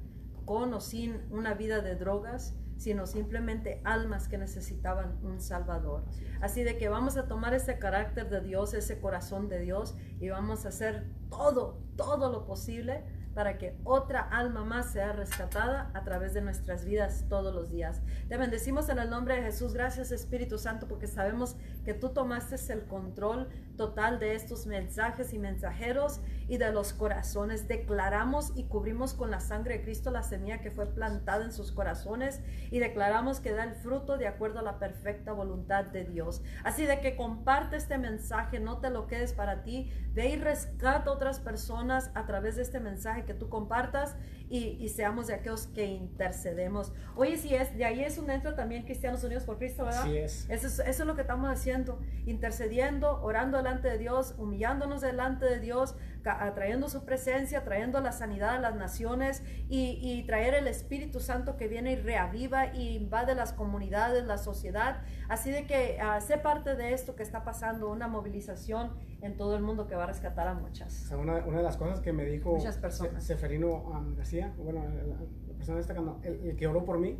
con 0.47 0.73
o 0.73 0.79
sin 0.79 1.21
una 1.29 1.53
vida 1.53 1.81
de 1.81 1.95
drogas, 1.95 2.55
sino 2.77 3.05
simplemente 3.05 3.81
almas 3.83 4.29
que 4.29 4.37
necesitaban 4.37 5.19
un 5.21 5.41
Salvador. 5.41 6.05
Así 6.41 6.63
de 6.63 6.77
que 6.77 6.87
vamos 6.89 7.17
a 7.17 7.27
tomar 7.27 7.53
ese 7.53 7.77
carácter 7.77 8.29
de 8.29 8.39
Dios, 8.41 8.73
ese 8.73 8.99
corazón 8.99 9.49
de 9.49 9.59
Dios, 9.59 9.95
y 10.19 10.29
vamos 10.29 10.65
a 10.65 10.69
hacer 10.69 11.05
todo, 11.29 11.83
todo 11.97 12.31
lo 12.31 12.45
posible 12.45 13.03
para 13.37 13.57
que 13.59 13.77
otra 13.83 14.21
alma 14.21 14.63
más 14.63 14.93
sea 14.93 15.11
rescatada 15.11 15.91
a 15.93 16.03
través 16.03 16.33
de 16.33 16.41
nuestras 16.41 16.85
vidas 16.85 17.25
todos 17.29 17.53
los 17.53 17.69
días. 17.69 18.01
Te 18.29 18.37
bendecimos 18.37 18.89
en 18.89 18.97
el 18.97 19.11
nombre 19.11 19.35
de 19.35 19.43
Jesús. 19.43 19.73
Gracias 19.73 20.11
Espíritu 20.11 20.57
Santo 20.57 20.87
porque 20.87 21.05
sabemos 21.05 21.55
que 21.87 21.93
tú 21.93 22.09
tomaste 22.09 22.57
el 22.73 22.83
control 22.83 23.47
total 23.77 24.19
de 24.19 24.35
estos 24.35 24.67
mensajes 24.67 25.31
y 25.31 25.39
mensajeros 25.39 26.19
y 26.49 26.57
de 26.57 26.73
los 26.73 26.91
corazones. 26.91 27.69
Declaramos 27.69 28.51
y 28.57 28.65
cubrimos 28.65 29.13
con 29.13 29.31
la 29.31 29.39
sangre 29.39 29.77
de 29.77 29.83
Cristo 29.83 30.11
la 30.11 30.21
semilla 30.21 30.59
que 30.59 30.69
fue 30.69 30.85
plantada 30.87 31.45
en 31.45 31.53
sus 31.53 31.71
corazones 31.71 32.41
y 32.71 32.79
declaramos 32.79 33.39
que 33.39 33.53
da 33.53 33.63
el 33.63 33.73
fruto 33.73 34.17
de 34.17 34.27
acuerdo 34.27 34.59
a 34.59 34.63
la 34.63 34.79
perfecta 34.79 35.31
voluntad 35.31 35.85
de 35.85 36.03
Dios. 36.03 36.41
Así 36.65 36.85
de 36.85 36.99
que 36.99 37.15
comparte 37.15 37.77
este 37.77 37.97
mensaje, 37.97 38.59
no 38.59 38.79
te 38.79 38.89
lo 38.89 39.07
quedes 39.07 39.31
para 39.31 39.63
ti, 39.63 39.89
ve 40.11 40.27
y 40.31 40.35
rescata 40.35 41.09
a 41.09 41.13
otras 41.13 41.39
personas 41.39 42.11
a 42.15 42.25
través 42.25 42.57
de 42.57 42.63
este 42.63 42.81
mensaje 42.81 43.23
que 43.23 43.33
tú 43.33 43.47
compartas 43.47 44.17
y, 44.49 44.87
seamos 44.89 45.27
de 45.27 45.33
aquellos 45.33 45.67
que 45.67 45.85
intercedemos. 45.85 46.93
Oye, 47.15 47.37
si 47.37 47.53
es, 47.53 47.75
de 47.77 47.83
ahí 47.83 48.03
es 48.03 48.17
un 48.17 48.27
dentro 48.27 48.55
también 48.55 48.83
Cristianos 48.83 49.23
Unidos 49.23 49.43
por 49.43 49.57
Cristo, 49.57 49.83
¿verdad? 49.83 50.03
Así 50.03 50.17
es. 50.17 50.49
Eso, 50.49 50.67
es. 50.67 50.79
eso 50.79 51.03
es 51.03 51.07
lo 51.07 51.15
que 51.15 51.21
estamos 51.21 51.49
haciendo, 51.51 51.99
intercediendo, 52.25 53.21
orando 53.21 53.57
delante 53.57 53.89
de 53.89 53.97
Dios, 53.97 54.35
humillándonos 54.37 55.01
delante 55.01 55.45
de 55.45 55.59
Dios, 55.59 55.95
trayendo 56.23 56.89
su 56.89 57.05
presencia, 57.05 57.63
trayendo 57.63 57.99
la 58.01 58.11
sanidad 58.11 58.55
a 58.55 58.59
las 58.59 58.75
naciones 58.75 59.43
y, 59.69 60.23
traer 60.27 60.55
el 60.55 60.67
Espíritu 60.67 61.19
Santo 61.19 61.55
que 61.55 61.67
viene 61.67 61.93
y 61.93 61.95
reaviva 61.95 62.75
y 62.75 62.95
invade 62.95 63.33
las 63.35 63.53
comunidades, 63.53 64.25
la 64.25 64.37
sociedad. 64.37 65.01
Así 65.29 65.51
de 65.51 65.65
que 65.65 65.97
uh, 66.01 66.21
sé 66.21 66.37
parte 66.37 66.75
de 66.75 66.93
esto 66.93 67.15
que 67.15 67.23
está 67.23 67.43
pasando, 67.43 67.89
una 67.89 68.07
movilización 68.07 68.91
en 69.21 69.37
todo 69.37 69.55
el 69.55 69.63
mundo 69.63 69.87
que 69.87 69.95
va 69.95 70.03
a 70.03 70.07
rescatar 70.07 70.47
a 70.47 70.53
muchas. 70.53 71.09
una, 71.11 71.45
una, 71.45 71.57
de 71.57 71.63
las 71.63 71.77
cosas 71.77 72.01
que 72.01 72.11
me 72.11 72.25
dijo 72.25 72.55
muchas 72.55 72.77
personas. 72.77 73.23
Seferino 73.23 73.69
um, 73.69 74.15
García, 74.15 74.53
bueno, 74.57 74.83
la, 74.83 75.55
persona 75.55 75.79
esta, 75.79 75.93
el, 76.23 76.49
el, 76.49 76.55
que 76.55 76.67
oró 76.67 76.83
por 76.83 76.99
mí, 76.99 77.17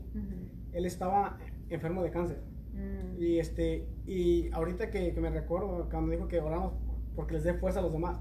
él 0.74 0.86
estaba 0.86 1.38
enfermo 1.70 2.04
de 2.04 2.12
cáncer. 2.12 2.42
Mm. 2.74 3.22
Y, 3.22 3.40
este, 3.40 3.88
y 4.06 4.52
ahorita 4.52 4.92
que, 4.92 5.14
que, 5.14 5.22
me 5.22 5.30
recuerdo, 5.30 5.88
cuando 5.90 6.12
dijo 6.12 6.28
que 6.28 6.40
oramos 6.40 6.74
porque 7.16 7.34
les 7.34 7.44
dé 7.44 7.54
fuerza 7.56 7.80
a 7.80 7.82
los 7.82 7.92
demás, 7.92 8.20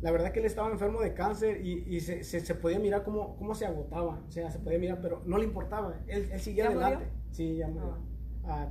la 0.00 0.10
verdad 0.10 0.32
que 0.32 0.40
él 0.40 0.46
estaba 0.46 0.70
enfermo 0.70 1.00
de 1.00 1.14
cáncer 1.14 1.64
y, 1.64 1.84
y 1.86 2.00
se, 2.00 2.22
se, 2.22 2.54
podía 2.54 2.78
mirar 2.78 3.02
cómo, 3.02 3.36
cómo 3.36 3.54
se 3.54 3.66
agotaba, 3.66 4.22
o 4.26 4.30
sea, 4.30 4.50
se 4.50 4.58
podía 4.58 4.78
mirar, 4.78 5.00
pero 5.02 5.22
no 5.26 5.38
le 5.38 5.44
importaba, 5.44 5.98
él, 6.06 6.28
él 6.32 6.40
seguía 6.40 6.66
adelante. 6.66 7.08
Sí, 7.30 7.56
ya 7.56 7.68
murió. 7.68 7.94
Ah. 7.94 8.08
Ah, 8.48 8.68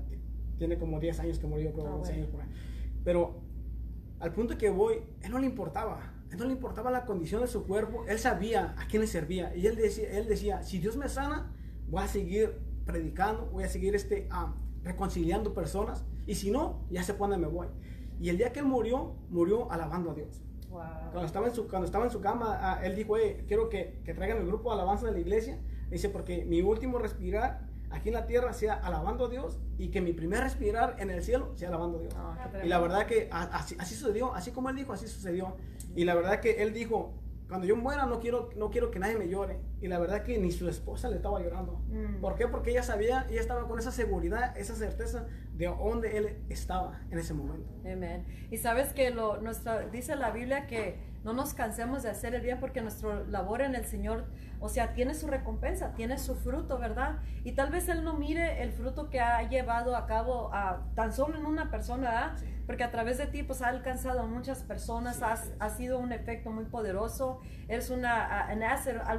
tiene 0.57 0.78
como 0.78 0.99
10 0.99 1.19
años 1.19 1.39
que 1.39 1.47
murió, 1.47 1.71
creo, 1.73 2.01
ah, 2.03 2.07
años 2.07 2.28
por 2.28 2.41
ahí. 2.41 2.47
Pero 3.03 3.41
al 4.19 4.34
punto 4.34 4.57
que 4.57 4.69
voy, 4.69 5.01
él 5.21 5.32
no 5.32 5.39
le 5.39 5.45
importaba. 5.45 6.13
Él 6.32 6.38
no 6.38 6.45
le 6.45 6.53
importaba 6.53 6.91
la 6.91 7.05
condición 7.05 7.41
de 7.41 7.47
su 7.47 7.65
cuerpo. 7.65 8.05
Él 8.07 8.19
sabía 8.19 8.75
a 8.78 8.88
quién 8.88 9.01
le 9.01 9.07
servía. 9.07 9.55
Y 9.55 9.67
él 9.67 9.75
decía, 9.75 10.09
él 10.09 10.28
decía 10.28 10.63
si 10.63 10.80
Dios 10.80 10.97
me 10.97 11.07
sana, 11.07 11.53
voy 11.89 12.03
a 12.03 12.07
seguir 12.07 12.59
predicando, 12.86 13.45
voy 13.51 13.63
a 13.63 13.69
seguir 13.69 13.95
este, 13.95 14.28
reconciliando 14.84 15.53
personas. 15.53 16.03
Y 16.25 16.36
si 16.36 16.51
no, 16.51 16.86
ya 16.89 17.03
sé 17.03 17.13
cuándo 17.13 17.38
me 17.38 17.47
voy. 17.47 17.67
Y 18.19 18.30
el 18.30 18.38
día 18.38 18.51
que 18.51 18.59
él 18.59 18.65
murió, 18.65 19.15
murió 19.30 19.71
alabando 19.71 20.11
a 20.11 20.15
Dios. 20.15 20.41
Cuando, 21.11 21.25
estaba 21.25 21.47
en 21.47 21.55
su, 21.55 21.67
cuando 21.67 21.86
estaba 21.86 22.05
en 22.05 22.11
su 22.11 22.21
cama, 22.21 22.57
ah, 22.61 22.80
él 22.84 22.95
dijo, 22.95 23.15
quiero 23.47 23.69
que, 23.69 24.01
que, 24.03 24.13
traigan 24.13 24.38
el 24.38 24.47
grupo 24.47 24.69
de 24.69 24.75
alabanza 24.75 25.07
de 25.07 25.13
la 25.13 25.19
iglesia. 25.19 25.59
Dice, 25.89 26.09
porque 26.09 26.45
mi 26.45 26.61
último 26.61 26.99
respirar 26.99 27.61
aquí 27.89 28.09
en 28.09 28.15
la 28.15 28.25
tierra 28.25 28.53
sea 28.53 28.73
alabando 28.73 29.25
a 29.25 29.30
Dios 29.30 29.59
y 29.78 29.89
que 29.89 30.01
mi 30.01 30.13
primer 30.13 30.41
respirar 30.41 30.97
en 30.99 31.09
el 31.09 31.23
cielo 31.23 31.51
sea 31.55 31.69
alabando 31.69 31.99
a 31.99 32.01
Dios. 32.01 32.13
Ah, 32.17 32.49
y 32.63 32.67
la 32.67 32.80
verdad 32.80 33.05
que 33.05 33.30
así, 33.32 33.75
así, 33.80 33.95
sucedió, 33.95 34.34
así 34.34 34.51
como 34.51 34.69
él 34.69 34.75
dijo, 34.75 34.93
así 34.93 35.07
sucedió. 35.07 35.55
Y 35.95 36.05
la 36.05 36.15
verdad 36.15 36.39
que 36.39 36.61
él 36.61 36.73
dijo, 36.73 37.13
cuando 37.48 37.66
yo 37.66 37.76
muera 37.76 38.06
no 38.06 38.20
quiero, 38.20 38.50
no 38.58 38.70
quiero 38.70 38.91
que 38.91 39.00
nadie 39.00 39.18
me 39.18 39.30
llore. 39.30 39.60
Y 39.82 39.88
la 39.88 40.00
verdad 40.00 40.24
que 40.24 40.38
ni 40.38 40.52
su 40.52 40.68
esposa 40.68 41.10
le 41.10 41.16
estaba 41.16 41.39
llorando. 41.39 41.82
Mm. 41.88 42.20
¿Por 42.20 42.36
qué? 42.36 42.48
Porque 42.48 42.72
ella 42.72 42.84
sabía, 42.84 43.26
ella 43.30 43.39
estaba 43.39 43.68
con 43.68 43.80
esa 43.80 43.91
seguridad, 43.91 44.58
esa 44.58 44.76
certeza 44.76 45.28
de 45.54 45.68
dónde 45.68 46.18
él 46.18 46.38
estaba 46.50 47.02
en 47.10 47.20
ese 47.20 47.34
momento. 47.34 47.70
Amén. 47.89 48.26
Y 48.52 48.58
sabes 48.58 48.93
que 48.93 49.12
lo, 49.12 49.41
nuestra, 49.41 49.88
dice 49.88 50.16
la 50.16 50.32
Biblia 50.32 50.68
que 50.68 51.00
no 51.24 51.34
nos 51.34 51.54
cansemos 51.54 52.04
de 52.04 52.10
hacer 52.10 52.36
el 52.36 52.41
bien 52.41 52.60
porque 52.60 52.82
nuestra 52.82 53.24
labor 53.24 53.62
en 53.62 53.76
el 53.76 53.86
Señor, 53.86 54.26
o 54.60 54.70
sea, 54.70 54.93
tiene 54.93 55.14
su 55.14 55.28
recompensa, 55.28 55.93
tiene 55.93 56.18
su 56.18 56.36
fruto, 56.36 56.78
¿verdad? 56.78 57.20
Y 57.43 57.54
tal 57.54 57.70
vez 57.70 57.89
Él 57.89 58.04
no 58.04 58.14
mire 58.14 58.62
el 58.62 58.72
fruto 58.72 59.10
que 59.10 59.20
ha 59.20 59.48
llevado 59.50 59.95
a 59.95 60.06
cabo 60.06 60.50
a, 60.54 60.86
tan 60.95 61.12
solo 61.12 61.38
en 61.38 61.45
una 61.45 61.70
persona, 61.70 62.10
¿verdad? 62.10 62.38
Porque 62.68 62.84
a 62.84 62.91
través 62.91 63.18
de 63.18 63.26
ti, 63.26 63.41
pues 63.41 63.63
ha 63.63 63.70
alcanzado 63.70 64.20
a 64.20 64.26
muchas 64.28 64.61
personas, 64.61 65.22
ha 65.24 65.70
sido 65.70 65.97
un 65.97 66.11
efecto 66.11 66.51
muy 66.51 66.65
poderoso, 66.65 67.39
eres 67.68 67.89
una, 67.89 68.49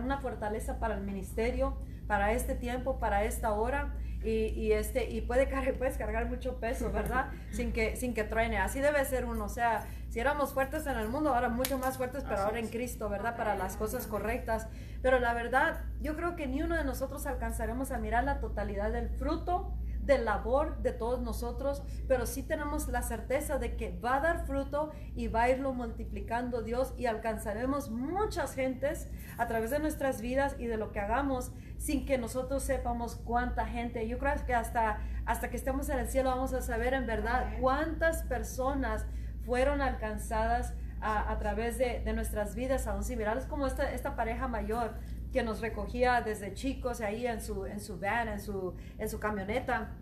una 0.04 0.18
fortaleza 0.18 0.78
para 0.78 0.94
el 0.94 1.00
ministerio, 1.00 1.76
para 2.06 2.32
este 2.32 2.54
tiempo, 2.54 3.00
para 3.00 3.24
esta 3.24 3.52
hora 3.54 3.94
y, 4.24 4.72
este, 4.72 5.08
y 5.10 5.20
puede 5.20 5.48
cargar, 5.48 5.74
puedes 5.78 5.96
cargar 5.96 6.26
mucho 6.26 6.58
peso, 6.58 6.90
¿verdad? 6.90 7.30
sin, 7.52 7.72
que, 7.72 7.96
sin 7.96 8.14
que 8.14 8.24
truene. 8.24 8.58
Así 8.58 8.80
debe 8.80 9.04
ser 9.04 9.24
uno. 9.24 9.44
O 9.44 9.48
sea, 9.48 9.86
si 10.08 10.20
éramos 10.20 10.52
fuertes 10.52 10.86
en 10.86 10.98
el 10.98 11.08
mundo, 11.08 11.34
ahora 11.34 11.48
mucho 11.48 11.78
más 11.78 11.96
fuertes, 11.96 12.24
pero 12.24 12.40
ahora 12.40 12.58
en 12.58 12.68
Cristo, 12.68 13.08
¿verdad? 13.08 13.36
Para 13.36 13.54
las 13.54 13.76
cosas 13.76 14.06
correctas. 14.06 14.66
Pero 15.02 15.18
la 15.18 15.34
verdad, 15.34 15.84
yo 16.00 16.16
creo 16.16 16.34
que 16.34 16.46
ni 16.46 16.62
uno 16.62 16.76
de 16.76 16.84
nosotros 16.84 17.26
alcanzaremos 17.26 17.92
a 17.92 17.98
mirar 17.98 18.24
la 18.24 18.40
totalidad 18.40 18.92
del 18.92 19.08
fruto 19.10 19.72
de 20.08 20.18
labor 20.18 20.78
de 20.78 20.92
todos 20.92 21.20
nosotros, 21.20 21.82
pero 22.08 22.26
sí 22.26 22.42
tenemos 22.42 22.88
la 22.88 23.02
certeza 23.02 23.58
de 23.58 23.76
que 23.76 23.96
va 24.00 24.16
a 24.16 24.20
dar 24.20 24.46
fruto 24.46 24.90
y 25.14 25.28
va 25.28 25.42
a 25.42 25.50
irlo 25.50 25.74
multiplicando 25.74 26.62
Dios 26.62 26.94
y 26.96 27.04
alcanzaremos 27.04 27.90
muchas 27.90 28.54
gentes 28.54 29.08
a 29.36 29.46
través 29.46 29.70
de 29.70 29.78
nuestras 29.78 30.22
vidas 30.22 30.56
y 30.58 30.66
de 30.66 30.78
lo 30.78 30.92
que 30.92 31.00
hagamos 31.00 31.52
sin 31.76 32.06
que 32.06 32.16
nosotros 32.16 32.62
sepamos 32.62 33.16
cuánta 33.16 33.66
gente. 33.66 34.08
Yo 34.08 34.18
creo 34.18 34.32
que 34.46 34.54
hasta, 34.54 34.98
hasta 35.26 35.50
que 35.50 35.58
estemos 35.58 35.90
en 35.90 35.98
el 35.98 36.08
cielo 36.08 36.30
vamos 36.30 36.54
a 36.54 36.62
saber 36.62 36.94
en 36.94 37.06
verdad 37.06 37.58
cuántas 37.60 38.22
personas 38.22 39.04
fueron 39.44 39.82
alcanzadas 39.82 40.72
a, 41.00 41.38
través 41.38 41.78
de, 41.78 42.02
nuestras 42.12 42.54
vidas, 42.54 42.86
aún 42.88 43.04
similares 43.04 43.44
como 43.44 43.66
esta, 43.66 43.92
esta 43.92 44.16
pareja 44.16 44.48
mayor 44.48 44.94
que 45.32 45.42
nos 45.42 45.60
recogía 45.60 46.20
desde 46.22 46.54
chicos 46.54 47.00
ahí 47.00 47.26
en 47.26 47.40
su, 47.40 47.66
en 47.66 47.80
su 47.80 47.98
van, 47.98 48.28
en 48.28 48.40
su, 48.40 48.74
en 48.98 49.08
su 49.08 49.18
camioneta. 49.18 49.96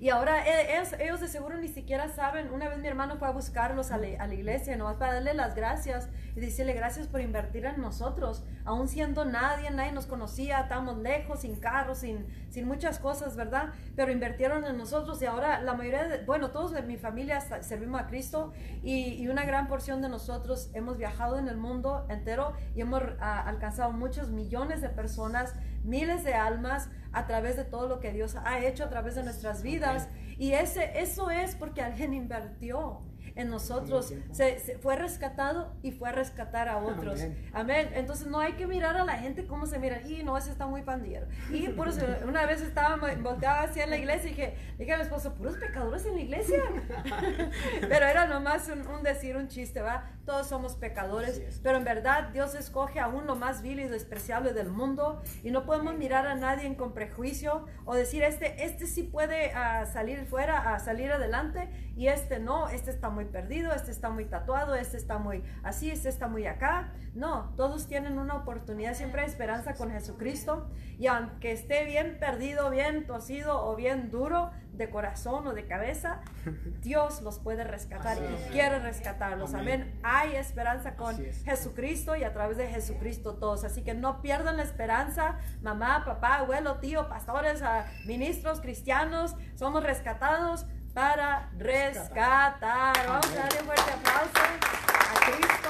Y 0.00 0.08
ahora 0.08 0.46
e, 0.46 0.82
ellos, 0.98 1.20
de 1.20 1.28
seguro 1.28 1.58
ni 1.58 1.68
siquiera 1.68 2.08
saben. 2.08 2.50
Una 2.52 2.68
vez 2.70 2.78
mi 2.78 2.88
hermano 2.88 3.18
fue 3.18 3.28
a 3.28 3.32
buscarlos 3.32 3.90
a, 3.90 3.98
la, 3.98 4.08
a 4.18 4.26
la 4.26 4.34
iglesia, 4.34 4.76
nomás 4.76 4.96
para 4.96 5.14
darle 5.14 5.34
las 5.34 5.54
gracias 5.54 6.08
y 6.34 6.40
decirle 6.40 6.72
gracias 6.72 7.06
por 7.06 7.20
invertir 7.20 7.66
en 7.66 7.82
nosotros. 7.82 8.42
Aún 8.64 8.88
siendo 8.88 9.26
nadie, 9.26 9.70
nadie 9.70 9.92
nos 9.92 10.06
conocía, 10.06 10.60
estábamos 10.60 10.96
lejos, 10.98 11.40
sin 11.40 11.56
carros, 11.56 11.98
sin, 11.98 12.26
sin 12.48 12.66
muchas 12.66 12.98
cosas, 12.98 13.36
¿verdad? 13.36 13.74
Pero 13.94 14.10
invirtieron 14.10 14.64
en 14.64 14.78
nosotros 14.78 15.20
y 15.20 15.26
ahora 15.26 15.60
la 15.60 15.74
mayoría, 15.74 16.08
de, 16.08 16.24
bueno, 16.24 16.50
todos 16.50 16.72
de 16.72 16.80
mi 16.80 16.96
familia 16.96 17.40
servimos 17.62 18.00
a 18.00 18.06
Cristo 18.06 18.52
y, 18.82 19.14
y 19.14 19.28
una 19.28 19.44
gran 19.44 19.68
porción 19.68 20.00
de 20.00 20.08
nosotros 20.08 20.70
hemos 20.72 20.96
viajado 20.96 21.38
en 21.38 21.48
el 21.48 21.58
mundo 21.58 22.06
entero 22.08 22.54
y 22.74 22.80
hemos 22.80 23.02
ah, 23.20 23.42
alcanzado 23.46 23.92
muchos 23.92 24.30
millones 24.30 24.80
de 24.80 24.88
personas, 24.88 25.54
miles 25.82 26.24
de 26.24 26.34
almas 26.34 26.88
a 27.12 27.26
través 27.26 27.56
de 27.56 27.64
todo 27.64 27.88
lo 27.88 28.00
que 28.00 28.12
Dios 28.12 28.36
ha 28.36 28.60
hecho 28.60 28.84
a 28.84 28.88
través 28.88 29.14
de 29.14 29.22
nuestras 29.22 29.62
vidas. 29.62 30.08
Y 30.38 30.52
ese, 30.52 31.00
eso 31.00 31.30
es 31.30 31.54
porque 31.54 31.82
alguien 31.82 32.14
invirtió 32.14 33.02
en 33.40 33.50
nosotros, 33.50 34.12
se, 34.32 34.78
fue 34.80 34.96
rescatado 34.96 35.74
y 35.82 35.92
fue 35.92 36.08
a 36.08 36.12
rescatar 36.12 36.68
a 36.68 36.78
otros. 36.78 37.20
Amén. 37.52 37.90
Entonces 37.94 38.26
no 38.26 38.38
hay 38.38 38.52
que 38.54 38.66
mirar 38.66 38.96
a 38.96 39.04
la 39.04 39.14
gente 39.14 39.46
como 39.46 39.66
se 39.66 39.78
mira, 39.78 40.02
y 40.02 40.22
no, 40.22 40.36
ese 40.36 40.50
está 40.50 40.66
muy 40.66 40.82
pandillero. 40.82 41.26
Y 41.50 41.68
por 41.68 41.88
eso 41.88 42.04
una 42.26 42.46
vez 42.46 42.60
estaba 42.60 42.96
volteada 43.16 43.62
así 43.62 43.80
en 43.80 43.90
la 43.90 43.96
iglesia 43.96 44.28
y 44.28 44.34
dije, 44.34 44.54
dije 44.78 44.92
a 44.92 44.96
mi 44.96 45.02
esposo, 45.02 45.34
puros 45.34 45.56
pecadores 45.56 46.06
en 46.06 46.14
la 46.14 46.20
iglesia. 46.20 46.62
pero 47.88 48.06
era 48.06 48.26
nomás 48.26 48.68
un, 48.68 48.86
un, 48.86 49.02
decir, 49.02 49.36
un 49.36 49.48
chiste, 49.48 49.80
¿va? 49.80 50.10
Todos 50.24 50.46
somos 50.46 50.76
pecadores, 50.76 51.60
pero 51.62 51.78
en 51.78 51.84
verdad 51.84 52.28
Dios 52.28 52.54
escoge 52.54 53.00
a 53.00 53.08
uno 53.08 53.34
más 53.36 53.62
vil 53.62 53.80
y 53.80 53.88
despreciable 53.88 54.52
del 54.52 54.70
mundo 54.70 55.22
y 55.42 55.50
no 55.50 55.64
podemos 55.64 55.96
mirar 55.96 56.26
a 56.26 56.34
nadie 56.34 56.70
con 56.76 56.92
prejuicio 56.92 57.66
o 57.84 57.94
decir, 57.94 58.22
este, 58.22 58.64
este 58.64 58.86
sí 58.86 59.02
puede 59.02 59.52
uh, 59.54 59.90
salir 59.90 60.24
fuera, 60.26 60.74
a 60.74 60.76
uh, 60.76 60.80
salir 60.84 61.10
adelante 61.10 61.68
y 61.96 62.08
este 62.08 62.38
no, 62.38 62.68
este 62.68 62.90
está 62.90 63.10
muy 63.10 63.24
perdido, 63.30 63.72
este 63.72 63.90
está 63.90 64.10
muy 64.10 64.24
tatuado, 64.26 64.74
este 64.74 64.96
está 64.96 65.18
muy 65.18 65.42
así, 65.62 65.90
este 65.90 66.08
está 66.08 66.28
muy 66.28 66.46
acá. 66.46 66.92
No, 67.14 67.52
todos 67.56 67.86
tienen 67.86 68.18
una 68.18 68.34
oportunidad, 68.34 68.94
siempre 68.94 69.22
hay 69.22 69.28
esperanza 69.28 69.74
con 69.74 69.90
Jesucristo. 69.90 70.68
Y 70.98 71.06
aunque 71.06 71.52
esté 71.52 71.84
bien 71.84 72.18
perdido, 72.20 72.70
bien 72.70 73.06
torcido 73.06 73.64
o 73.64 73.74
bien 73.74 74.10
duro 74.10 74.50
de 74.72 74.88
corazón 74.90 75.46
o 75.46 75.52
de 75.52 75.66
cabeza, 75.66 76.20
Dios 76.82 77.22
los 77.22 77.38
puede 77.38 77.64
rescatar 77.64 78.18
y 78.18 78.50
quiere 78.52 78.78
rescatarlos. 78.78 79.54
Amén. 79.54 79.98
Hay 80.02 80.36
esperanza 80.36 80.96
con 80.96 81.16
Jesucristo 81.44 82.16
y 82.16 82.24
a 82.24 82.32
través 82.32 82.56
de 82.56 82.66
Jesucristo 82.68 83.34
todos. 83.34 83.64
Así 83.64 83.82
que 83.82 83.94
no 83.94 84.22
pierdan 84.22 84.56
la 84.56 84.62
esperanza, 84.62 85.38
mamá, 85.62 86.04
papá, 86.04 86.36
abuelo, 86.36 86.76
tío, 86.76 87.08
pastores, 87.08 87.62
ah, 87.62 87.86
ministros, 88.06 88.60
cristianos, 88.60 89.34
somos 89.54 89.82
rescatados 89.82 90.66
para 91.00 91.48
rescatar. 91.56 93.06
Vamos 93.06 93.26
a 93.30 93.34
darle 93.34 93.60
un 93.60 93.64
fuerte 93.64 93.90
aplauso 93.90 94.32
a 94.36 95.30
Cristo. 95.30 95.68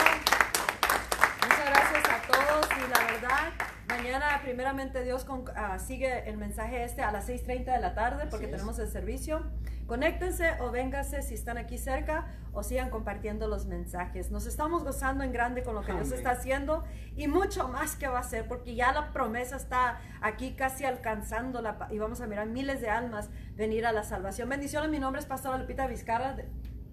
Muchas 1.42 1.66
gracias 1.66 2.04
a 2.08 2.32
todos 2.32 2.66
y 2.76 2.90
la 2.90 3.12
verdad, 3.12 3.52
mañana 3.86 4.40
primeramente 4.42 5.04
Dios 5.04 5.24
ah, 5.54 5.78
sigue 5.78 6.28
el 6.28 6.36
mensaje 6.36 6.82
este 6.82 7.02
a 7.02 7.12
las 7.12 7.28
6.30 7.28 7.64
de 7.72 7.78
la 7.78 7.94
tarde 7.94 8.26
porque 8.28 8.48
tenemos 8.48 8.80
el 8.80 8.90
servicio. 8.90 9.44
Conéctense 9.90 10.52
o 10.60 10.70
vénganse 10.70 11.20
si 11.20 11.34
están 11.34 11.58
aquí 11.58 11.76
cerca 11.76 12.28
o 12.52 12.62
sigan 12.62 12.90
compartiendo 12.90 13.48
los 13.48 13.66
mensajes. 13.66 14.30
Nos 14.30 14.46
estamos 14.46 14.84
gozando 14.84 15.24
en 15.24 15.32
grande 15.32 15.64
con 15.64 15.74
lo 15.74 15.82
que 15.82 15.92
Dios 15.92 16.12
está 16.12 16.30
haciendo 16.30 16.84
y 17.16 17.26
mucho 17.26 17.66
más 17.66 17.96
que 17.96 18.06
va 18.06 18.18
a 18.18 18.20
hacer 18.20 18.46
porque 18.46 18.76
ya 18.76 18.92
la 18.92 19.12
promesa 19.12 19.56
está 19.56 19.98
aquí 20.20 20.52
casi 20.52 20.84
alcanzándola 20.84 21.88
y 21.90 21.98
vamos 21.98 22.20
a 22.20 22.28
mirar 22.28 22.46
miles 22.46 22.80
de 22.80 22.88
almas 22.88 23.30
venir 23.56 23.84
a 23.84 23.90
la 23.90 24.04
salvación. 24.04 24.48
Bendiciones, 24.48 24.90
mi 24.90 25.00
nombre 25.00 25.18
es 25.18 25.26
Pastor 25.26 25.58
Lupita 25.58 25.88
Vizcarra 25.88 26.36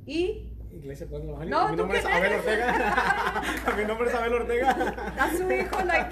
y 0.08 0.57
Iglesia 0.78 1.08
Pueblo 1.08 1.30
Evangelio. 1.30 1.58
No, 1.58 1.70
mi 1.70 1.76
nombre 1.76 2.00
es 2.00 2.06
Abel 2.06 2.34
Ortega. 2.34 3.44
mi 3.78 3.86
nombre 3.86 4.10
es 4.10 4.16
Abel 4.16 4.34
Ortega. 4.34 4.70
A 5.20 5.38
su 5.38 5.52
hijo, 5.52 5.82
la, 5.84 6.10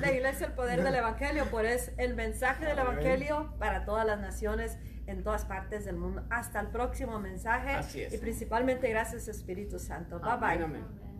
la 0.00 0.12
Iglesia 0.12 0.46
El 0.46 0.52
Poder 0.52 0.82
del 0.82 0.94
Evangelio, 0.94 1.46
por 1.46 1.66
es 1.66 1.92
el 1.98 2.14
mensaje 2.14 2.66
del 2.66 2.78
Evangelio 2.78 3.54
para 3.58 3.84
todas 3.84 4.06
las 4.06 4.20
naciones 4.20 4.78
en 5.06 5.22
todas 5.22 5.44
partes 5.44 5.84
del 5.84 5.96
mundo. 5.96 6.24
Hasta 6.30 6.60
el 6.60 6.68
próximo 6.68 7.18
mensaje. 7.18 7.80
Y 8.12 8.18
principalmente 8.18 8.88
gracias 8.88 9.28
Espíritu 9.28 9.78
Santo. 9.78 10.20
Bye 10.20 10.58
bye. 10.58 11.11